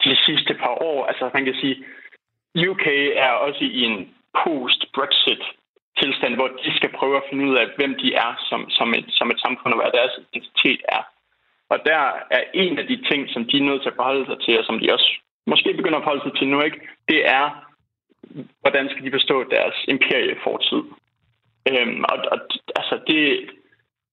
de 0.05 0.17
sidste 0.27 0.55
par 0.55 0.75
år. 0.91 1.07
Altså, 1.07 1.31
man 1.35 1.45
kan 1.45 1.55
sige, 1.61 1.77
UK 2.71 2.87
er 3.17 3.31
også 3.31 3.65
i 3.65 3.83
en 3.83 4.09
post-Brexit 4.43 5.43
tilstand, 6.01 6.35
hvor 6.35 6.49
de 6.65 6.77
skal 6.77 6.93
prøve 6.99 7.17
at 7.17 7.27
finde 7.29 7.45
ud 7.51 7.57
af, 7.57 7.67
hvem 7.77 7.93
de 8.03 8.15
er 8.15 8.31
som, 8.49 8.71
som, 8.71 8.89
et, 8.99 9.07
som 9.19 9.31
et 9.31 9.41
samfund, 9.41 9.75
og 9.75 9.81
hvad 9.81 9.93
deres 10.01 10.15
identitet 10.19 10.81
er. 10.97 11.03
Og 11.73 11.79
der 11.87 12.03
er 12.37 12.43
en 12.55 12.79
af 12.79 12.87
de 12.87 12.99
ting, 13.11 13.21
som 13.31 13.45
de 13.45 13.57
er 13.59 13.69
nødt 13.69 13.83
til 13.83 13.89
at 13.89 13.99
forholde 14.01 14.27
sig 14.27 14.39
til, 14.41 14.59
og 14.59 14.65
som 14.65 14.79
de 14.79 14.93
også 14.93 15.11
måske 15.47 15.75
begynder 15.75 15.99
at 15.99 16.05
forholde 16.05 16.25
sig 16.25 16.35
til 16.39 16.49
nu, 16.49 16.61
ikke? 16.61 16.81
det 17.09 17.29
er, 17.29 17.47
hvordan 18.61 18.89
skal 18.89 19.05
de 19.05 19.11
forstå 19.11 19.45
deres 19.51 19.77
imperiefortid. 19.89 20.83
Øhm, 21.71 22.05
og, 22.11 22.17
og 22.33 22.39
altså, 22.77 23.01
det, 23.07 23.51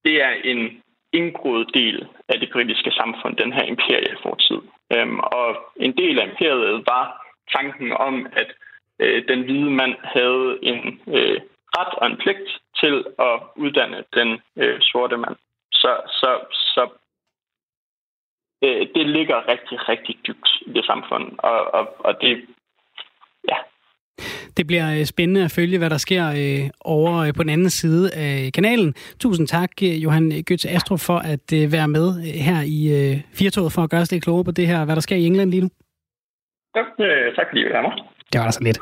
det 0.05 0.23
er 0.23 0.34
en 0.43 0.84
indgroet 1.13 1.67
del 1.73 2.07
af 2.30 2.39
det 2.39 2.49
britiske 2.53 2.91
samfund, 2.91 3.36
den 3.36 3.53
her 3.53 3.63
imperiefortid. 3.63 4.59
Øhm, 4.93 5.19
og 5.19 5.47
en 5.76 5.97
del 5.97 6.19
af 6.19 6.28
imperiet 6.28 6.84
var 6.88 7.05
tanken 7.55 7.91
om, 7.91 8.28
at 8.41 8.49
øh, 8.99 9.27
den 9.27 9.43
hvide 9.43 9.71
mand 9.71 9.95
havde 10.03 10.57
en 10.61 10.99
øh, 11.07 11.41
ret 11.77 11.93
og 12.01 12.07
en 12.07 12.17
pligt 12.17 12.49
til 12.81 13.05
at 13.19 13.35
uddanne 13.55 14.03
den 14.13 14.29
øh, 14.57 14.77
sorte 14.81 15.17
mand. 15.17 15.35
Så, 15.71 15.91
så, 16.07 16.29
så 16.51 16.89
øh, 18.63 18.87
det 18.95 19.05
ligger 19.09 19.47
rigtig, 19.47 19.89
rigtig 19.89 20.15
dybt 20.27 20.49
i 20.61 20.71
det 20.73 20.85
samfund, 20.85 21.25
og, 21.39 21.73
og, 21.73 21.85
og 21.99 22.21
det, 22.21 22.45
ja, 23.49 23.57
det 24.57 24.67
bliver 24.67 24.99
øh, 24.99 25.05
spændende 25.05 25.43
at 25.43 25.51
følge, 25.51 25.77
hvad 25.77 25.89
der 25.89 25.97
sker 25.97 26.25
øh, 26.27 26.69
over 26.81 27.13
øh, 27.17 27.33
på 27.37 27.43
den 27.43 27.49
anden 27.49 27.69
side 27.69 28.13
af 28.13 28.51
kanalen. 28.53 28.93
Tusind 29.19 29.47
tak, 29.47 29.71
Johan 29.81 30.31
Götze 30.51 30.69
Astrup, 30.75 30.99
for 30.99 31.19
at 31.33 31.47
øh, 31.53 31.71
være 31.71 31.87
med 31.87 32.07
her 32.47 32.59
i 32.77 32.79
øh, 32.97 33.15
Firtoget 33.39 33.71
for 33.75 33.81
at 33.81 33.89
gøre 33.89 34.01
os 34.01 34.11
lidt 34.11 34.23
klogere 34.23 34.43
på 34.43 34.51
det 34.51 34.67
her, 34.67 34.85
hvad 34.85 34.95
der 34.95 35.01
sker 35.01 35.15
i 35.15 35.25
England 35.25 35.49
lige 35.51 35.61
nu. 35.61 35.69
Ja, 36.75 36.81
øh, 37.05 37.35
tak 37.35 37.47
fordi 37.49 37.61
I 37.61 37.69
var 37.69 38.14
Det 38.34 38.39
var 38.39 38.45
da 38.45 38.51
så 38.51 38.59
lidt. 38.63 38.80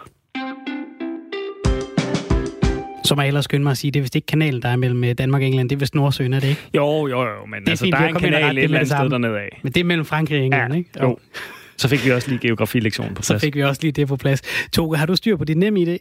Så 3.06 3.16
må 3.16 3.22
jeg 3.22 3.28
ellers 3.28 3.46
skynde 3.46 3.64
mig 3.64 3.72
at 3.72 3.78
sige, 3.78 3.92
det 3.92 4.00
er 4.00 4.02
vist 4.02 4.16
ikke 4.16 4.26
kanalen, 4.26 4.62
der 4.62 4.70
er 4.70 4.76
mellem 4.76 5.16
Danmark 5.16 5.42
og 5.42 5.48
England. 5.48 5.70
Det 5.70 5.76
er 5.76 5.80
vist 5.80 5.96
Nordsøen, 5.96 6.34
er 6.34 6.40
det 6.40 6.48
ikke? 6.48 6.62
Jo, 6.76 7.08
jo, 7.08 7.22
jo. 7.22 7.46
Men 7.46 7.60
det 7.62 7.68
er 7.68 7.72
altså, 7.72 7.86
fint, 7.86 7.94
der 7.94 8.00
er 8.00 8.08
en 8.08 8.16
kanal 8.16 8.58
et 8.58 8.64
eller 8.64 8.78
andet 8.78 8.92
sted 8.92 9.10
dernede 9.10 9.40
af. 9.40 9.60
Men 9.64 9.72
det 9.72 9.80
er 9.80 9.84
mellem 9.84 10.06
Frankrig 10.06 10.40
og 10.40 10.46
England, 10.46 10.74
ja, 10.74 10.78
ikke? 10.78 10.90
Jo. 11.02 11.10
jo. 11.10 11.18
Så 11.78 11.88
fik 11.88 12.06
vi 12.06 12.12
også 12.12 12.30
lige 12.30 12.40
geografilektionen 12.40 13.16
på 13.16 13.22
plads. 13.22 13.28
Så 13.28 13.40
fik 13.40 13.56
vi 13.56 13.64
også 13.64 13.82
lige 13.82 13.92
det 13.92 14.08
på 14.08 14.16
plads. 14.16 14.42
Toge, 14.74 14.98
har 14.98 15.06
du 15.06 15.16
styr 15.16 15.38
på 15.38 15.44
dit 15.44 15.58
nem 15.58 15.76
idé? 15.76 15.98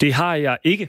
Det 0.00 0.14
har 0.14 0.34
jeg 0.34 0.58
ikke. 0.64 0.88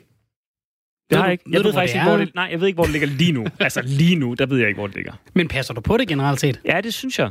Det 1.09 1.17
har 1.17 1.25
jeg 1.25 1.31
ikke. 1.31 1.43
Jeg 1.51 1.57
ved, 1.57 1.63
ved 1.63 1.73
faktisk 1.73 1.95
ikke, 1.95 2.07
hvor 2.07 2.17
det, 2.17 2.35
nej, 2.35 2.47
jeg 2.51 2.59
ved 2.59 2.67
ikke, 2.67 2.77
hvor 2.77 2.83
det 2.83 2.91
ligger 2.91 3.07
lige 3.07 3.31
nu. 3.31 3.45
altså 3.59 3.81
lige 3.85 4.15
nu, 4.15 4.33
der 4.33 4.45
ved 4.45 4.57
jeg 4.57 4.67
ikke, 4.67 4.77
hvor 4.77 4.87
det 4.87 4.95
ligger. 4.95 5.13
Men 5.33 5.47
passer 5.47 5.73
du 5.73 5.81
på 5.81 5.97
det 5.97 6.07
generelt 6.07 6.39
set? 6.39 6.59
Ja, 6.65 6.81
det 6.81 6.93
synes 6.93 7.19
jeg. 7.19 7.29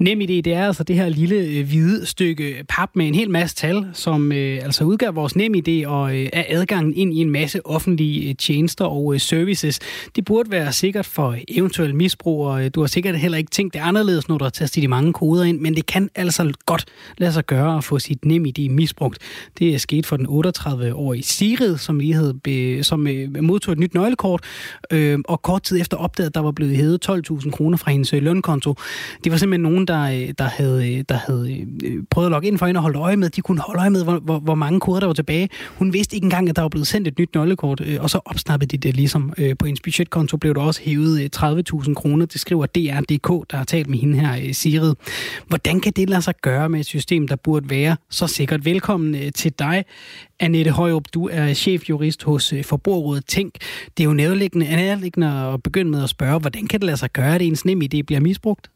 NemID, 0.00 0.42
det 0.42 0.52
er 0.52 0.66
altså 0.66 0.82
det 0.84 0.96
her 0.96 1.08
lille 1.08 1.36
øh, 1.36 1.66
hvide 1.66 2.06
stykke 2.06 2.64
pap 2.68 2.90
med 2.94 3.08
en 3.08 3.14
hel 3.14 3.30
masse 3.30 3.56
tal, 3.56 3.86
som 3.92 4.32
øh, 4.32 4.64
altså 4.64 4.84
udgør 4.84 5.10
vores 5.10 5.36
NemID 5.36 5.86
og 5.86 6.16
øh, 6.16 6.28
er 6.32 6.44
adgangen 6.48 6.94
ind 6.94 7.14
i 7.14 7.20
en 7.20 7.30
masse 7.30 7.66
offentlige 7.66 8.28
øh, 8.28 8.34
tjenester 8.34 8.84
og 8.84 9.14
øh, 9.14 9.20
services. 9.20 9.80
Det 10.16 10.24
burde 10.24 10.50
være 10.50 10.72
sikkert 10.72 11.06
for 11.06 11.36
eventuel 11.48 11.94
misbrug, 11.94 12.46
og 12.46 12.64
øh, 12.64 12.70
du 12.74 12.80
har 12.80 12.86
sikkert 12.86 13.18
heller 13.18 13.38
ikke 13.38 13.50
tænkt 13.50 13.74
det 13.74 13.80
anderledes, 13.80 14.28
når 14.28 14.38
du 14.38 14.44
har 14.44 14.50
tastet 14.50 14.82
de 14.82 14.88
mange 14.88 15.12
koder 15.12 15.44
ind, 15.44 15.60
men 15.60 15.74
det 15.74 15.86
kan 15.86 16.10
altså 16.14 16.52
godt 16.66 16.84
lade 17.18 17.32
sig 17.32 17.46
gøre 17.46 17.76
at 17.76 17.84
få 17.84 17.98
sit 17.98 18.24
NemID 18.24 18.68
misbrugt. 18.68 19.18
Det 19.58 19.74
er 19.74 19.78
sket 19.78 20.06
for 20.06 20.16
den 20.16 20.26
38-årige 20.26 21.22
Sirid, 21.22 21.78
som 21.78 22.00
lige 22.00 22.14
havde 22.14 22.34
be, 22.34 22.84
som 22.84 23.06
øh, 23.06 23.42
modtog 23.42 23.72
et 23.72 23.78
nyt 23.78 23.94
nøglekort, 23.94 24.44
øh, 24.90 25.18
og 25.28 25.42
kort 25.42 25.62
tid 25.62 25.80
efter 25.80 25.96
opdagede, 25.96 26.28
at 26.28 26.34
der 26.34 26.40
var 26.40 26.52
blevet 26.52 26.76
hævet 26.76 27.08
12.000 27.08 27.50
kroner 27.50 27.76
fra 27.76 27.90
hendes 27.90 28.12
øh, 28.12 28.22
lønkonto. 28.22 28.74
Det 29.24 29.32
var 29.32 29.38
simpelthen 29.38 29.62
nogen, 29.62 29.87
der, 29.88 30.02
øh, 30.02 30.34
der 30.38 30.44
havde, 30.44 30.94
øh, 30.94 31.04
der 31.08 31.14
havde 31.14 31.66
øh, 31.84 32.02
prøvet 32.10 32.26
at 32.26 32.30
logge 32.30 32.48
ind 32.48 32.58
for 32.58 32.66
hende 32.66 32.78
og 32.78 32.82
holde 32.82 32.98
øje 32.98 33.16
med. 33.16 33.30
De 33.30 33.40
kunne 33.40 33.60
holde 33.60 33.80
øje 33.80 33.90
med, 33.90 34.04
hvor, 34.04 34.18
hvor, 34.18 34.38
hvor 34.38 34.54
mange 34.54 34.80
koder 34.80 35.00
der 35.00 35.06
var 35.06 35.14
tilbage. 35.14 35.48
Hun 35.76 35.92
vidste 35.92 36.16
ikke 36.16 36.24
engang, 36.24 36.48
at 36.48 36.56
der 36.56 36.62
var 36.62 36.68
blevet 36.68 36.86
sendt 36.86 37.08
et 37.08 37.18
nyt 37.18 37.34
nøglekort, 37.34 37.80
og 37.80 38.10
så 38.10 38.20
opsnappede 38.24 38.76
de 38.76 38.76
det 38.76 38.96
ligesom. 38.96 39.32
På 39.58 39.66
hendes 39.66 39.80
budgetkonto 39.80 40.36
blev 40.36 40.54
der 40.54 40.60
også 40.60 40.80
hævet 40.84 41.36
30.000 41.36 41.94
kroner. 41.94 42.26
Det 42.26 42.40
skriver 42.40 42.66
DR.dk, 42.66 43.50
der 43.50 43.56
har 43.56 43.64
talt 43.64 43.88
med 43.88 43.98
hende 43.98 44.18
her, 44.18 44.52
Sirid. 44.52 44.94
Hvordan 45.48 45.80
kan 45.80 45.92
det 45.96 46.10
lade 46.10 46.22
sig 46.22 46.34
gøre 46.42 46.68
med 46.68 46.80
et 46.80 46.86
system, 46.86 47.28
der 47.28 47.36
burde 47.36 47.70
være 47.70 47.96
så 48.10 48.26
sikkert? 48.26 48.64
Velkommen 48.64 49.32
til 49.32 49.52
dig, 49.58 49.84
Annette 50.40 50.70
Højrup. 50.70 51.04
Du 51.14 51.28
er 51.32 51.54
chefjurist 51.54 52.22
hos 52.22 52.54
Forbrugerrådet 52.62 53.26
Tænk. 53.26 53.54
Det 53.96 54.02
er 54.02 54.04
jo 54.04 54.12
nærliggende, 54.12 54.66
nærliggende 54.66 55.28
at 55.28 55.62
begynde 55.62 55.90
med 55.90 56.02
at 56.02 56.08
spørge, 56.08 56.40
hvordan 56.40 56.66
kan 56.66 56.80
det 56.80 56.86
lade 56.86 56.96
sig 56.96 57.12
gøre, 57.12 57.34
at 57.34 57.42
ens 57.42 57.64
nem 57.64 57.82
idé 57.82 58.02
bliver 58.02 58.20
misbrugt? 58.20 58.70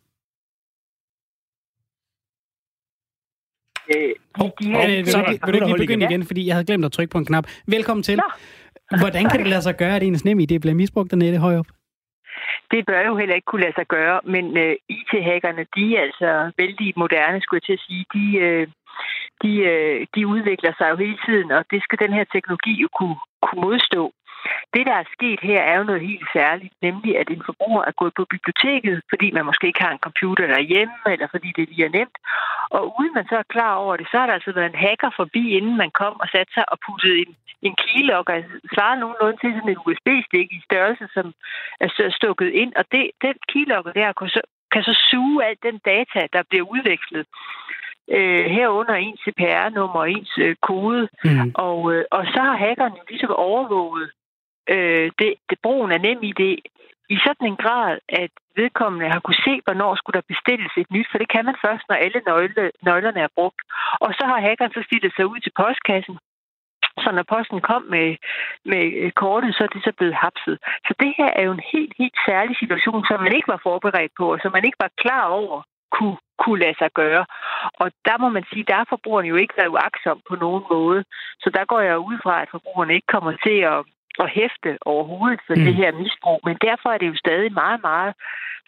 Øh, 3.95 4.15
de, 4.39 4.53
de, 4.61 4.99
øh, 4.99 5.07
så, 5.07 5.19
vil, 5.19 5.39
du 5.41 5.53
ikke 5.53 5.67
lige 5.67 5.87
begynde 5.87 6.05
igen, 6.11 6.27
fordi 6.27 6.47
jeg 6.47 6.55
havde 6.55 6.67
glemt 6.67 6.85
at 6.85 6.93
trykke 6.93 7.13
på 7.13 7.19
en 7.19 7.25
knap. 7.25 7.47
Velkommen 7.67 8.03
til. 8.03 8.19
Ja. 8.19 8.99
Hvordan 9.03 9.25
kan 9.31 9.39
det 9.41 9.49
lade 9.49 9.63
sig 9.63 9.77
gøre, 9.77 9.97
at 9.97 10.03
ens 10.03 10.25
nem 10.25 10.39
idé 10.39 10.59
bliver 10.59 10.75
misbrugt 10.75 11.11
dernede 11.11 11.39
højop? 11.39 11.67
Det 12.71 12.87
bør 12.87 13.01
jo 13.09 13.17
heller 13.17 13.35
ikke 13.35 13.51
kunne 13.51 13.65
lade 13.67 13.79
sig 13.79 13.87
gøre, 13.87 14.21
men 14.25 14.45
uh, 14.65 14.75
IT-hackerne, 14.97 15.65
de 15.77 15.97
er 15.97 16.03
altså 16.07 16.31
vældig 16.59 16.93
moderne, 16.97 17.41
skulle 17.41 17.61
jeg 17.61 17.67
til 17.67 17.79
at 17.79 17.85
sige. 17.87 18.05
De, 18.17 18.25
uh, 18.45 18.65
de, 19.43 19.53
uh, 19.73 19.97
de 20.15 20.21
udvikler 20.35 20.73
sig 20.79 20.87
jo 20.91 20.97
hele 21.05 21.19
tiden, 21.27 21.51
og 21.51 21.65
det 21.71 21.83
skal 21.83 21.99
den 22.05 22.13
her 22.13 22.25
teknologi 22.35 22.73
jo 22.83 22.89
kunne, 22.99 23.19
kunne 23.43 23.63
modstå. 23.67 24.03
Det, 24.75 24.87
der 24.87 24.97
er 25.03 25.13
sket 25.17 25.41
her, 25.51 25.61
er 25.71 25.77
jo 25.79 25.85
noget 25.85 26.09
helt 26.11 26.29
særligt, 26.33 26.75
nemlig 26.83 27.19
at 27.19 27.29
en 27.31 27.43
forbruger 27.47 27.83
er 27.85 27.99
gået 28.01 28.15
på 28.17 28.25
biblioteket, 28.35 29.03
fordi 29.13 29.31
man 29.31 29.45
måske 29.45 29.67
ikke 29.67 29.83
har 29.87 29.93
en 29.93 30.07
computer 30.09 30.47
derhjemme, 30.47 30.95
eller 31.07 31.29
fordi 31.31 31.49
det 31.57 31.69
lige 31.69 31.85
er 31.85 31.97
nemt. 31.99 32.17
Og 32.77 32.83
uden 32.99 33.15
man 33.15 33.27
så 33.31 33.37
er 33.37 33.53
klar 33.55 33.75
over 33.75 33.97
det, 33.97 34.07
så 34.11 34.17
har 34.19 34.27
der 34.27 34.35
altså 34.35 34.53
været 34.53 34.71
en 34.73 34.83
hacker 34.85 35.11
forbi, 35.17 35.43
inden 35.59 35.77
man 35.77 35.91
kom 35.91 36.15
og 36.23 36.29
satte 36.35 36.53
sig 36.55 36.65
og 36.73 36.79
puttede 36.87 37.19
en, 37.25 37.33
en 37.63 37.75
keylogger, 37.83 38.35
og 38.37 38.45
svarede 38.75 39.01
nogenlunde 39.01 39.39
til 39.41 39.51
sådan 39.55 39.75
en 39.75 39.85
USB-stik 39.87 40.49
i 40.53 40.61
størrelse, 40.69 41.07
som 41.17 41.27
er 41.81 41.89
stukket 42.21 42.51
ind. 42.63 42.73
Og 42.81 42.85
det, 42.93 43.11
den 43.23 43.37
keylogger 43.53 43.93
der 43.93 44.13
kan 44.13 44.29
så, 44.29 44.41
kan 44.73 44.83
så 44.83 44.95
suge 45.11 45.45
alt 45.45 45.63
den 45.63 45.79
data, 45.93 46.21
der 46.33 46.43
bliver 46.51 46.65
udvekslet 46.75 47.27
øh, 48.17 48.45
herunder 48.57 48.95
ens 48.95 49.21
CPR-nummer 49.25 50.01
og 50.01 50.11
ens 50.11 50.33
øh, 50.39 50.57
kode. 50.63 51.09
Mm. 51.25 51.53
Og, 51.55 51.95
øh, 51.95 52.05
og 52.11 52.23
så 52.35 52.41
har 52.49 52.57
hackeren 52.57 52.93
jo 52.93 53.05
ligesom 53.09 53.31
overvåget 53.31 54.11
øh, 54.75 55.07
det, 55.19 55.31
det 55.51 55.59
brugen 55.63 55.93
af 55.93 56.01
NemID 56.01 56.41
i 57.15 57.17
sådan 57.27 57.47
en 57.47 57.57
grad, 57.65 57.99
at 58.09 58.33
vedkommende 58.57 59.13
har 59.15 59.21
kunne 59.21 59.45
se, 59.49 59.55
hvornår 59.65 59.93
skulle 59.95 60.19
der 60.19 60.33
bestilles 60.33 60.73
et 60.77 60.91
nyt, 60.91 61.09
for 61.11 61.19
det 61.19 61.29
kan 61.35 61.45
man 61.45 61.57
først, 61.65 61.85
når 61.89 61.97
alle 62.05 62.21
nøgle, 62.27 62.71
nøglerne 62.89 63.21
er 63.21 63.35
brugt. 63.39 63.61
Og 64.05 64.11
så 64.19 64.25
har 64.31 64.41
hackeren 64.47 64.73
så 64.73 64.83
stillet 64.89 65.13
sig 65.15 65.27
ud 65.33 65.41
til 65.41 65.53
postkassen, 65.61 66.17
så 67.03 67.09
når 67.13 67.25
posten 67.35 67.61
kom 67.71 67.83
med, 67.95 68.09
med 68.65 68.85
øh, 69.03 69.13
kortet, 69.23 69.55
så 69.55 69.63
er 69.65 69.73
det 69.75 69.83
så 69.85 69.93
blevet 69.99 70.15
hapset. 70.25 70.57
Så 70.87 70.93
det 71.03 71.13
her 71.19 71.31
er 71.39 71.43
jo 71.49 71.53
en 71.53 71.69
helt, 71.73 71.95
helt 71.99 72.19
særlig 72.29 72.57
situation, 72.63 73.05
som 73.09 73.21
man 73.21 73.35
ikke 73.37 73.53
var 73.55 73.61
forberedt 73.63 74.13
på, 74.19 74.33
og 74.33 74.39
som 74.43 74.53
man 74.53 74.65
ikke 74.65 74.83
var 74.85 74.93
klar 75.03 75.25
over 75.27 75.63
kunne, 75.97 76.17
kunne 76.43 76.61
lade 76.65 76.77
sig 76.79 76.91
gøre. 77.03 77.25
Og 77.81 77.89
der 78.09 78.17
må 78.23 78.29
man 78.29 78.45
sige, 78.51 78.65
der 78.71 78.77
er 78.77 78.93
forbrugerne 78.93 79.29
jo 79.29 79.37
ikke 79.37 79.55
været 79.57 79.75
uaksom 79.75 80.19
på 80.29 80.35
nogen 80.45 80.65
måde. 80.71 81.05
Så 81.43 81.51
der 81.57 81.65
går 81.65 81.81
jeg 81.81 81.99
ud 81.99 82.19
fra, 82.25 82.43
at 82.43 82.51
forbrugerne 82.51 82.95
ikke 82.95 83.13
kommer 83.15 83.33
til 83.47 83.59
at 83.73 83.79
at 84.19 84.29
hæfte 84.39 84.71
overhovedet 84.93 85.41
for 85.47 85.55
mm. 85.55 85.65
det 85.65 85.75
her 85.75 85.91
misbrug. 85.93 86.41
Men 86.49 86.57
derfor 86.69 86.89
er 86.91 86.99
det 86.99 87.09
jo 87.13 87.17
stadig 87.25 87.53
meget, 87.53 87.81
meget 87.83 88.15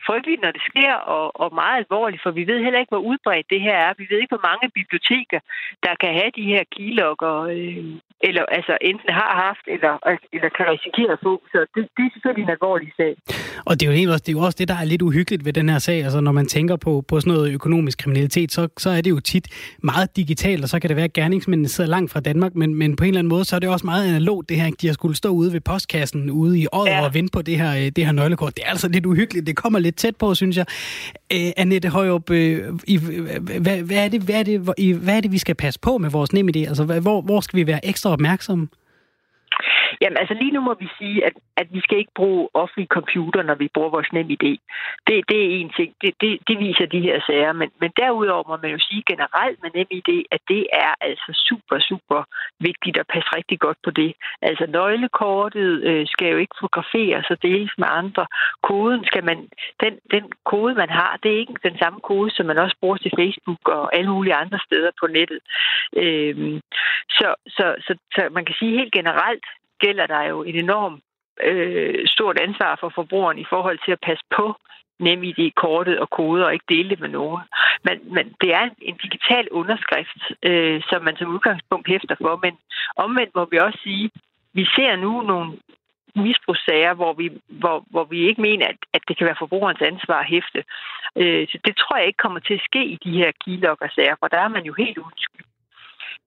frygteligt, 0.07 0.42
når 0.42 0.53
det 0.57 0.64
sker, 0.70 0.95
og, 1.16 1.26
og 1.42 1.55
meget 1.55 1.78
alvorligt, 1.82 2.22
for 2.22 2.30
vi 2.30 2.45
ved 2.51 2.59
heller 2.64 2.80
ikke, 2.80 2.95
hvor 2.95 3.09
udbredt 3.11 3.47
det 3.51 3.61
her 3.61 3.76
er. 3.86 3.92
Vi 3.99 4.07
ved 4.11 4.18
ikke, 4.20 4.34
hvor 4.36 4.49
mange 4.51 4.66
biblioteker, 4.78 5.40
der 5.86 5.95
kan 6.03 6.12
have 6.20 6.30
de 6.38 6.45
her 6.53 6.62
keylogger 6.74 7.36
øh, 7.55 7.84
eller 8.28 8.45
altså 8.59 8.74
enten 8.90 9.11
har 9.20 9.32
haft, 9.47 9.64
eller, 9.74 9.92
eller 10.34 10.49
kan 10.57 10.66
risikere 10.74 11.12
at 11.12 11.20
få. 11.22 11.34
Så 11.53 11.59
det, 11.74 11.82
det 11.97 12.03
er 12.07 12.11
selvfølgelig 12.14 12.45
en 12.47 12.51
alvorlig 12.57 12.90
sag. 13.01 13.12
Og 13.68 13.72
det 13.80 13.82
er, 13.88 14.03
jo 14.03 14.12
også, 14.12 14.24
det 14.26 14.32
er 14.32 14.38
jo 14.38 14.45
også 14.49 14.59
det, 14.61 14.68
der 14.68 14.78
er 14.82 14.84
lidt 14.84 15.03
uhyggeligt 15.03 15.45
ved 15.45 15.53
den 15.53 15.68
her 15.68 15.78
sag. 15.78 15.99
Altså, 16.07 16.20
når 16.20 16.32
man 16.32 16.47
tænker 16.47 16.76
på, 16.76 16.92
på 17.09 17.20
sådan 17.20 17.32
noget 17.32 17.53
økonomisk 17.53 17.99
kriminalitet, 17.99 18.53
så, 18.53 18.68
så 18.78 18.90
er 18.90 19.01
det 19.01 19.11
jo 19.11 19.20
tit 19.20 19.47
meget 19.82 20.16
digitalt, 20.16 20.62
og 20.62 20.68
så 20.68 20.80
kan 20.80 20.88
det 20.88 20.97
være, 20.97 21.05
at 21.05 21.12
gerningsmændene 21.12 21.68
sidder 21.68 21.90
langt 21.90 22.12
fra 22.12 22.20
Danmark, 22.20 22.55
men, 22.55 22.74
men 22.74 22.97
på 22.97 23.05
en 23.05 23.09
eller 23.09 23.18
anden 23.18 23.34
måde, 23.34 23.45
så 23.45 23.57
er 23.57 23.61
det 23.61 23.68
også 23.68 23.86
meget 23.86 24.09
analogt, 24.09 24.49
det 24.49 24.57
her. 24.61 24.70
De 24.80 24.86
har 24.86 24.95
skulle 24.95 25.16
stå 25.16 25.34
ude 25.35 25.53
ved 25.53 25.61
postkassen 25.61 26.30
ude 26.30 26.59
i 26.59 26.66
året 26.72 26.91
ja. 26.91 27.05
og 27.05 27.14
vente 27.14 27.32
på 27.32 27.43
det 27.43 27.59
her, 27.59 27.76
øh, 27.76 27.93
det 27.97 28.05
her 28.05 28.12
nøglekort. 28.12 28.57
Det 28.57 28.64
er 28.66 28.70
altså 28.70 28.89
lidt 28.89 29.07
uhyggeligt. 29.07 29.47
Det 29.47 29.57
kommer 29.57 29.78
lidt 29.78 29.97
tæt 29.97 30.16
på, 30.16 30.35
synes 30.35 30.57
jeg. 30.57 30.66
Æ, 31.30 31.51
Annette 31.57 31.89
Højrup, 31.89 32.30
øh, 32.30 32.78
i, 32.87 32.97
hvad, 32.97 33.82
hvad, 33.82 33.97
er 33.97 34.09
det, 34.09 34.22
hvad, 34.22 34.35
er 34.35 34.43
det, 34.43 34.61
hvad 34.95 35.16
er 35.16 35.20
det, 35.20 35.32
vi 35.32 35.39
skal 35.39 35.55
passe 35.55 35.80
på 35.80 35.99
med 35.99 36.11
vores 36.11 36.32
NemID? 36.32 36.57
Altså, 36.57 36.85
hvor, 36.85 37.20
hvor 37.20 37.41
skal 37.41 37.57
vi 37.57 37.66
være 37.66 37.87
ekstra 37.87 38.11
opmærksomme? 38.11 38.68
Jamen 40.00 40.16
altså 40.16 40.34
lige 40.34 40.55
nu 40.57 40.61
må 40.61 40.74
vi 40.74 40.88
sige, 40.98 41.24
at, 41.24 41.32
at 41.57 41.66
vi 41.74 41.80
skal 41.80 41.98
ikke 41.98 42.18
bruge 42.20 42.48
offentlige 42.55 42.94
computer, 42.98 43.42
når 43.42 43.55
vi 43.55 43.68
bruger 43.74 43.90
vores 43.90 44.12
nem 44.12 44.30
idé. 44.30 44.52
Det, 45.07 45.16
det 45.30 45.40
er 45.44 45.50
en 45.61 45.72
ting. 45.78 45.94
Det, 46.02 46.14
det, 46.20 46.38
det 46.48 46.59
viser 46.59 46.86
de 46.86 47.00
her 47.00 47.20
sager. 47.26 47.52
Men, 47.52 47.70
men 47.80 47.90
derudover 47.96 48.44
må 48.48 48.57
man 48.62 48.70
jo 48.70 48.78
sige 48.88 49.02
generelt 49.12 49.59
med 49.62 49.70
nem 49.74 49.90
idé, 50.00 50.16
at 50.30 50.40
det 50.48 50.66
er 50.72 50.92
altså 51.00 51.30
super, 51.48 51.78
super 51.90 52.20
vigtigt 52.61 52.96
at 52.96 53.07
passe 53.12 53.28
rigtig 53.36 53.59
godt 53.61 53.78
på 53.84 53.90
det. 53.90 54.12
Altså 54.42 54.66
nøglekortet 54.66 55.70
øh, 55.88 56.07
skal 56.07 56.28
jo 56.32 56.36
ikke 56.36 56.57
fotograferes 56.61 57.30
og 57.30 57.42
deles 57.42 57.74
med 57.78 57.88
andre. 57.90 58.26
Koden 58.62 59.05
skal 59.05 59.24
man, 59.24 59.38
den, 59.82 59.98
den 60.11 60.24
kode, 60.44 60.74
man 60.74 60.90
har, 60.90 61.18
det 61.22 61.32
er 61.32 61.38
ikke 61.38 61.68
den 61.68 61.78
samme 61.78 62.00
kode, 62.00 62.30
som 62.30 62.46
man 62.46 62.59
også 62.59 62.76
bruger 62.80 62.96
til 62.96 63.12
Facebook 63.18 63.68
og 63.68 63.96
alle 63.96 64.11
mulige 64.11 64.34
andre 64.34 64.59
steder 64.66 64.90
på 65.00 65.07
nettet. 65.07 65.40
Øh, 65.96 66.61
så, 67.18 67.34
så, 67.57 67.66
så, 67.86 67.92
så 68.14 68.28
man 68.36 68.44
kan 68.44 68.55
sige 68.59 68.78
helt 68.78 68.92
generelt, 68.92 69.43
gælder 69.85 70.07
der 70.07 70.22
jo 70.22 70.43
et 70.51 70.57
enormt 70.57 71.01
øh, 71.43 72.07
stort 72.07 72.39
ansvar 72.47 72.76
for 72.80 72.89
forbrugeren 72.95 73.39
i 73.39 73.47
forhold 73.53 73.78
til 73.85 73.93
at 73.93 74.05
passe 74.09 74.24
på 74.37 74.47
nemid 75.01 75.51
kortet 75.64 75.99
og 75.99 76.11
koder 76.11 76.45
og 76.45 76.53
ikke 76.53 76.72
dele 76.74 76.91
det 76.91 77.01
med 77.01 77.09
nogen. 77.09 77.43
Men, 77.87 77.97
men 78.14 78.35
det 78.41 78.55
er 78.55 78.68
en 78.91 78.97
digital 78.97 79.49
underskrift, 79.51 80.20
øh, 80.43 80.82
som 80.89 81.03
man 81.03 81.16
som 81.16 81.35
udgangspunkt 81.35 81.89
hæfter 81.89 82.16
for. 82.22 82.39
Men 82.43 82.55
omvendt 82.97 83.35
må 83.35 83.45
vi 83.51 83.59
også 83.59 83.78
sige, 83.82 84.11
vi 84.53 84.64
ser 84.76 84.97
nu 84.97 85.22
nogle 85.22 85.53
misbrugssager, 86.16 86.95
hvor 86.95 87.12
vi, 87.12 87.26
hvor, 87.47 87.85
hvor 87.91 88.05
vi 88.05 88.28
ikke 88.28 88.41
mener, 88.41 88.66
at, 88.66 88.76
at 88.93 89.03
det 89.09 89.16
kan 89.16 89.26
være 89.26 89.43
forbrugerens 89.43 89.82
ansvar 89.82 90.20
at 90.20 90.30
hæfte. 90.35 90.64
Øh, 91.16 91.47
så 91.51 91.59
det 91.64 91.76
tror 91.76 91.97
jeg 91.97 92.07
ikke 92.07 92.24
kommer 92.24 92.41
til 92.41 92.55
at 92.55 92.66
ske 92.68 92.85
i 92.85 92.99
de 93.05 93.12
her 93.20 93.30
keylogger-sager, 93.45 94.16
for 94.18 94.28
der 94.28 94.39
er 94.39 94.49
man 94.49 94.64
jo 94.64 94.74
helt 94.78 94.99
undskyld. 94.99 95.47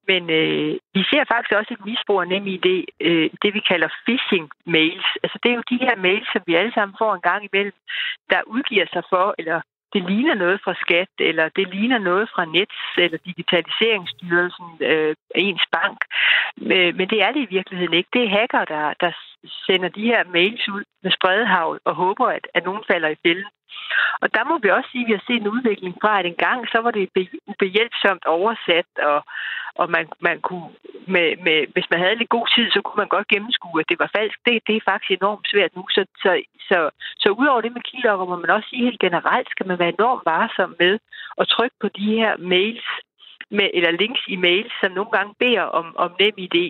Men 0.10 0.24
øh, 0.40 0.72
vi 0.96 1.04
ser 1.12 1.24
faktisk 1.32 1.54
også 1.60 1.72
et 1.74 1.86
misbrug 1.86 2.22
af 2.22 2.28
NemID, 2.28 2.68
øh, 3.08 3.30
det 3.42 3.52
vi 3.54 3.62
kalder 3.72 3.90
phishing-mails. 4.06 5.08
Altså 5.24 5.38
det 5.44 5.50
er 5.52 5.56
jo 5.60 5.70
de 5.72 5.84
her 5.86 5.96
mails, 5.96 6.28
som 6.34 6.42
vi 6.48 6.54
alle 6.56 6.74
sammen 6.74 6.96
får 7.02 7.12
en 7.16 7.28
gang 7.30 7.42
imellem, 7.50 7.78
der 8.32 8.42
udgiver 8.56 8.86
sig 8.94 9.04
for, 9.10 9.36
eller 9.38 9.62
det 9.94 10.02
ligner 10.10 10.36
noget 10.36 10.60
fra 10.64 10.74
skat, 10.84 11.14
eller 11.20 11.50
det 11.50 11.68
ligner 11.76 11.98
noget 11.98 12.30
fra 12.34 12.46
Nets, 12.46 12.80
eller 12.98 13.18
Digitaliseringsstyrelsen, 13.26 14.70
øh, 14.82 15.16
ens 15.36 15.66
bank. 15.72 16.00
Øh, 16.62 16.96
men 16.98 17.10
det 17.10 17.20
er 17.26 17.32
det 17.32 17.42
i 17.44 17.54
virkeligheden 17.58 17.94
ikke. 17.94 18.10
Det 18.14 18.24
er 18.24 18.36
hacker, 18.40 18.66
der, 18.66 18.94
der 19.04 19.12
sender 19.66 19.90
de 19.90 20.10
her 20.12 20.24
mails 20.34 20.70
ud 20.70 20.84
med 21.04 21.12
spredehavl 21.12 21.80
og 21.86 21.96
håber, 21.96 22.26
at, 22.28 22.48
at 22.54 22.66
nogen 22.66 22.84
falder 22.88 23.10
i 23.10 23.22
fælden. 23.26 23.52
Og 24.22 24.28
der 24.36 24.44
må 24.50 24.56
vi 24.64 24.70
også 24.70 24.90
sige, 24.92 25.04
at 25.04 25.08
vi 25.08 25.14
har 25.18 25.24
set 25.28 25.42
en 25.42 25.54
udvikling 25.56 25.96
fra, 26.02 26.20
at 26.20 26.26
engang 26.26 26.68
så 26.68 26.80
var 26.86 26.92
det 26.92 27.10
behjælpsomt 27.60 28.26
oversat, 28.26 28.90
og, 29.10 29.20
og 29.82 29.88
man, 29.96 30.06
man 30.20 30.38
kunne, 30.48 30.70
med, 31.14 31.28
med, 31.46 31.58
hvis 31.74 31.90
man 31.92 32.00
havde 32.00 32.16
lidt 32.16 32.36
god 32.38 32.48
tid, 32.56 32.72
så 32.72 32.80
kunne 32.82 33.02
man 33.02 33.14
godt 33.16 33.28
gennemskue, 33.34 33.80
at 33.80 33.90
det 33.90 34.00
var 34.00 34.10
falsk. 34.18 34.38
Det, 34.46 34.54
det 34.68 34.76
er 34.76 34.90
faktisk 34.90 35.12
enormt 35.12 35.48
svært 35.52 35.76
nu. 35.76 35.84
Så, 35.96 36.02
så, 36.24 36.32
så, 36.70 36.80
så 37.24 37.30
udover 37.42 37.62
det 37.62 37.74
med 37.74 37.88
kilder, 37.90 38.26
må 38.32 38.36
man 38.44 38.56
også 38.56 38.70
sige 38.70 38.84
helt 38.88 39.00
generelt, 39.00 39.50
skal 39.52 39.68
man 39.68 39.76
være 39.80 39.93
enormt 39.99 40.25
varsom 40.25 40.75
med 40.80 40.99
at 41.38 41.47
trykke 41.47 41.75
på 41.82 41.88
de 41.88 42.05
her 42.15 42.38
mails, 42.38 42.86
med, 43.51 43.69
eller 43.73 43.91
links 43.91 44.23
i 44.28 44.36
mails, 44.36 44.73
som 44.82 44.91
nogle 44.91 45.11
gange 45.11 45.34
beder 45.39 45.61
om, 45.61 45.95
om 45.95 46.11
nem 46.19 46.36
idé. 46.47 46.65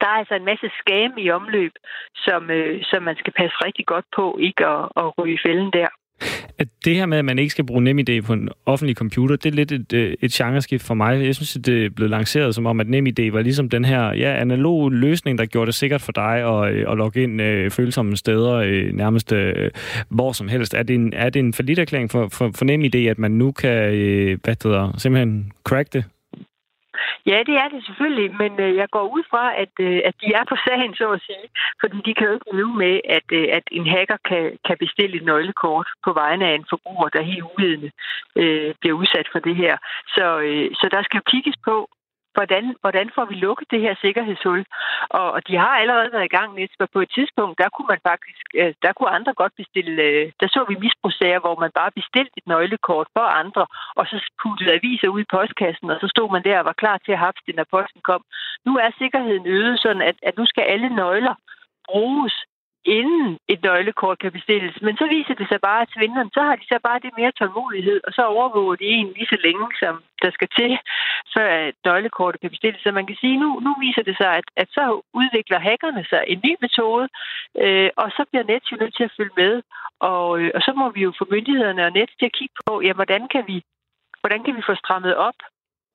Der 0.00 0.06
er 0.06 0.18
altså 0.20 0.34
en 0.34 0.44
masse 0.44 0.70
skam 0.80 1.12
i 1.18 1.30
omløb, 1.30 1.72
som, 2.16 2.50
øh, 2.50 2.84
som 2.84 3.02
man 3.02 3.16
skal 3.16 3.32
passe 3.32 3.56
rigtig 3.66 3.86
godt 3.86 4.06
på, 4.16 4.38
ikke 4.40 4.66
at, 4.66 4.84
at 4.96 5.18
ryge 5.18 5.38
fælden 5.46 5.72
der. 5.72 5.88
At 6.58 6.68
det 6.84 6.94
her 6.94 7.06
med, 7.06 7.18
at 7.18 7.24
man 7.24 7.38
ikke 7.38 7.50
skal 7.50 7.66
bruge 7.66 7.82
NemID 7.82 8.22
på 8.22 8.32
en 8.32 8.48
offentlig 8.66 8.96
computer, 8.96 9.36
det 9.36 9.50
er 9.50 9.54
lidt 9.54 9.72
et, 9.72 9.92
øh, 9.92 10.14
et 10.22 10.32
genreskift 10.32 10.86
for 10.86 10.94
mig. 10.94 11.24
Jeg 11.24 11.34
synes, 11.34 11.56
at 11.56 11.66
det 11.66 11.84
er 11.84 11.90
blevet 11.90 12.10
lanceret 12.10 12.54
som 12.54 12.66
om, 12.66 12.80
at 12.80 12.88
NemID 12.88 13.32
var 13.32 13.42
ligesom 13.42 13.68
den 13.68 13.84
her 13.84 14.14
ja, 14.14 14.40
analog 14.40 14.92
løsning, 14.92 15.38
der 15.38 15.46
gjorde 15.46 15.66
det 15.66 15.74
sikkert 15.74 16.00
for 16.00 16.12
dig 16.12 16.34
at, 16.34 16.74
øh, 16.74 16.92
at 16.92 16.98
logge 16.98 17.22
ind 17.22 17.42
øh, 17.42 17.70
følsomme 17.70 18.16
steder 18.16 18.52
øh, 18.52 18.92
nærmest 18.92 19.32
øh, 19.32 19.70
hvor 20.08 20.32
som 20.32 20.48
helst. 20.48 20.74
Er 20.74 20.82
det 20.82 20.94
en, 20.94 21.12
er 21.12 21.30
det 21.30 21.40
en 21.40 21.78
erklæring 21.78 22.10
for, 22.10 22.28
for, 22.28 22.50
for 22.54 22.64
NemID, 22.64 22.94
at 22.94 23.18
man 23.18 23.30
nu 23.30 23.52
kan 23.52 23.94
øh, 23.94 24.38
hvad 24.44 24.54
det 24.54 24.62
hedder, 24.62 24.94
simpelthen 24.98 25.52
crack 25.64 25.92
det? 25.92 26.04
Ja, 27.26 27.38
det 27.48 27.54
er 27.62 27.68
det 27.68 27.84
selvfølgelig, 27.86 28.28
men 28.42 28.60
øh, 28.60 28.76
jeg 28.76 28.88
går 28.90 29.06
ud 29.16 29.22
fra, 29.30 29.44
at, 29.62 29.72
øh, 29.80 30.00
at 30.04 30.14
de 30.20 30.28
er 30.38 30.44
på 30.48 30.56
sagen, 30.66 30.94
så 30.94 31.06
at 31.16 31.20
sige, 31.26 31.48
fordi 31.80 31.98
de 32.06 32.14
kan 32.14 32.26
jo 32.26 32.34
ikke 32.34 32.56
leve 32.56 32.74
med, 32.84 33.00
at, 33.16 33.28
øh, 33.32 33.48
at 33.58 33.64
en 33.72 33.86
hacker 33.86 34.16
kan, 34.30 34.58
kan 34.66 34.76
bestille 34.84 35.16
et 35.16 35.24
nøglekort 35.24 35.88
på 36.04 36.12
vegne 36.12 36.46
af 36.46 36.54
en 36.54 36.66
forbruger, 36.70 37.08
der 37.08 37.30
helt 37.32 37.46
uvidende 37.52 37.90
øh, 38.36 38.74
bliver 38.80 38.96
udsat 38.96 39.28
for 39.32 39.38
det 39.38 39.56
her. 39.56 39.76
Så, 40.14 40.26
øh, 40.38 40.68
så 40.80 40.88
der 40.90 41.02
skal 41.02 41.20
kigges 41.32 41.56
på, 41.64 41.88
hvordan, 42.36 42.64
hvordan 42.82 43.08
får 43.14 43.24
vi 43.30 43.34
lukket 43.34 43.70
det 43.72 43.80
her 43.84 43.94
sikkerhedshul? 44.04 44.64
Og, 45.18 45.26
og 45.36 45.40
de 45.48 45.54
har 45.64 45.74
allerede 45.80 46.12
været 46.12 46.30
i 46.30 46.36
gang, 46.36 46.48
men 46.54 46.68
på 46.96 47.00
et 47.04 47.10
tidspunkt, 47.16 47.58
der 47.62 47.68
kunne 47.74 47.90
man 47.92 48.02
faktisk, 48.10 48.44
øh, 48.60 48.72
der 48.84 48.92
kunne 48.92 49.16
andre 49.18 49.34
godt 49.42 49.54
bestille, 49.60 50.02
øh, 50.08 50.32
der 50.40 50.48
så 50.54 50.60
vi 50.68 50.84
misbrugssager, 50.84 51.40
hvor 51.44 51.56
man 51.64 51.72
bare 51.80 51.96
bestilte 52.00 52.36
et 52.40 52.46
nøglekort 52.52 53.08
for 53.16 53.26
andre, 53.42 53.64
og 53.98 54.04
så 54.10 54.16
puttede 54.42 54.74
aviser 54.78 55.08
ud 55.14 55.20
i 55.20 55.32
postkassen, 55.36 55.90
og 55.90 55.98
så 56.00 56.08
stod 56.14 56.28
man 56.34 56.44
der 56.48 56.58
og 56.58 56.64
var 56.70 56.80
klar 56.82 56.96
til 57.04 57.12
at 57.12 57.22
have 57.24 57.32
det, 57.46 57.56
når 57.56 57.66
posten 57.76 58.00
kom. 58.10 58.22
Nu 58.66 58.72
er 58.84 58.90
sikkerheden 58.98 59.46
øget 59.46 59.76
sådan, 59.84 60.02
at, 60.10 60.16
at 60.28 60.34
nu 60.38 60.44
skal 60.46 60.64
alle 60.72 60.88
nøgler 61.02 61.34
bruges 61.88 62.34
inden 62.86 63.38
et 63.48 63.62
nøglekort 63.62 64.18
kan 64.18 64.32
bestilles. 64.32 64.82
Men 64.82 64.96
så 64.96 65.06
viser 65.16 65.34
det 65.34 65.48
sig 65.48 65.60
bare, 65.60 65.82
at 65.82 65.92
svindlerne, 65.94 66.30
så 66.34 66.42
har 66.48 66.56
de 66.56 66.66
så 66.72 66.78
bare 66.88 66.98
det 67.04 67.18
mere 67.18 67.32
tålmodighed, 67.32 68.00
og 68.06 68.12
så 68.12 68.22
overvåger 68.36 68.76
de 68.76 68.84
en 68.84 69.12
lige 69.16 69.32
så 69.32 69.38
længe, 69.46 69.66
som 69.82 69.94
der 70.22 70.30
skal 70.30 70.48
til, 70.58 70.78
før 71.34 71.48
et 71.70 71.78
nøglekortet 71.84 72.40
kan 72.40 72.50
bestilles. 72.50 72.82
Så 72.82 72.90
man 72.92 73.06
kan 73.06 73.16
sige, 73.20 73.36
nu, 73.36 73.48
nu 73.66 73.70
viser 73.84 74.02
det 74.02 74.16
sig, 74.16 74.30
at, 74.40 74.48
at 74.56 74.68
så 74.76 74.84
udvikler 75.20 75.58
hackerne 75.58 76.04
sig 76.10 76.24
en 76.26 76.40
ny 76.46 76.52
metode, 76.60 77.08
øh, 77.64 77.90
og 77.96 78.08
så 78.16 78.22
bliver 78.30 78.44
net 78.44 78.64
jo 78.72 78.76
nødt 78.80 78.96
til 78.96 79.04
at 79.08 79.14
følge 79.16 79.38
med. 79.42 79.62
Og, 80.00 80.40
øh, 80.40 80.50
og 80.54 80.60
så 80.66 80.72
må 80.80 80.90
vi 80.90 81.00
jo 81.06 81.12
få 81.18 81.24
myndighederne 81.30 81.86
og 81.86 81.92
net 81.92 82.10
til 82.18 82.26
at 82.26 82.36
kigge 82.38 82.54
på, 82.66 82.72
ja, 82.86 82.92
hvordan 82.92 83.28
kan 83.28 83.44
vi, 83.46 83.56
hvordan 84.20 84.44
kan 84.44 84.56
vi 84.56 84.62
få 84.68 84.74
strammet 84.74 85.14
op 85.28 85.38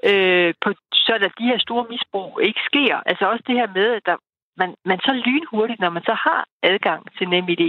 øh, 0.09 0.53
på, 0.63 0.69
så 0.93 1.13
at 1.13 1.39
de 1.39 1.49
her 1.51 1.59
store 1.59 1.85
misbrug 1.89 2.39
ikke 2.43 2.61
sker. 2.69 2.95
Altså 3.05 3.25
også 3.31 3.43
det 3.47 3.55
her 3.55 3.67
med, 3.75 3.87
at 3.97 4.05
der, 4.05 4.15
man, 4.61 4.69
man 4.91 4.99
så 5.07 5.11
lynhurtigt, 5.25 5.79
når 5.83 5.91
man 5.97 6.03
så 6.09 6.15
har 6.25 6.41
adgang 6.71 7.01
til 7.17 7.25
NemID, 7.33 7.63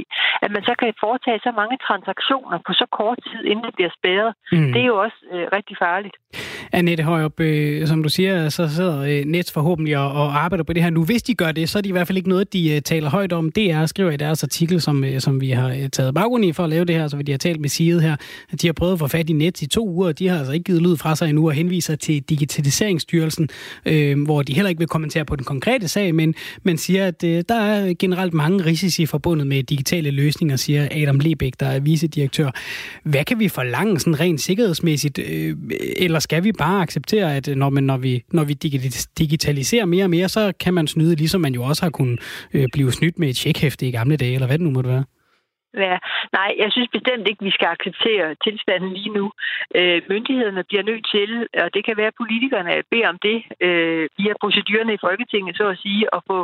at 0.45 0.51
man 0.57 0.63
så 0.69 0.75
kan 0.79 1.01
foretage 1.05 1.41
så 1.47 1.53
mange 1.61 1.77
transaktioner 1.87 2.59
på 2.67 2.73
så 2.81 2.87
kort 2.99 3.19
tid, 3.29 3.41
inden 3.51 3.65
det 3.69 3.75
bliver 3.79 3.93
spærret. 3.99 4.33
Mm. 4.53 4.73
Det 4.73 4.81
er 4.83 4.89
jo 4.93 4.99
også 5.07 5.19
øh, 5.33 5.47
rigtig 5.57 5.77
farligt. 5.85 6.17
Annette 6.73 7.05
Højrup, 7.05 7.41
øh, 7.41 7.87
som 7.87 8.03
du 8.03 8.09
siger, 8.09 8.49
så 8.49 8.69
sidder 8.69 9.01
øh, 9.01 9.25
Nets 9.25 9.53
forhåbentlig 9.53 9.99
og, 9.99 10.13
og 10.13 10.45
arbejder 10.45 10.65
på 10.65 10.73
det 10.73 10.83
her 10.83 10.91
nu. 10.91 11.05
Hvis 11.05 11.23
de 11.23 11.35
gør 11.35 11.53
det, 11.53 11.69
så 11.69 11.79
er 11.79 11.83
det 11.83 11.89
i 11.89 11.93
hvert 11.93 12.07
fald 12.07 12.17
ikke 12.17 12.29
noget, 12.29 12.53
de 12.53 12.75
øh, 12.75 12.83
taler 12.83 13.11
højt 13.11 13.33
om. 13.33 13.53
Det 13.53 13.71
er 13.71 13.87
skriver 13.87 14.11
i 14.11 14.17
deres 14.17 14.43
artikel, 14.43 14.81
som, 14.81 15.05
øh, 15.05 15.21
som 15.21 15.41
vi 15.41 15.51
har 15.51 15.69
øh, 15.69 15.89
taget 15.89 16.15
baggrund 16.15 16.45
i 16.45 16.53
for 16.53 16.65
at 16.65 16.71
lave 16.71 16.85
det 16.85 16.95
her, 16.95 17.09
så 17.09 17.17
vi 17.17 17.23
de 17.23 17.33
har 17.33 17.39
talt 17.39 17.61
med 17.61 17.69
SIDE 17.69 18.01
her, 18.01 18.17
at 18.53 18.63
de 18.63 18.69
har 18.69 18.73
prøvet 18.73 18.93
at 18.93 18.99
få 18.99 19.07
fat 19.07 19.31
i 19.31 19.33
Nets 19.33 19.63
i 19.63 19.67
to 19.67 19.89
uger, 19.89 20.09
og 20.09 20.19
de 20.19 20.29
har 20.29 20.39
altså 20.39 20.53
ikke 20.53 20.65
givet 20.65 20.83
lyd 20.83 20.97
fra 20.97 21.17
sig 21.17 21.29
endnu 21.29 21.47
og 21.47 21.53
henviser 21.53 21.97
til 21.97 22.23
Digitaliseringsstyrelsen, 22.23 23.49
øh, 23.87 24.23
hvor 24.23 24.43
de 24.43 24.55
heller 24.55 24.69
ikke 24.69 24.79
vil 24.79 24.89
kommentere 24.89 25.25
på 25.25 25.37
den 25.37 25.45
konkrete 25.45 25.89
sag, 25.89 26.15
men, 26.15 26.35
men 26.63 26.79
siger, 26.79 27.07
at 27.07 27.25
øh, 27.25 27.45
der 27.49 27.61
er 27.61 27.95
generelt 27.99 28.35
mange 28.35 28.65
risici 28.65 29.07
forbundet 29.07 29.47
med 29.47 29.63
digitale 29.63 30.11
løsninger, 30.11 30.57
siger 30.57 30.89
Adam 30.91 31.19
Lebæk, 31.19 31.53
der 31.61 31.67
er 31.67 31.81
vicedirektør. 31.81 32.51
Hvad 33.05 33.25
kan 33.25 33.39
vi 33.39 33.49
forlange 33.49 34.01
sådan 34.01 34.21
rent 34.21 34.41
sikkerhedsmæssigt, 34.41 35.19
øh, 35.19 35.57
eller 35.97 36.19
skal 36.19 36.45
vi 36.45 36.53
bare 36.65 36.83
acceptere, 36.87 37.37
at 37.39 37.47
øh, 37.51 37.57
når, 37.63 37.71
man, 37.71 37.85
når, 37.85 37.99
vi, 38.07 38.13
når 38.37 38.45
vi 38.51 38.55
digitaliserer 39.23 39.87
mere 39.95 40.05
og 40.05 40.11
mere, 40.17 40.29
så 40.29 40.43
kan 40.65 40.75
man 40.75 40.87
snyde, 40.87 41.15
ligesom 41.23 41.41
man 41.41 41.55
jo 41.59 41.63
også 41.71 41.83
har 41.85 41.91
kunnet 41.99 42.19
øh, 42.55 42.67
blive 42.75 42.93
snydt 42.99 43.19
med 43.19 43.29
et 43.29 43.37
tjekhæfte 43.37 43.87
i 43.87 43.95
gamle 43.99 44.17
dage, 44.17 44.35
eller 44.35 44.49
hvad 44.49 44.59
det 44.59 44.67
nu 44.67 44.77
måtte 44.77 44.91
være? 44.91 45.05
Ja, 45.87 45.97
nej, 46.39 46.51
jeg 46.63 46.69
synes 46.73 46.89
bestemt 46.97 47.29
ikke, 47.29 47.45
vi 47.49 47.57
skal 47.57 47.69
acceptere 47.77 48.27
tilstanden 48.45 48.93
lige 48.99 49.13
nu. 49.19 49.25
Øh, 49.79 49.99
myndighederne 50.13 50.65
bliver 50.69 50.85
nødt 50.91 51.05
til, 51.15 51.31
og 51.63 51.69
det 51.75 51.83
kan 51.85 51.97
være, 51.97 52.13
at 52.13 52.21
politikerne 52.23 52.73
beder 52.91 53.09
om 53.09 53.19
det, 53.29 53.39
øh, 53.67 54.05
via 54.19 54.35
procedurerne 54.43 54.95
i 54.95 55.03
Folketinget, 55.07 55.57
så 55.57 55.67
at 55.75 55.79
sige, 55.85 56.03
at 56.17 56.21
få, 56.31 56.39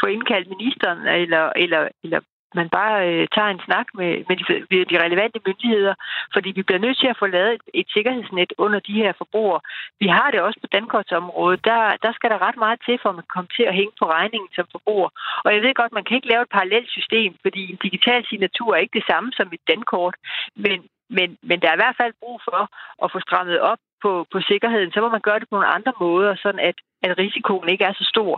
få 0.00 0.06
indkaldt 0.16 0.52
ministeren 0.54 1.00
eller, 1.22 1.44
eller, 1.62 1.82
eller 2.04 2.20
man 2.54 2.68
bare 2.78 2.96
øh, 3.08 3.26
tager 3.34 3.50
en 3.52 3.64
snak 3.66 3.86
med, 3.98 4.12
med 4.28 4.36
de, 4.40 4.44
de 4.90 5.04
relevante 5.04 5.40
myndigheder, 5.46 5.94
fordi 6.34 6.48
vi 6.58 6.62
bliver 6.62 6.84
nødt 6.84 6.98
til 6.98 7.06
at 7.12 7.18
få 7.18 7.26
lavet 7.26 7.52
et, 7.54 7.64
et 7.80 7.88
sikkerhedsnet 7.94 8.52
under 8.58 8.80
de 8.88 8.94
her 9.02 9.12
forbrugere. 9.20 9.60
Vi 10.02 10.08
har 10.16 10.28
det 10.30 10.40
også 10.40 10.58
på 10.60 10.66
dankortsområdet. 10.76 11.64
Der, 11.64 11.80
der 12.04 12.12
skal 12.12 12.30
der 12.30 12.44
ret 12.46 12.58
meget 12.64 12.78
til, 12.86 12.96
for 13.02 13.08
at 13.08 13.18
man 13.20 13.30
kommer 13.34 13.50
til 13.56 13.64
at 13.70 13.74
hænge 13.74 13.94
på 14.00 14.06
regningen 14.16 14.50
som 14.56 14.66
forbruger. 14.72 15.08
Og 15.44 15.54
jeg 15.54 15.62
ved 15.62 15.74
godt, 15.74 15.92
man 15.92 16.04
kan 16.04 16.16
ikke 16.16 16.32
lave 16.32 16.42
et 16.42 16.54
parallelt 16.56 16.90
system, 16.90 17.30
fordi 17.42 17.62
en 17.72 17.78
digital 17.86 18.20
signatur 18.26 18.70
er 18.74 18.80
ikke 18.84 18.98
det 18.98 19.06
samme 19.10 19.32
som 19.32 19.48
et 19.52 19.64
dankort. 19.72 20.14
Men, 20.56 20.78
men, 21.16 21.28
men 21.42 21.60
der 21.60 21.68
er 21.68 21.76
i 21.76 21.82
hvert 21.84 22.00
fald 22.00 22.12
brug 22.20 22.40
for 22.48 22.60
at 23.04 23.12
få 23.12 23.18
strammet 23.20 23.60
op 23.60 23.78
på, 24.04 24.12
på 24.32 24.38
sikkerheden, 24.50 24.90
så 24.92 25.00
må 25.00 25.08
man 25.16 25.26
gøre 25.28 25.40
det 25.40 25.48
på 25.48 25.54
nogle 25.56 25.74
andre 25.78 25.92
måder, 26.00 26.32
sådan 26.42 26.62
at, 26.70 26.76
at 27.06 27.18
risikoen 27.18 27.68
ikke 27.68 27.84
er 27.84 27.94
så 28.00 28.06
stor. 28.14 28.34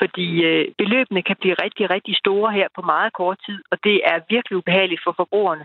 Fordi 0.00 0.26
øh, 0.48 0.64
beløbene 0.78 1.22
kan 1.28 1.36
blive 1.40 1.56
rigtig, 1.64 1.84
rigtig 1.90 2.14
store 2.16 2.48
her 2.58 2.68
på 2.76 2.82
meget 2.92 3.12
kort 3.12 3.38
tid, 3.46 3.58
og 3.70 3.76
det 3.86 3.96
er 4.10 4.26
virkelig 4.34 4.56
ubehageligt 4.58 5.04
for 5.04 5.12
forbrugerne. 5.20 5.64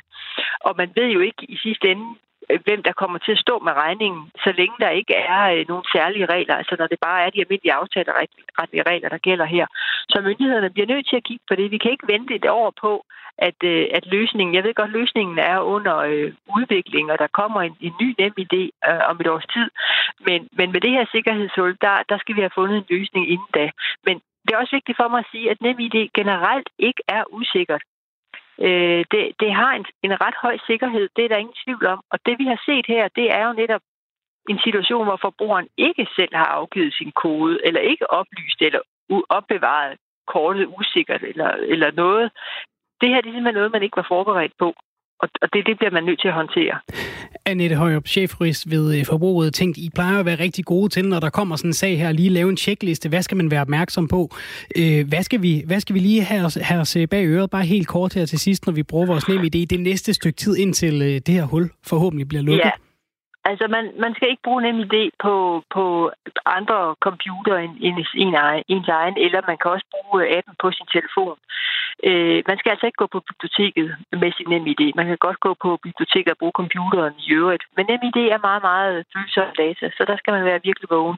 Og 0.67 0.73
man 0.77 0.89
ved 0.97 1.07
jo 1.15 1.19
ikke 1.19 1.43
i 1.53 1.57
sidste 1.65 1.85
ende, 1.91 2.07
Øh, 2.51 2.59
hvem 2.65 2.83
der 2.83 2.93
kommer 3.01 3.17
til 3.17 3.31
at 3.31 3.43
stå 3.45 3.59
med 3.59 3.73
regningen, 3.83 4.31
så 4.43 4.51
længe 4.59 4.75
der 4.79 4.89
ikke 4.89 5.15
er 5.15 5.41
øh, 5.53 5.65
nogen 5.67 5.85
særlige 5.95 6.25
regler, 6.25 6.55
altså 6.55 6.75
når 6.79 6.87
det 6.87 6.99
bare 7.07 7.23
er 7.25 7.29
de 7.29 7.41
almindelige 7.41 7.73
aftaleretlige 7.73 8.87
regler, 8.91 9.09
der 9.09 9.17
gælder 9.17 9.45
her. 9.45 9.65
Så 10.09 10.21
myndighederne 10.21 10.69
bliver 10.69 10.87
nødt 10.87 11.07
til 11.09 11.15
at 11.15 11.23
kigge 11.23 11.45
på 11.49 11.55
det. 11.55 11.71
Vi 11.71 11.77
kan 11.77 11.91
ikke 11.91 12.11
vente 12.13 12.35
et 12.35 12.49
år 12.49 12.73
på, 12.81 13.05
at, 13.37 13.59
øh, 13.63 13.87
at 13.97 14.05
løsningen, 14.05 14.55
jeg 14.55 14.63
ved 14.63 14.73
godt, 14.73 14.91
løsningen 14.91 15.37
er 15.39 15.59
under 15.59 15.97
øh, 15.97 16.33
udvikling, 16.57 17.11
og 17.11 17.17
der 17.19 17.27
kommer 17.39 17.61
en, 17.61 17.75
en 17.81 17.93
ny 18.01 18.15
nem 18.19 18.33
idé 18.45 18.61
øh, 18.89 19.01
om 19.09 19.17
et 19.21 19.27
års 19.27 19.47
tid. 19.55 19.67
Men, 20.27 20.49
men 20.57 20.71
med 20.71 20.81
det 20.81 20.91
her 20.91 21.05
sikkerhedshul, 21.11 21.77
der, 21.81 21.95
der 22.09 22.17
skal 22.17 22.35
vi 22.35 22.41
have 22.41 22.57
fundet 22.59 22.77
en 22.77 22.89
løsning 22.89 23.29
inden 23.33 23.51
da. 23.53 23.69
Men 24.05 24.15
det 24.43 24.51
er 24.53 24.57
også 24.57 24.75
vigtigt 24.75 24.97
for 24.97 25.07
mig 25.07 25.19
at 25.19 25.31
sige, 25.31 25.51
at 25.51 25.61
NemID 25.61 25.97
generelt 26.19 26.69
ikke 26.79 27.03
er 27.07 27.23
usikkert. 27.31 27.83
Øh, 28.65 29.05
det, 29.11 29.21
det 29.39 29.51
har 29.53 29.71
en, 29.79 29.85
en 30.03 30.21
ret 30.21 30.37
høj 30.41 30.57
sikkerhed, 30.67 31.09
det 31.15 31.25
er 31.25 31.29
der 31.29 31.43
ingen 31.43 31.61
tvivl 31.65 31.85
om. 31.85 31.99
Og 32.11 32.19
det 32.25 32.35
vi 32.39 32.45
har 32.45 32.59
set 32.65 32.85
her, 32.87 33.07
det 33.07 33.27
er 33.37 33.47
jo 33.47 33.53
netop 33.53 33.81
en 34.49 34.59
situation, 34.65 35.05
hvor 35.05 35.19
forbrugeren 35.21 35.67
ikke 35.77 36.07
selv 36.15 36.33
har 36.35 36.45
afgivet 36.45 36.93
sin 36.93 37.11
kode, 37.11 37.59
eller 37.65 37.81
ikke 37.81 38.09
oplyst 38.09 38.61
eller 38.61 38.79
opbevaret 39.29 39.97
kortet 40.27 40.65
usikkert 40.79 41.23
eller, 41.23 41.49
eller 41.73 41.91
noget 41.91 42.31
det 43.01 43.09
her 43.09 43.21
det 43.21 43.29
er 43.29 43.35
simpelthen 43.35 43.59
noget, 43.59 43.71
man 43.71 43.83
ikke 43.83 43.97
var 43.97 44.07
forberedt 44.07 44.53
på. 44.59 44.73
Og 45.41 45.53
det, 45.53 45.67
det 45.67 45.77
bliver 45.77 45.91
man 45.91 46.03
nødt 46.03 46.21
til 46.21 46.27
at 46.27 46.33
håndtere. 46.33 46.79
Annette 47.45 47.75
Højrup, 47.75 48.07
chefjurist 48.07 48.69
ved 48.69 48.97
øh, 48.97 49.05
Forbruget, 49.05 49.53
tænkt, 49.53 49.77
I 49.77 49.89
plejer 49.95 50.19
at 50.19 50.25
være 50.25 50.39
rigtig 50.39 50.65
gode 50.65 50.89
til, 50.89 51.05
når 51.05 51.19
der 51.19 51.29
kommer 51.29 51.55
sådan 51.55 51.69
en 51.69 51.73
sag 51.73 51.97
her, 51.97 52.11
lige 52.11 52.29
lave 52.29 52.49
en 52.49 52.57
checkliste. 52.57 53.09
Hvad 53.09 53.21
skal 53.21 53.37
man 53.37 53.51
være 53.51 53.61
opmærksom 53.61 54.07
på? 54.07 54.35
Øh, 54.75 55.07
hvad, 55.07 55.23
skal 55.23 55.41
vi, 55.41 55.63
hvad 55.65 55.79
skal 55.79 55.93
vi 55.93 55.99
lige 55.99 56.23
have 56.23 56.45
os, 56.45 56.57
have 56.61 56.81
os 56.81 56.95
øh, 56.95 57.07
bag 57.07 57.25
øret, 57.25 57.49
bare 57.49 57.65
helt 57.65 57.87
kort 57.87 58.13
her 58.13 58.25
til 58.25 58.39
sidst, 58.39 58.65
når 58.65 58.73
vi 58.73 58.83
bruger 58.83 59.05
vores 59.05 59.27
nem 59.27 59.41
idé, 59.41 59.65
det 59.65 59.79
næste 59.79 60.13
stykke 60.13 60.37
tid, 60.37 60.57
indtil 60.57 61.01
øh, 61.01 61.07
det 61.25 61.27
her 61.27 61.43
hul 61.43 61.69
forhåbentlig 61.83 62.27
bliver 62.27 62.41
lukket? 62.41 62.65
Ja. 62.65 62.71
Altså, 63.49 63.67
man, 63.67 63.85
man 64.03 64.13
skal 64.15 64.29
ikke 64.29 64.43
bruge 64.43 64.61
NemID 64.61 64.93
idé 64.93 65.03
på, 65.19 65.63
på 65.75 66.11
andre 66.45 66.95
computer 67.07 67.55
end, 67.57 67.73
end 67.87 67.97
en, 68.23 68.33
ens 68.67 68.87
egen, 68.87 69.17
eller 69.17 69.41
man 69.47 69.57
kan 69.61 69.71
også 69.71 69.87
bruge 69.93 70.23
øh, 70.23 70.37
appen 70.37 70.55
på 70.61 70.71
sin 70.71 70.87
telefon. 70.95 71.37
Øh, 72.09 72.39
man 72.49 72.57
skal 72.57 72.71
altså 72.71 72.85
ikke 72.85 73.01
gå 73.03 73.07
på 73.11 73.19
biblioteket 73.29 73.87
med 74.21 74.31
sin 74.31 74.49
NemID. 74.49 74.81
Man 74.95 75.07
kan 75.07 75.17
godt 75.17 75.39
gå 75.39 75.51
på 75.63 75.69
biblioteket 75.85 76.31
og 76.31 76.37
bruge 76.37 76.59
computeren 76.61 77.13
i 77.25 77.31
øvrigt. 77.39 77.63
Men 77.75 77.85
NemID 77.85 78.17
er 78.35 78.47
meget, 78.47 78.61
meget 78.69 79.05
følsom 79.13 79.49
data, 79.63 79.85
så 79.97 80.01
der 80.09 80.17
skal 80.17 80.33
man 80.33 80.45
være 80.45 80.65
virkelig 80.67 80.89
vågen. 80.89 81.17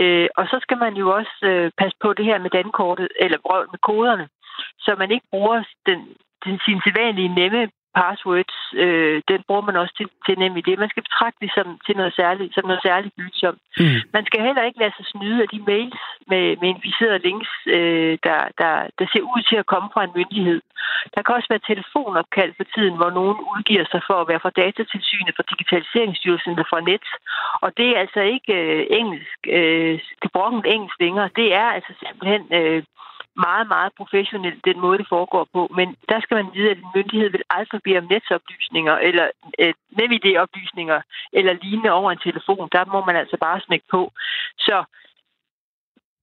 Øh, 0.00 0.28
og 0.38 0.44
så 0.50 0.56
skal 0.62 0.78
man 0.84 0.94
jo 1.02 1.06
også 1.18 1.36
øh, 1.50 1.70
passe 1.78 1.96
på 2.02 2.12
det 2.12 2.24
her 2.24 2.38
med 2.38 2.50
dankortet, 2.50 3.08
eller 3.24 3.38
brød 3.46 3.64
med 3.72 3.80
koderne, 3.88 4.28
så 4.84 4.90
man 4.98 5.10
ikke 5.10 5.26
bruger 5.30 5.58
den, 5.88 5.98
den, 6.44 6.54
sin 6.64 6.80
sædvanlige 6.84 7.34
nemme 7.40 7.68
passwords, 8.00 8.58
øh, 8.82 9.22
den 9.30 9.40
bruger 9.46 9.64
man 9.68 9.76
også 9.82 9.94
til, 9.98 10.06
til 10.26 10.38
nemlig 10.44 10.62
det. 10.66 10.82
Man 10.82 10.92
skal 10.92 11.06
betragte 11.08 11.38
det 11.44 11.50
som, 11.56 11.66
til 11.86 11.94
noget 12.00 12.14
særligt, 12.20 12.54
som 12.54 12.64
noget 12.66 12.82
særligt 12.88 13.16
bytsomt. 13.18 13.60
Mm. 13.80 14.00
Man 14.16 14.24
skal 14.26 14.40
heller 14.46 14.62
ikke 14.64 14.78
lade 14.82 14.94
sig 14.96 15.06
snyde 15.12 15.42
af 15.42 15.48
de 15.54 15.60
mails 15.70 16.02
med, 16.30 16.44
med 16.60 16.68
inficerede 16.74 17.24
links, 17.28 17.52
øh, 17.76 18.14
der, 18.26 18.40
der, 18.60 18.74
der 18.98 19.06
ser 19.12 19.24
ud 19.34 19.42
til 19.50 19.56
at 19.62 19.70
komme 19.72 19.88
fra 19.94 20.04
en 20.04 20.16
myndighed. 20.18 20.60
Der 21.14 21.22
kan 21.22 21.34
også 21.34 21.50
være 21.52 21.68
telefonopkald 21.70 22.52
for 22.56 22.66
tiden, 22.74 22.96
hvor 22.96 23.10
nogen 23.10 23.38
udgiver 23.52 23.84
sig 23.92 24.02
for 24.08 24.16
at 24.20 24.28
være 24.30 24.44
fra 24.44 24.56
datatilsynet, 24.62 25.36
fra 25.36 25.48
digitaliseringsstyrelsen 25.52 26.50
eller 26.50 26.68
fra 26.70 26.80
net. 26.90 27.06
Og 27.64 27.70
det 27.76 27.88
er 27.88 27.98
altså 28.04 28.20
ikke 28.20 28.54
øh, 28.62 28.86
engelsk, 28.90 29.38
øh, 29.58 29.94
det 30.22 30.30
engelsk 30.74 30.96
længere. 31.00 31.28
Det 31.36 31.48
er 31.54 31.68
altså 31.76 31.92
simpelthen... 32.02 32.42
Øh, 32.60 32.82
meget, 33.36 33.66
meget 33.68 33.92
professionelt, 33.96 34.64
den 34.64 34.80
måde, 34.80 34.98
det 34.98 35.06
foregår 35.08 35.46
på. 35.52 35.70
Men 35.78 35.96
der 36.08 36.20
skal 36.20 36.34
man 36.34 36.48
vide, 36.54 36.70
at 36.70 36.78
en 36.78 36.92
myndighed 36.94 37.30
vil 37.30 37.42
aldrig 37.50 37.80
bede 37.82 37.98
om 37.98 38.08
netsoplysninger 38.10 38.94
eller 39.08 39.26
øh, 39.58 39.74
NemID-oplysninger 39.98 41.00
eller 41.32 41.52
lignende 41.62 41.90
over 41.90 42.10
en 42.10 42.24
telefon. 42.28 42.68
Der 42.72 42.84
må 42.84 43.04
man 43.04 43.16
altså 43.16 43.36
bare 43.40 43.60
smække 43.60 43.86
på. 43.90 44.12
Så 44.58 44.84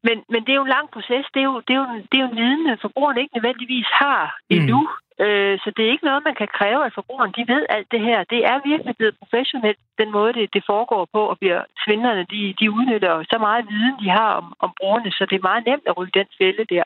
men, 0.08 0.18
men 0.30 0.42
det 0.46 0.52
er 0.52 0.60
jo 0.60 0.68
en 0.68 0.76
lang 0.78 0.88
proces. 0.96 1.26
Det 1.34 1.40
er 1.42 1.50
jo, 1.52 1.58
det 1.68 1.74
er 1.74 1.80
jo, 1.82 1.88
det 2.10 2.16
er 2.18 2.24
jo 2.24 2.30
en 2.32 2.40
viden, 2.42 2.78
forbrugerne 2.82 3.22
ikke 3.22 3.36
nødvendigvis 3.38 3.90
har 4.02 4.38
endnu. 4.50 4.80
Mm. 4.82 5.26
Øh, 5.26 5.60
så 5.64 5.70
det 5.76 5.84
er 5.86 5.92
ikke 5.92 6.10
noget, 6.10 6.28
man 6.30 6.36
kan 6.42 6.50
kræve 6.60 6.86
af 6.86 6.94
forbrugeren. 6.94 7.34
De 7.38 7.54
ved 7.54 7.66
alt 7.70 7.88
det 7.92 8.02
her. 8.08 8.20
Det 8.34 8.40
er 8.52 8.68
virkelig 8.72 8.96
blevet 8.98 9.20
professionelt, 9.22 9.80
den 10.02 10.12
måde, 10.12 10.34
det, 10.34 10.54
det 10.54 10.64
foregår 10.72 11.08
på, 11.14 11.22
og 11.32 11.38
bliver 11.40 11.62
svindlerne, 11.84 12.26
de, 12.34 12.42
de 12.60 12.72
udnytter 12.72 13.24
så 13.32 13.38
meget 13.40 13.70
viden, 13.70 13.96
de 14.04 14.10
har 14.10 14.32
om, 14.42 14.54
om 14.60 14.72
brugerne, 14.80 15.12
så 15.12 15.24
det 15.30 15.36
er 15.36 15.50
meget 15.50 15.66
nemt 15.66 15.88
at 15.88 15.98
ryge 15.98 16.18
den 16.20 16.28
fælde 16.38 16.66
der. 16.76 16.84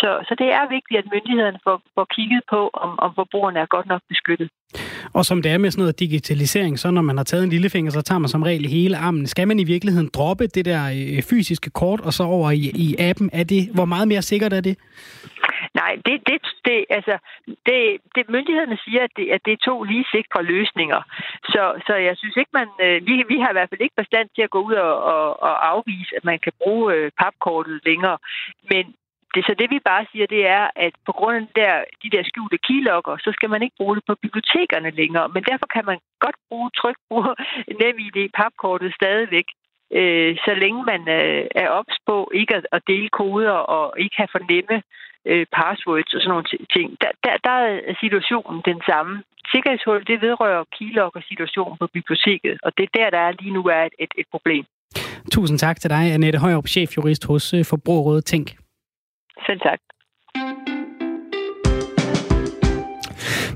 Så, 0.00 0.08
så 0.28 0.34
det 0.38 0.48
er 0.58 0.74
vigtigt, 0.76 0.98
at 0.98 1.10
myndighederne 1.12 1.60
får, 1.64 1.80
får 1.94 2.06
kigget 2.16 2.42
på, 2.50 2.70
om, 2.72 2.98
om 2.98 3.10
forbrugerne 3.14 3.58
er 3.60 3.66
godt 3.66 3.86
nok 3.86 4.02
beskyttet. 4.08 4.48
Og 5.12 5.24
som 5.24 5.42
det 5.42 5.52
er 5.52 5.58
med 5.58 5.70
sådan 5.70 5.82
noget 5.82 6.00
digitalisering, 6.00 6.78
så 6.78 6.90
når 6.90 7.02
man 7.02 7.16
har 7.16 7.24
taget 7.24 7.44
en 7.44 7.50
lillefinger, 7.50 7.90
så 7.90 8.02
tager 8.02 8.18
man 8.18 8.28
som 8.28 8.42
regel 8.42 8.66
hele 8.66 8.96
armen. 8.96 9.26
Skal 9.26 9.48
man 9.48 9.58
i 9.60 9.64
virkeligheden 9.64 10.10
droppe 10.14 10.46
det 10.46 10.64
der 10.64 10.82
øh, 10.86 11.22
fysiske 11.22 11.70
kort, 11.70 12.00
og 12.00 12.12
så 12.12 12.22
over 12.22 12.50
i, 12.50 12.70
i 12.74 12.96
appen? 12.98 13.30
Er 13.32 13.44
det, 13.44 13.68
hvor 13.74 13.84
meget 13.84 14.08
mere 14.08 14.22
sikkert 14.22 14.52
er 14.52 14.60
det? 14.60 14.76
Nej, 15.74 15.92
det, 16.06 16.16
det, 16.28 16.38
det, 16.66 16.84
altså, 16.90 17.14
det, 17.66 17.78
det 18.14 18.24
myndighederne 18.34 18.78
siger, 18.84 19.02
at 19.04 19.10
det, 19.16 19.26
at 19.34 19.40
det 19.44 19.52
er 19.52 19.66
to 19.70 19.82
lige 19.82 20.06
sikre 20.16 20.42
løsninger. 20.42 21.00
Så, 21.52 21.62
så 21.86 21.94
jeg 21.94 22.14
synes 22.16 22.36
ikke, 22.36 22.50
man... 22.60 22.68
Øh, 22.84 23.06
vi, 23.06 23.12
vi 23.32 23.36
har 23.42 23.50
i 23.50 23.56
hvert 23.56 23.70
fald 23.70 23.80
ikke 23.80 24.00
forstand 24.02 24.28
til 24.34 24.42
at 24.42 24.50
gå 24.50 24.60
ud 24.68 24.74
og, 24.74 24.94
og, 25.14 25.42
og 25.42 25.54
afvise, 25.72 26.16
at 26.16 26.24
man 26.24 26.38
kan 26.44 26.52
bruge 26.62 26.94
øh, 26.94 27.10
papkortet 27.20 27.80
længere. 27.88 28.18
Men 28.70 28.84
det, 29.34 29.42
så 29.46 29.52
det 29.60 29.68
vi 29.70 29.78
bare 29.90 30.04
siger, 30.12 30.26
det 30.26 30.42
er, 30.46 30.64
at 30.76 30.92
på 31.06 31.12
grund 31.18 31.36
af 31.36 31.46
der, 31.60 31.72
de 32.02 32.10
der 32.14 32.22
skjulte 32.28 32.58
keylogger, 32.66 33.16
så 33.24 33.30
skal 33.36 33.50
man 33.50 33.62
ikke 33.62 33.76
bruge 33.80 33.96
det 33.96 34.04
på 34.06 34.14
bibliotekerne 34.24 34.90
længere. 35.00 35.28
Men 35.34 35.42
derfor 35.50 35.66
kan 35.74 35.84
man 35.90 35.98
godt 36.24 36.38
bruge 36.48 36.70
tryk 36.80 36.98
på 37.10 37.18
NemID 37.80 38.18
papkortet 38.40 38.94
stadigvæk 39.00 39.48
øh, 39.92 40.36
så 40.46 40.52
længe 40.62 40.80
man 40.92 41.02
øh, 41.18 41.44
er 41.62 41.68
ops 41.68 41.96
på 42.06 42.30
ikke 42.34 42.54
at, 42.56 42.66
at 42.72 42.82
dele 42.86 43.08
koder 43.08 43.56
og 43.76 43.84
ikke 43.98 44.16
have 44.16 44.32
for 44.32 44.42
nemme 44.52 44.76
øh, 45.30 45.46
passwords 45.56 46.14
og 46.14 46.20
sådan 46.20 46.32
nogle 46.34 46.48
ting, 46.76 46.88
der, 47.02 47.10
der, 47.24 47.34
der 47.46 47.56
er 47.68 47.94
situationen 48.04 48.62
den 48.70 48.80
samme. 48.90 49.22
Sikkerhedshul, 49.52 50.04
det 50.10 50.22
vedrører 50.26 50.64
keylogger-situationen 50.78 51.76
på 51.78 51.86
biblioteket, 51.96 52.54
og 52.62 52.70
det 52.76 52.84
er 52.84 52.92
der, 52.98 53.10
der 53.10 53.22
er 53.28 53.32
lige 53.40 53.54
nu 53.56 53.62
er 53.64 53.82
et, 53.88 53.94
et, 53.98 54.12
et 54.18 54.26
problem. 54.30 54.64
Tusind 55.32 55.58
tak 55.58 55.76
til 55.80 55.90
dig, 55.90 56.04
Annette 56.14 56.38
Højrup, 56.38 56.66
chefjurist 56.66 57.26
hos 57.26 57.54
øh, 57.54 57.64
Forbrugerrådet 57.64 58.24
Tænk. 58.24 58.67
Selv 59.46 59.60
tak. 59.60 59.78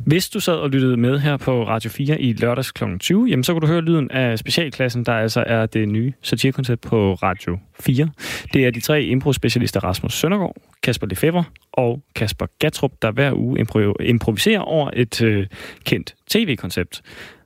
Hvis 0.06 0.28
du 0.28 0.40
sad 0.40 0.54
og 0.54 0.70
lyttede 0.70 0.96
med 0.96 1.18
her 1.18 1.36
på 1.36 1.64
Radio 1.64 1.90
4 1.90 2.20
i 2.20 2.32
lørdags 2.32 2.72
kl. 2.72 2.84
20, 3.00 3.26
jamen 3.28 3.44
så 3.44 3.52
kunne 3.52 3.60
du 3.60 3.66
høre 3.66 3.80
lyden 3.80 4.10
af 4.10 4.38
specialklassen, 4.38 5.04
der 5.04 5.12
altså 5.12 5.44
er 5.46 5.66
det 5.66 5.88
nye 5.88 6.12
satirekoncept 6.22 6.82
på 6.82 7.14
Radio 7.14 7.58
4. 7.80 8.08
Det 8.52 8.66
er 8.66 8.70
de 8.70 8.80
tre 8.80 9.02
impro-specialister 9.02 9.84
Rasmus 9.84 10.14
Søndergaard, 10.14 10.56
Kasper 10.82 11.06
Lefebvre 11.06 11.44
og 11.72 12.02
Kasper 12.14 12.46
Gatrup, 12.58 12.92
der 13.02 13.10
hver 13.10 13.32
uge 13.34 13.66
improviserer 14.00 14.60
over 14.60 14.90
et 14.92 15.22
øh, 15.22 15.46
kendt 15.84 16.14
tv-koncept. 16.30 17.02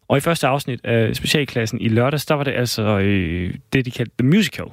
Og 0.09 0.17
i 0.17 0.21
første 0.21 0.47
afsnit 0.47 0.81
af 0.85 1.17
specialklassen 1.17 1.81
i 1.81 1.89
lørdags, 1.89 2.27
der 2.27 2.35
var 2.35 2.45
det 2.45 2.53
altså 2.53 2.83
øh, 2.83 3.55
det, 3.73 3.85
de 3.85 3.91
kaldte 3.91 4.15
The 4.19 4.29
Musical. 4.29 4.67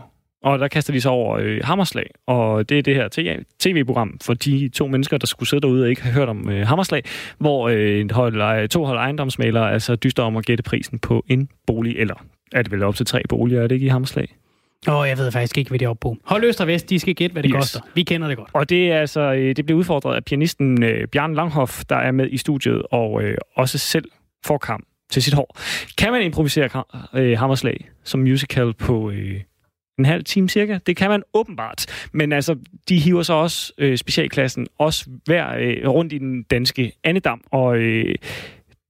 Og 0.43 0.59
der 0.59 0.67
kaster 0.67 0.93
de 0.93 1.01
sig 1.01 1.11
over 1.11 1.37
øh, 1.41 1.61
Hammerslag, 1.63 2.09
og 2.27 2.69
det 2.69 2.77
er 2.77 2.81
det 2.81 2.95
her 2.95 3.39
tv-program 3.59 4.19
for 4.21 4.33
de 4.33 4.69
to 4.73 4.87
mennesker, 4.87 5.17
der 5.17 5.27
skulle 5.27 5.49
sidde 5.49 5.61
derude 5.61 5.83
og 5.83 5.89
ikke 5.89 6.03
have 6.03 6.13
hørt 6.13 6.29
om 6.29 6.49
øh, 6.49 6.67
Hammerslag, 6.67 7.03
hvor 7.37 7.69
øh, 7.69 8.11
hold, 8.11 8.67
to 8.67 8.85
hold 8.85 8.97
ejendomsmalere 8.97 9.71
altså 9.71 9.95
dyster 9.95 10.23
om 10.23 10.37
at 10.37 10.45
gætte 10.45 10.63
prisen 10.63 10.99
på 10.99 11.25
en 11.27 11.49
bolig, 11.67 11.97
eller 11.97 12.25
er 12.51 12.61
det 12.61 12.71
vel 12.71 12.83
op 12.83 12.95
til 12.95 13.05
tre 13.05 13.21
boliger, 13.29 13.61
er 13.61 13.67
det 13.67 13.75
ikke 13.75 13.85
i 13.85 13.89
Hammerslag? 13.89 14.27
Åh, 14.87 14.95
oh, 14.95 15.07
jeg 15.07 15.17
ved 15.17 15.31
faktisk 15.31 15.57
ikke, 15.57 15.69
hvad 15.69 15.79
det 15.79 15.85
er 15.85 15.89
oppe 15.89 15.99
på. 15.99 16.17
Hold 16.23 16.43
Øst 16.43 16.61
og 16.61 16.67
Vest, 16.67 16.89
de 16.89 16.99
skal 16.99 17.15
gætte, 17.15 17.33
hvad 17.33 17.43
det 17.43 17.51
yes. 17.55 17.59
koster. 17.59 17.81
Vi 17.95 18.03
kender 18.03 18.27
det 18.27 18.37
godt. 18.37 18.49
Og 18.53 18.69
det 18.69 18.91
er 18.91 18.99
altså, 18.99 19.21
øh, 19.21 19.55
det 19.55 19.65
bliver 19.65 19.79
udfordret 19.79 20.15
af 20.15 20.23
pianisten 20.23 20.83
øh, 20.83 21.07
Bjørn 21.07 21.33
Langhoff, 21.33 21.83
der 21.89 21.95
er 21.95 22.11
med 22.11 22.27
i 22.31 22.37
studiet, 22.37 22.81
og 22.91 23.23
øh, 23.23 23.37
også 23.55 23.77
selv 23.77 24.05
får 24.45 24.57
kamp 24.57 24.85
til 25.11 25.23
sit 25.23 25.33
hår. 25.33 25.57
Kan 25.97 26.11
man 26.11 26.21
improvisere 26.21 26.83
øh, 27.13 27.39
Hammerslag 27.39 27.89
som 28.03 28.19
musical 28.19 28.73
på 28.73 29.11
øh, 29.11 29.41
en 29.99 30.05
halv 30.05 30.23
time 30.23 30.49
cirka. 30.49 30.79
Det 30.87 30.97
kan 30.97 31.09
man 31.09 31.23
åbenbart. 31.33 31.85
Men 32.11 32.31
altså, 32.33 32.55
de 32.89 32.99
hiver 32.99 33.23
så 33.23 33.33
også 33.33 33.73
øh, 33.77 33.97
specialklassen 33.97 34.67
også 34.77 35.09
hver 35.25 35.55
øh, 35.59 35.89
rundt 35.89 36.13
i 36.13 36.17
den 36.17 36.43
danske 36.43 36.91
Annedam. 37.03 37.41
Og 37.51 37.77
øh, 37.77 38.15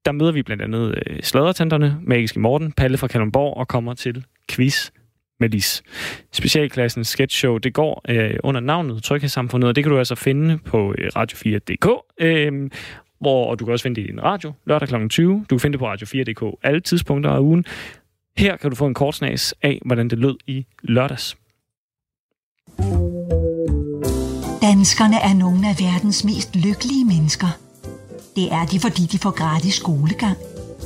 der 0.06 0.12
møder 0.12 0.32
vi 0.32 0.44
blandt 0.44 0.64
andet 0.64 0.96
øh, 1.08 1.24
sladertanterne, 1.24 1.98
Magiske 2.02 2.40
Morten, 2.40 2.72
Palle 2.72 2.98
fra 2.98 3.08
Kalundborg 3.08 3.58
og 3.58 3.68
kommer 3.68 3.94
til 3.94 4.26
quiz 4.52 4.92
med 5.40 5.50
Lis. 5.50 5.84
Specialklassens 6.32 7.08
sketchshow, 7.08 7.58
det 7.58 7.74
går 7.74 8.02
øh, 8.10 8.40
under 8.44 8.62
navnet 8.62 9.04
Tryghedssamfundet, 9.04 9.68
og 9.68 9.76
det 9.76 9.84
kan 9.84 9.92
du 9.92 9.98
altså 9.98 10.16
finde 10.16 10.58
på 10.58 10.96
øh, 10.98 11.10
radio4.dk. 11.16 11.90
Øh, 12.20 12.70
hvor 13.20 13.50
og 13.50 13.60
du 13.60 13.66
kan 13.66 13.72
også 13.72 13.84
finde 13.84 14.02
det 14.02 14.08
i 14.08 14.12
din 14.12 14.24
radio 14.24 14.54
lørdag 14.66 14.88
kl. 14.88 15.08
20. 15.08 15.46
Du 15.50 15.56
kan 15.56 15.60
finde 15.60 15.74
det 15.74 15.80
på 15.80 15.94
radio4.dk 15.94 16.60
alle 16.64 16.80
tidspunkter 16.80 17.32
af 17.32 17.40
ugen. 17.40 17.66
Her 18.38 18.58
kan 18.58 18.70
du 18.70 18.76
få 18.76 18.86
en 18.86 18.94
kort 18.94 19.16
snas 19.16 19.54
af, 19.62 19.82
hvordan 19.86 20.10
det 20.10 20.18
lød 20.18 20.38
i 20.48 20.66
lørdags. 20.84 21.38
Danskerne 24.62 25.20
er 25.20 25.34
nogle 25.34 25.70
af 25.70 25.76
verdens 25.80 26.24
mest 26.24 26.56
lykkelige 26.56 27.06
mennesker. 27.06 27.48
Det 28.36 28.52
er 28.52 28.66
de, 28.66 28.80
fordi 28.80 29.06
de 29.06 29.20
får 29.20 29.32
gratis 29.32 29.76
skolegang, 29.76 30.38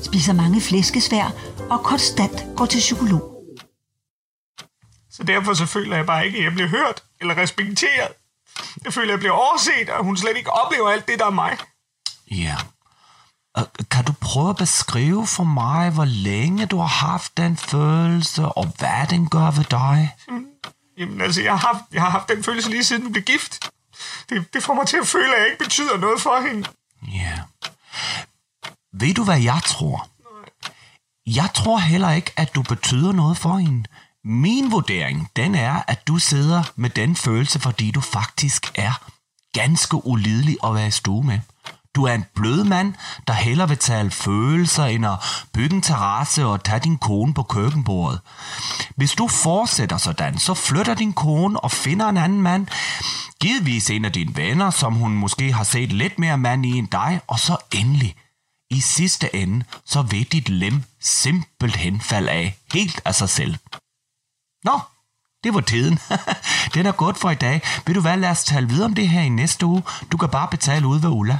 spiser 0.03 0.33
mange 0.33 0.61
flæskesvær 0.61 1.33
og 1.69 1.79
konstant 1.83 2.45
går 2.57 2.65
til 2.65 2.79
psykolog. 2.79 3.33
Så 5.11 5.23
derfor 5.23 5.53
så 5.53 5.65
føler 5.65 5.95
jeg 5.95 6.05
bare 6.05 6.25
ikke, 6.25 6.37
at 6.37 6.43
jeg 6.43 6.51
bliver 6.51 6.67
hørt 6.67 7.03
eller 7.21 7.37
respekteret. 7.37 8.11
Jeg 8.83 8.93
føler, 8.93 9.07
at 9.07 9.11
jeg 9.11 9.19
bliver 9.19 9.33
overset, 9.33 9.89
og 9.89 10.03
hun 10.03 10.17
slet 10.17 10.37
ikke 10.37 10.51
oplever 10.51 10.89
alt 10.89 11.07
det, 11.07 11.19
der 11.19 11.25
er 11.25 11.29
mig. 11.29 11.57
Ja. 12.31 12.55
Kan 13.91 14.05
du 14.05 14.11
prøve 14.11 14.49
at 14.49 14.55
beskrive 14.55 15.27
for 15.27 15.43
mig, 15.43 15.89
hvor 15.89 16.05
længe 16.05 16.65
du 16.65 16.77
har 16.77 17.07
haft 17.07 17.37
den 17.37 17.57
følelse, 17.57 18.45
og 18.45 18.65
hvad 18.77 19.07
den 19.09 19.29
gør 19.29 19.51
ved 19.51 19.63
dig? 19.63 20.15
Mm. 20.27 20.45
Jamen 20.97 21.21
altså, 21.21 21.41
jeg 21.41 21.51
har, 21.51 21.67
haft, 21.73 21.83
jeg 21.93 22.01
har 22.01 22.09
haft 22.09 22.29
den 22.29 22.43
følelse 22.43 22.69
lige 22.69 22.83
siden 22.83 23.05
vi 23.05 23.09
blev 23.09 23.23
gift. 23.23 23.69
Det, 24.29 24.53
det 24.53 24.63
får 24.63 24.73
mig 24.73 24.87
til 24.87 24.97
at 24.97 25.07
føle, 25.07 25.35
at 25.35 25.39
jeg 25.39 25.47
ikke 25.51 25.63
betyder 25.63 25.97
noget 25.97 26.21
for 26.21 26.47
hende. 26.47 26.67
Ja. 27.13 27.39
Ved 28.93 29.13
du, 29.13 29.23
hvad 29.23 29.39
jeg 29.39 29.61
tror? 29.65 30.09
Jeg 31.25 31.49
tror 31.53 31.77
heller 31.77 32.11
ikke, 32.11 32.31
at 32.37 32.55
du 32.55 32.61
betyder 32.61 33.11
noget 33.11 33.37
for 33.37 33.57
hende. 33.57 33.83
Min 34.23 34.71
vurdering, 34.71 35.29
den 35.35 35.55
er, 35.55 35.81
at 35.87 36.07
du 36.07 36.17
sidder 36.17 36.63
med 36.75 36.89
den 36.89 37.15
følelse, 37.15 37.59
fordi 37.59 37.91
du 37.91 38.01
faktisk 38.01 38.71
er 38.75 38.91
ganske 39.53 40.05
ulidelig 40.05 40.57
at 40.63 40.75
være 40.75 40.87
i 40.87 40.91
stue 40.91 41.23
med. 41.23 41.39
Du 41.97 42.03
er 42.03 42.13
en 42.13 42.25
blød 42.35 42.63
mand, 42.63 42.93
der 43.27 43.33
hellere 43.33 43.67
vil 43.67 43.77
tale 43.77 44.11
følelser 44.11 44.85
end 44.85 45.05
at 45.05 45.19
bygge 45.53 45.75
en 45.75 45.81
terrasse 45.81 46.45
og 46.45 46.63
tage 46.63 46.79
din 46.79 46.97
kone 46.97 47.33
på 47.33 47.43
køkkenbordet. 47.43 48.19
Hvis 48.95 49.11
du 49.11 49.27
fortsætter 49.27 49.97
sådan, 49.97 50.37
så 50.37 50.53
flytter 50.53 50.93
din 50.93 51.13
kone 51.13 51.59
og 51.59 51.71
finder 51.71 52.09
en 52.09 52.17
anden 52.17 52.41
mand. 52.41 52.67
Givetvis 53.41 53.89
en 53.89 54.05
af 54.05 54.11
dine 54.11 54.35
venner, 54.35 54.69
som 54.69 54.93
hun 54.93 55.11
måske 55.11 55.53
har 55.53 55.63
set 55.63 55.93
lidt 55.93 56.19
mere 56.19 56.37
mand 56.37 56.65
i 56.65 56.77
end 56.77 56.87
dig, 56.87 57.21
og 57.27 57.39
så 57.39 57.57
endelig. 57.73 58.15
I 58.69 58.79
sidste 58.81 59.35
ende, 59.35 59.65
så 59.85 60.01
vil 60.01 60.31
dit 60.31 60.49
lem 60.49 60.83
simpelthen 61.01 62.01
falde 62.01 62.31
af, 62.31 62.57
helt 62.73 63.01
af 63.05 63.15
sig 63.15 63.29
selv. 63.29 63.55
Nå, 64.63 64.79
det 65.43 65.53
var 65.53 65.61
tiden. 65.61 65.99
Den 66.73 66.85
er 66.85 66.91
godt 66.91 67.17
for 67.17 67.29
i 67.29 67.35
dag. 67.35 67.61
Vil 67.85 67.95
du 67.95 68.01
hvad, 68.01 68.17
lad 68.17 68.29
os 68.29 68.43
tale 68.43 68.67
videre 68.67 68.85
om 68.85 68.93
det 68.93 69.09
her 69.09 69.21
i 69.21 69.29
næste 69.29 69.65
uge. 69.65 69.83
Du 70.11 70.17
kan 70.17 70.29
bare 70.29 70.47
betale 70.47 70.87
ud 70.87 70.99
ved 70.99 71.09
Ulla. 71.09 71.39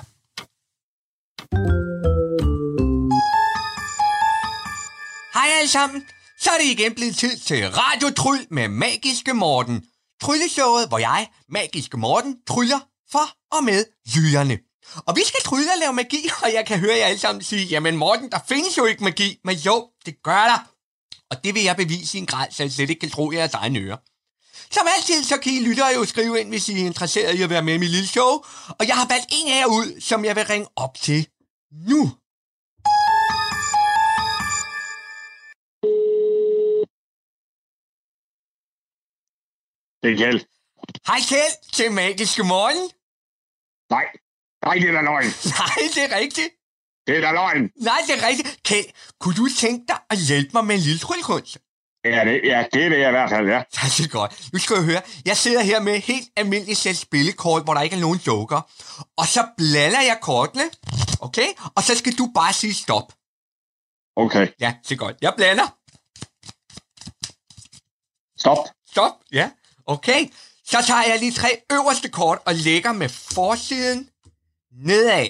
Hej 5.34 5.48
alle 5.60 5.70
sammen. 5.70 6.08
Så 6.40 6.50
er 6.50 6.58
det 6.58 6.66
igen 6.80 6.96
blevet 6.96 7.16
tid 7.16 7.38
til 7.38 7.70
Radio 7.70 8.10
Tryl 8.14 8.46
med 8.52 8.68
Magiske 8.68 9.34
Morten. 9.34 9.86
Trylleshowet, 10.22 10.88
hvor 10.88 10.98
jeg, 10.98 11.28
Magiske 11.50 11.98
Morten, 11.98 12.36
tryller 12.48 12.80
for 13.12 13.56
og 13.58 13.64
med 13.64 13.86
jyderne. 14.16 14.58
Og 14.96 15.16
vi 15.16 15.22
skal 15.26 15.42
trylle 15.44 15.72
og 15.74 15.80
lave 15.80 15.94
magi, 15.94 16.30
og 16.44 16.54
jeg 16.54 16.66
kan 16.66 16.80
høre 16.80 16.98
jer 16.98 17.06
alle 17.06 17.20
sammen 17.20 17.44
sige, 17.44 17.66
jamen 17.66 17.98
Morten, 17.98 18.32
der 18.32 18.40
findes 18.48 18.78
jo 18.78 18.86
ikke 18.86 19.04
magi. 19.04 19.40
Men 19.44 19.56
jo, 19.56 19.88
det 20.06 20.24
gør 20.24 20.44
der. 20.44 20.72
Og 21.32 21.44
det 21.44 21.56
vil 21.56 21.64
jeg 21.64 21.76
bevise 21.76 22.18
i 22.18 22.22
en 22.22 22.28
grad, 22.28 22.48
så 22.52 22.64
jeg 22.64 22.72
slet 22.72 22.90
ikke 22.90 23.00
kan 23.00 23.10
tro 23.10 23.32
jeres 23.32 23.54
egne 23.54 23.80
ører. 23.80 23.98
Som 24.72 24.88
altid, 24.98 25.24
så 25.24 25.38
kan 25.38 25.54
I 25.54 25.60
lyttere 25.60 25.88
jo 25.96 26.06
skrive 26.06 26.40
ind, 26.40 26.50
hvis 26.50 26.70
I 26.70 26.82
er 26.82 26.86
interesseret 26.86 27.36
i 27.36 27.42
at 27.42 27.50
være 27.50 27.64
med 27.64 27.74
i 27.74 27.78
mit 27.78 27.90
lille 27.90 28.08
show. 28.08 28.32
Og 28.80 28.88
jeg 28.88 28.96
har 28.96 29.08
valgt 29.08 29.28
en 29.32 29.48
af 29.54 29.60
jer 29.60 29.66
ud, 29.66 30.02
som 30.02 30.26
jeg 30.26 30.36
vil 30.36 30.46
ringe 30.46 30.68
op 30.76 30.96
til 30.96 31.28
nu. 31.72 32.02
Det 40.04 40.12
er 40.14 40.18
Kjeld. 40.18 40.42
Hej 41.08 41.20
Kjeld, 41.30 41.56
til 41.74 41.92
Magiske 41.92 42.44
Morgen. 42.44 42.92
Nej, 43.90 44.06
nej, 44.66 44.76
det 44.82 44.90
er 44.90 44.96
da 44.98 45.02
løgn. 45.02 45.32
Nej, 45.60 45.78
det 45.96 46.04
er 46.08 46.18
rigtigt. 46.22 46.52
Det 47.08 47.18
er 47.18 47.22
da 47.22 47.32
løgn. 47.32 47.64
Nej, 47.90 48.00
det 48.08 48.14
er 48.18 48.28
rigtigt. 48.28 48.64
Kjeld, 48.64 48.90
kunne 49.20 49.36
du 49.36 49.48
tænke 49.58 49.86
dig 49.88 50.00
at 50.10 50.18
hjælpe 50.18 50.52
mig 50.54 50.66
med 50.66 50.76
en 50.76 50.82
lille 50.82 51.00
tryllekunst? 51.00 51.58
Ja, 52.16 52.26
det, 52.26 52.42
ja, 52.44 52.66
det 52.74 52.86
er 52.86 52.90
det 52.90 52.98
i 52.98 53.12
hvert 53.12 53.30
fald, 53.30 53.48
ja. 53.48 53.58
Er 54.04 54.08
godt. 54.10 54.50
Nu 54.54 54.60
skal 54.60 54.76
jeg 54.76 54.84
høre. 54.84 55.02
Jeg 55.26 55.38
sidder 55.38 55.62
her 55.62 55.80
med 55.80 56.00
helt 56.00 56.30
almindeligt 56.36 56.80
sæt 56.80 56.98
spillekort, 56.98 57.64
hvor 57.64 57.74
der 57.74 57.82
ikke 57.82 57.96
er 57.96 58.00
nogen 58.00 58.20
joker. 58.28 58.62
Og 59.18 59.28
så 59.28 59.48
blander 59.58 60.02
jeg 60.02 60.18
kortene, 60.22 60.64
okay? 61.20 61.48
Og 61.76 61.84
så 61.84 61.96
skal 61.96 62.14
du 62.18 62.32
bare 62.36 62.54
sige 62.54 62.74
stop. 62.74 63.14
Okay. 64.16 64.48
Ja, 64.60 64.74
det 64.84 64.92
er 64.92 64.96
godt. 64.96 65.16
Jeg 65.22 65.34
blander. 65.38 65.68
Stop. 68.40 68.58
Stop, 68.92 69.14
ja. 69.32 69.50
Okay. 69.86 70.28
Så 70.66 70.78
tager 70.88 71.04
jeg 71.04 71.20
lige 71.20 71.32
tre 71.32 71.62
øverste 71.72 72.10
kort 72.10 72.40
og 72.46 72.54
lægger 72.56 72.92
med 72.92 73.10
forsiden 73.10 74.10
nedad. 74.72 75.28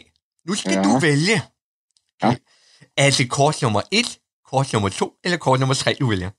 Nu 0.48 0.56
skal 0.56 0.72
ja. 0.74 0.84
du 0.84 1.00
vælge. 1.00 1.44
Ja. 2.24 2.36
Er 2.98 3.12
det 3.18 3.30
kort 3.30 3.62
nummer 3.62 3.82
1, 3.92 4.20
kort 4.46 4.74
nummer 4.74 4.90
2 4.90 5.14
eller 5.24 5.38
kort 5.38 5.60
nummer 5.60 5.76
3, 5.76 5.96
du 6.00 6.10
vælger? 6.10 6.30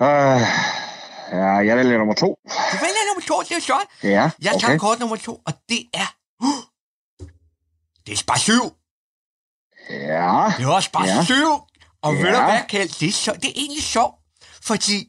Uh, 0.00 0.06
ja, 1.38 1.46
jeg 1.68 1.76
vælger 1.76 1.98
nummer 1.98 2.14
to. 2.14 2.38
Du 2.44 2.76
vælger 2.80 3.06
nummer 3.08 3.22
2, 3.26 3.42
det 3.48 3.56
er 3.56 3.60
sjovt. 3.60 3.84
Ja, 4.02 4.30
Jeg 4.42 4.56
tager 4.60 4.78
kort 4.78 4.98
nummer 4.98 5.16
2, 5.16 5.40
og 5.46 5.52
det 5.68 5.86
er... 5.94 6.14
Uh, 6.42 6.64
det 8.06 8.12
er 8.12 8.16
spar 8.16 8.38
7. 8.38 8.52
Ja, 9.90 10.52
Det 10.58 10.64
er 10.64 10.68
også 10.74 10.86
spar 10.86 11.06
Ja. 11.06 11.24
7. 11.24 11.34
Og 12.02 12.14
ved 12.14 12.20
du 12.22 12.28
Ja. 12.28 12.44
hvad, 12.44 12.60
Kjeld? 12.68 12.88
Det 13.00 13.08
er, 13.08 13.12
så, 13.12 13.32
det 13.32 13.44
er 13.44 13.52
egentlig 13.56 13.82
sjovt, 13.82 14.14
fordi 14.62 15.08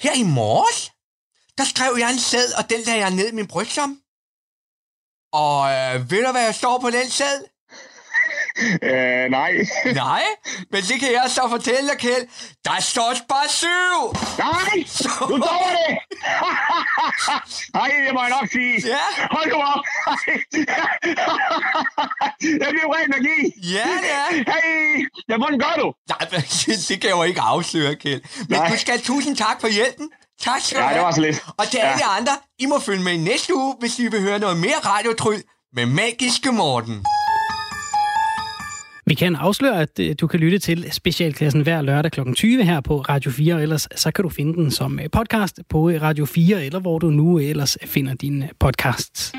her 0.00 0.12
i 0.12 0.22
morges, 0.22 0.92
der 1.58 1.64
skrev 1.64 1.96
jeg 1.98 2.10
en 2.12 2.18
sæd, 2.18 2.52
og 2.58 2.70
den 2.70 2.80
lagde 2.86 3.00
jeg 3.00 3.10
ned 3.10 3.28
i 3.32 3.34
min 3.34 3.46
brystsom. 3.46 4.00
Og 5.32 5.70
øh, 5.72 6.10
ved 6.10 6.24
du, 6.26 6.30
hvad 6.32 6.42
jeg 6.42 6.54
står 6.54 6.78
på 6.78 6.90
den 6.90 7.08
sæd? 7.10 7.40
Øh, 8.82 9.30
nej. 9.30 9.52
Nej, 9.94 10.22
men 10.72 10.82
det 10.82 11.00
kan 11.00 11.12
jeg 11.12 11.24
så 11.28 11.40
fortælle 11.50 11.88
dig, 11.90 11.98
Kjeld. 11.98 12.28
Der 12.64 12.80
står 12.80 13.14
spar 13.14 13.44
7. 13.48 13.66
Nej, 14.38 14.84
nu 15.30 15.36
står 15.36 15.70
det. 15.76 15.98
Nej, 17.78 17.90
det 18.06 18.14
må 18.14 18.20
jeg 18.22 18.30
nok 18.40 18.48
sige. 18.52 18.82
Ja. 18.86 18.98
Hold 19.30 19.48
nu 19.52 19.56
op. 19.56 19.84
jeg 22.62 22.68
bliver 22.74 22.88
ren 22.96 23.10
magi. 23.10 23.40
Ja, 23.74 23.86
det 24.02 24.10
er. 24.20 24.52
Hey, 24.52 25.08
ja, 25.28 25.36
hvordan 25.36 25.58
gør 25.58 25.74
du? 25.82 25.92
Nej, 26.08 26.18
det 26.88 27.00
kan 27.00 27.10
jeg 27.10 27.16
jo 27.16 27.22
ikke 27.22 27.40
afsløre, 27.40 27.94
Kjeld. 27.94 28.20
Men 28.48 28.58
Nej. 28.58 28.68
du 28.68 28.76
skal 28.78 29.00
tusind 29.00 29.36
tak 29.36 29.60
for 29.60 29.68
hjælpen. 29.68 30.10
Tak 30.40 30.60
skal 30.60 30.78
du 30.78 30.82
Ja, 30.82 30.88
det 30.88 30.94
have. 30.96 31.04
var 31.06 31.12
så 31.12 31.20
lidt. 31.20 31.44
Og 31.58 31.68
til 31.68 31.80
Ja. 31.82 31.90
alle 31.92 32.04
andre, 32.04 32.32
I 32.58 32.66
må 32.66 32.78
følge 32.80 33.02
med 33.02 33.12
i 33.12 33.16
næste 33.16 33.54
uge, 33.54 33.74
hvis 33.80 33.98
I 33.98 34.08
vil 34.08 34.20
høre 34.20 34.38
noget 34.38 34.56
mere 34.56 34.78
radiotryl 34.86 35.42
med 35.72 35.86
Magiske 35.86 36.52
Morten. 36.52 37.04
Vi 39.08 39.14
kan 39.14 39.36
afsløre, 39.36 39.82
at 39.82 40.00
øh, 40.00 40.14
du 40.20 40.26
kan 40.26 40.40
lytte 40.40 40.58
til 40.58 40.92
specialklassen 40.92 41.60
hver 41.60 41.82
lørdag 41.82 42.12
kl. 42.12 42.20
20 42.32 42.64
her 42.64 42.80
på 42.80 43.00
Radio 43.00 43.30
4, 43.30 43.54
og 43.54 43.62
ellers 43.62 43.88
så 43.96 44.10
kan 44.10 44.22
du 44.22 44.28
finde 44.28 44.54
den 44.54 44.70
som 44.70 45.00
øh, 45.00 45.10
podcast 45.12 45.60
på 45.68 45.90
øh, 45.90 46.02
Radio 46.02 46.24
4, 46.24 46.64
eller 46.64 46.80
hvor 46.80 46.98
du 46.98 47.10
nu 47.10 47.38
ellers 47.38 47.78
finder 47.84 48.14
dine 48.14 48.48
podcasts. 48.60 49.32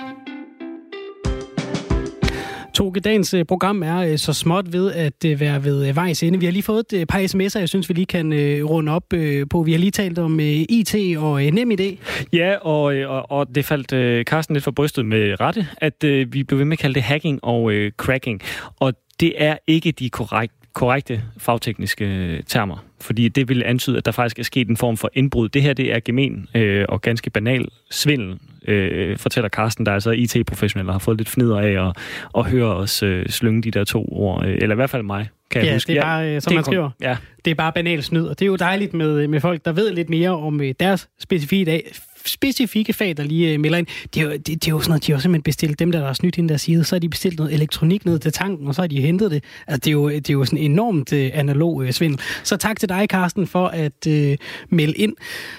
Toge, 2.74 2.99
dagens 2.99 3.36
program 3.47 3.84
er 3.84 4.17
så 4.17 4.34
småt 4.34 4.74
ved 4.74 4.91
at 4.91 5.39
være 5.39 5.63
ved 5.63 5.93
vejs 5.93 6.24
ende. 6.24 6.39
Vi 6.39 6.45
har 6.45 6.51
lige 6.51 6.63
fået 6.63 6.93
et 6.93 7.07
par 7.07 7.20
sms'er, 7.20 7.59
jeg 7.59 7.70
synes, 7.70 7.89
vi 7.89 7.93
lige 7.93 8.05
kan 8.05 8.34
runde 8.63 8.91
op 8.91 9.03
på. 9.49 9.63
Vi 9.63 9.72
har 9.72 9.80
lige 9.80 9.91
talt 9.91 10.20
om 10.20 10.39
IT 10.39 10.95
og 11.17 11.41
NemID. 11.41 11.97
Ja, 12.34 12.55
og, 12.55 12.84
og, 12.84 13.32
og 13.32 13.55
det 13.55 13.65
faldt 13.65 14.28
Carsten 14.28 14.55
lidt 14.55 14.63
for 14.63 14.72
brystet 14.72 15.05
med 15.05 15.39
rette, 15.39 15.67
at 15.78 16.03
vi 16.34 16.43
blev 16.43 16.59
ved 16.59 16.65
med 16.65 16.78
at 16.78 16.80
kalde 16.80 16.95
det 16.95 17.03
hacking 17.03 17.39
og 17.43 17.72
cracking. 17.97 18.41
Og 18.80 18.93
det 19.20 19.34
er 19.38 19.57
ikke 19.67 19.91
de 19.91 20.09
korrekt, 20.09 20.53
korrekte 20.74 21.22
fagtekniske 21.38 22.05
øh, 22.05 22.43
termer, 22.47 22.86
fordi 23.01 23.28
det 23.28 23.49
vil 23.49 23.63
antyde, 23.65 23.97
at 23.97 24.05
der 24.05 24.11
faktisk 24.11 24.39
er 24.39 24.43
sket 24.43 24.67
en 24.67 24.78
form 24.78 24.97
for 24.97 25.09
indbrud. 25.13 25.49
Det 25.49 25.61
her 25.61 25.74
det 25.74 25.93
er 25.93 25.99
gemen 25.99 26.47
øh, 26.55 26.86
og 26.89 27.01
ganske 27.01 27.30
banal 27.30 27.67
svindel, 27.91 28.39
øh, 28.67 29.17
fortæller 29.17 29.49
Carsten, 29.49 29.86
der 29.86 29.91
er 29.91 29.93
altså 29.93 30.11
IT-professionel 30.11 30.88
og 30.88 30.93
har 30.93 30.99
fået 30.99 31.17
lidt 31.17 31.30
fnider 31.30 31.59
af 31.59 31.88
at, 31.89 31.97
at 32.38 32.45
høre 32.51 32.76
os 32.76 33.03
øh, 33.03 33.26
slynge 33.30 33.61
de 33.61 33.72
der 33.72 33.84
to 33.84 34.05
ord. 34.11 34.45
Øh, 34.45 34.57
eller 34.61 34.72
i 34.72 34.76
hvert 34.76 34.89
fald 34.89 35.03
mig, 35.03 35.30
kan 35.51 35.61
jeg 35.61 35.67
Ja, 35.67 35.74
huske. 35.74 35.88
det 35.93 35.97
er 35.97 36.01
bare, 36.01 36.36
øh, 36.36 36.41
som 36.41 36.49
det 36.51 36.55
man 36.55 36.63
skriver. 36.63 36.89
Ja, 37.01 37.17
Det 37.45 37.51
er 37.51 37.55
bare 37.55 37.72
banal 37.72 38.03
snyd, 38.03 38.24
og 38.26 38.39
det 38.39 38.45
er 38.45 38.47
jo 38.47 38.55
dejligt 38.55 38.93
med, 38.93 39.28
med 39.28 39.39
folk, 39.41 39.65
der 39.65 39.72
ved 39.72 39.91
lidt 39.93 40.09
mere 40.09 40.30
om 40.30 40.61
øh, 40.61 40.74
deres 40.80 41.09
specifikke, 41.20 41.65
dag, 41.65 41.91
specifikke 42.30 42.93
fag, 42.93 43.17
der 43.17 43.23
lige 43.23 43.53
øh, 43.53 43.59
melder 43.59 43.77
ind. 43.77 43.88
Det 44.13 44.21
er, 44.21 44.25
jo, 44.25 44.32
det, 44.32 44.47
det 44.47 44.67
er 44.67 44.71
jo 44.71 44.80
sådan 44.80 44.89
noget, 44.89 45.07
de 45.07 45.11
har 45.11 45.19
simpelthen 45.19 45.43
bestilt 45.43 45.80
dem, 45.80 45.91
der, 45.91 45.99
der 45.99 46.07
har 46.07 46.13
snydt 46.13 46.38
ind 46.38 46.49
der 46.49 46.57
side, 46.57 46.84
så 46.84 46.95
har 46.95 46.99
de 46.99 47.09
bestilt 47.09 47.38
noget 47.38 47.53
elektronik 47.53 48.05
ned 48.05 48.19
til 48.19 48.32
tanken, 48.32 48.67
og 48.67 48.75
så 48.75 48.82
har 48.82 48.88
de 48.88 49.01
hentet 49.01 49.32
det. 49.32 49.43
Altså, 49.67 49.80
det 49.80 49.88
er 49.88 49.91
jo, 49.91 50.09
det 50.09 50.30
er 50.30 50.34
jo 50.34 50.45
sådan 50.45 50.59
enormt 50.59 51.13
øh, 51.13 51.32
analog 51.34 51.84
øh, 51.84 51.91
svindel. 51.91 52.19
Så 52.43 52.57
tak 52.57 52.80
til 52.80 52.89
dig, 52.89 53.07
Carsten, 53.09 53.47
for 53.47 53.67
at 53.67 54.07
øh, 54.07 54.38
melde 54.69 54.93
ind. 54.93 55.13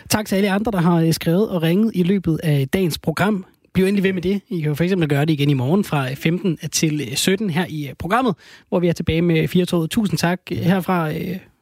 Tak 0.08 0.26
til 0.26 0.36
alle 0.36 0.50
andre, 0.50 0.72
der 0.72 0.80
har 0.80 0.96
øh, 0.96 1.12
skrevet 1.12 1.48
og 1.48 1.62
ringet 1.62 1.92
i 1.94 2.02
løbet 2.02 2.40
af 2.42 2.68
dagens 2.68 2.98
program. 2.98 3.44
Bliv 3.72 3.84
endelig 3.84 4.04
ved 4.04 4.12
med 4.12 4.22
det. 4.22 4.40
I 4.48 4.60
kan 4.60 4.68
jo 4.68 4.74
for 4.74 4.84
eksempel 4.84 5.08
gøre 5.08 5.24
det 5.24 5.30
igen 5.30 5.50
i 5.50 5.54
morgen 5.54 5.84
fra 5.84 6.10
øh, 6.10 6.16
15 6.16 6.58
til 6.72 7.08
17 7.14 7.50
her 7.50 7.66
i 7.68 7.90
programmet, 7.98 8.34
hvor 8.68 8.80
vi 8.80 8.88
er 8.88 8.92
tilbage 8.92 9.22
med 9.22 9.48
4 9.48 9.64
Tusind 9.86 10.18
tak 10.18 10.40
herfra. 10.50 11.12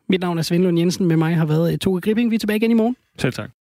Mit 0.08 0.20
navn 0.20 0.38
er 0.38 0.42
Svend 0.42 0.62
Lund 0.62 0.78
Jensen. 0.78 1.06
Med 1.06 1.16
mig 1.16 1.36
har 1.36 1.46
været 1.46 1.80
Toge 1.80 2.00
Gripping. 2.00 2.30
Vi 2.30 2.34
er 2.34 2.38
tilbage 2.38 2.56
igen 2.56 2.70
i 2.70 2.74
morgen. 2.74 2.96
selv 3.18 3.32
tak. 3.32 3.50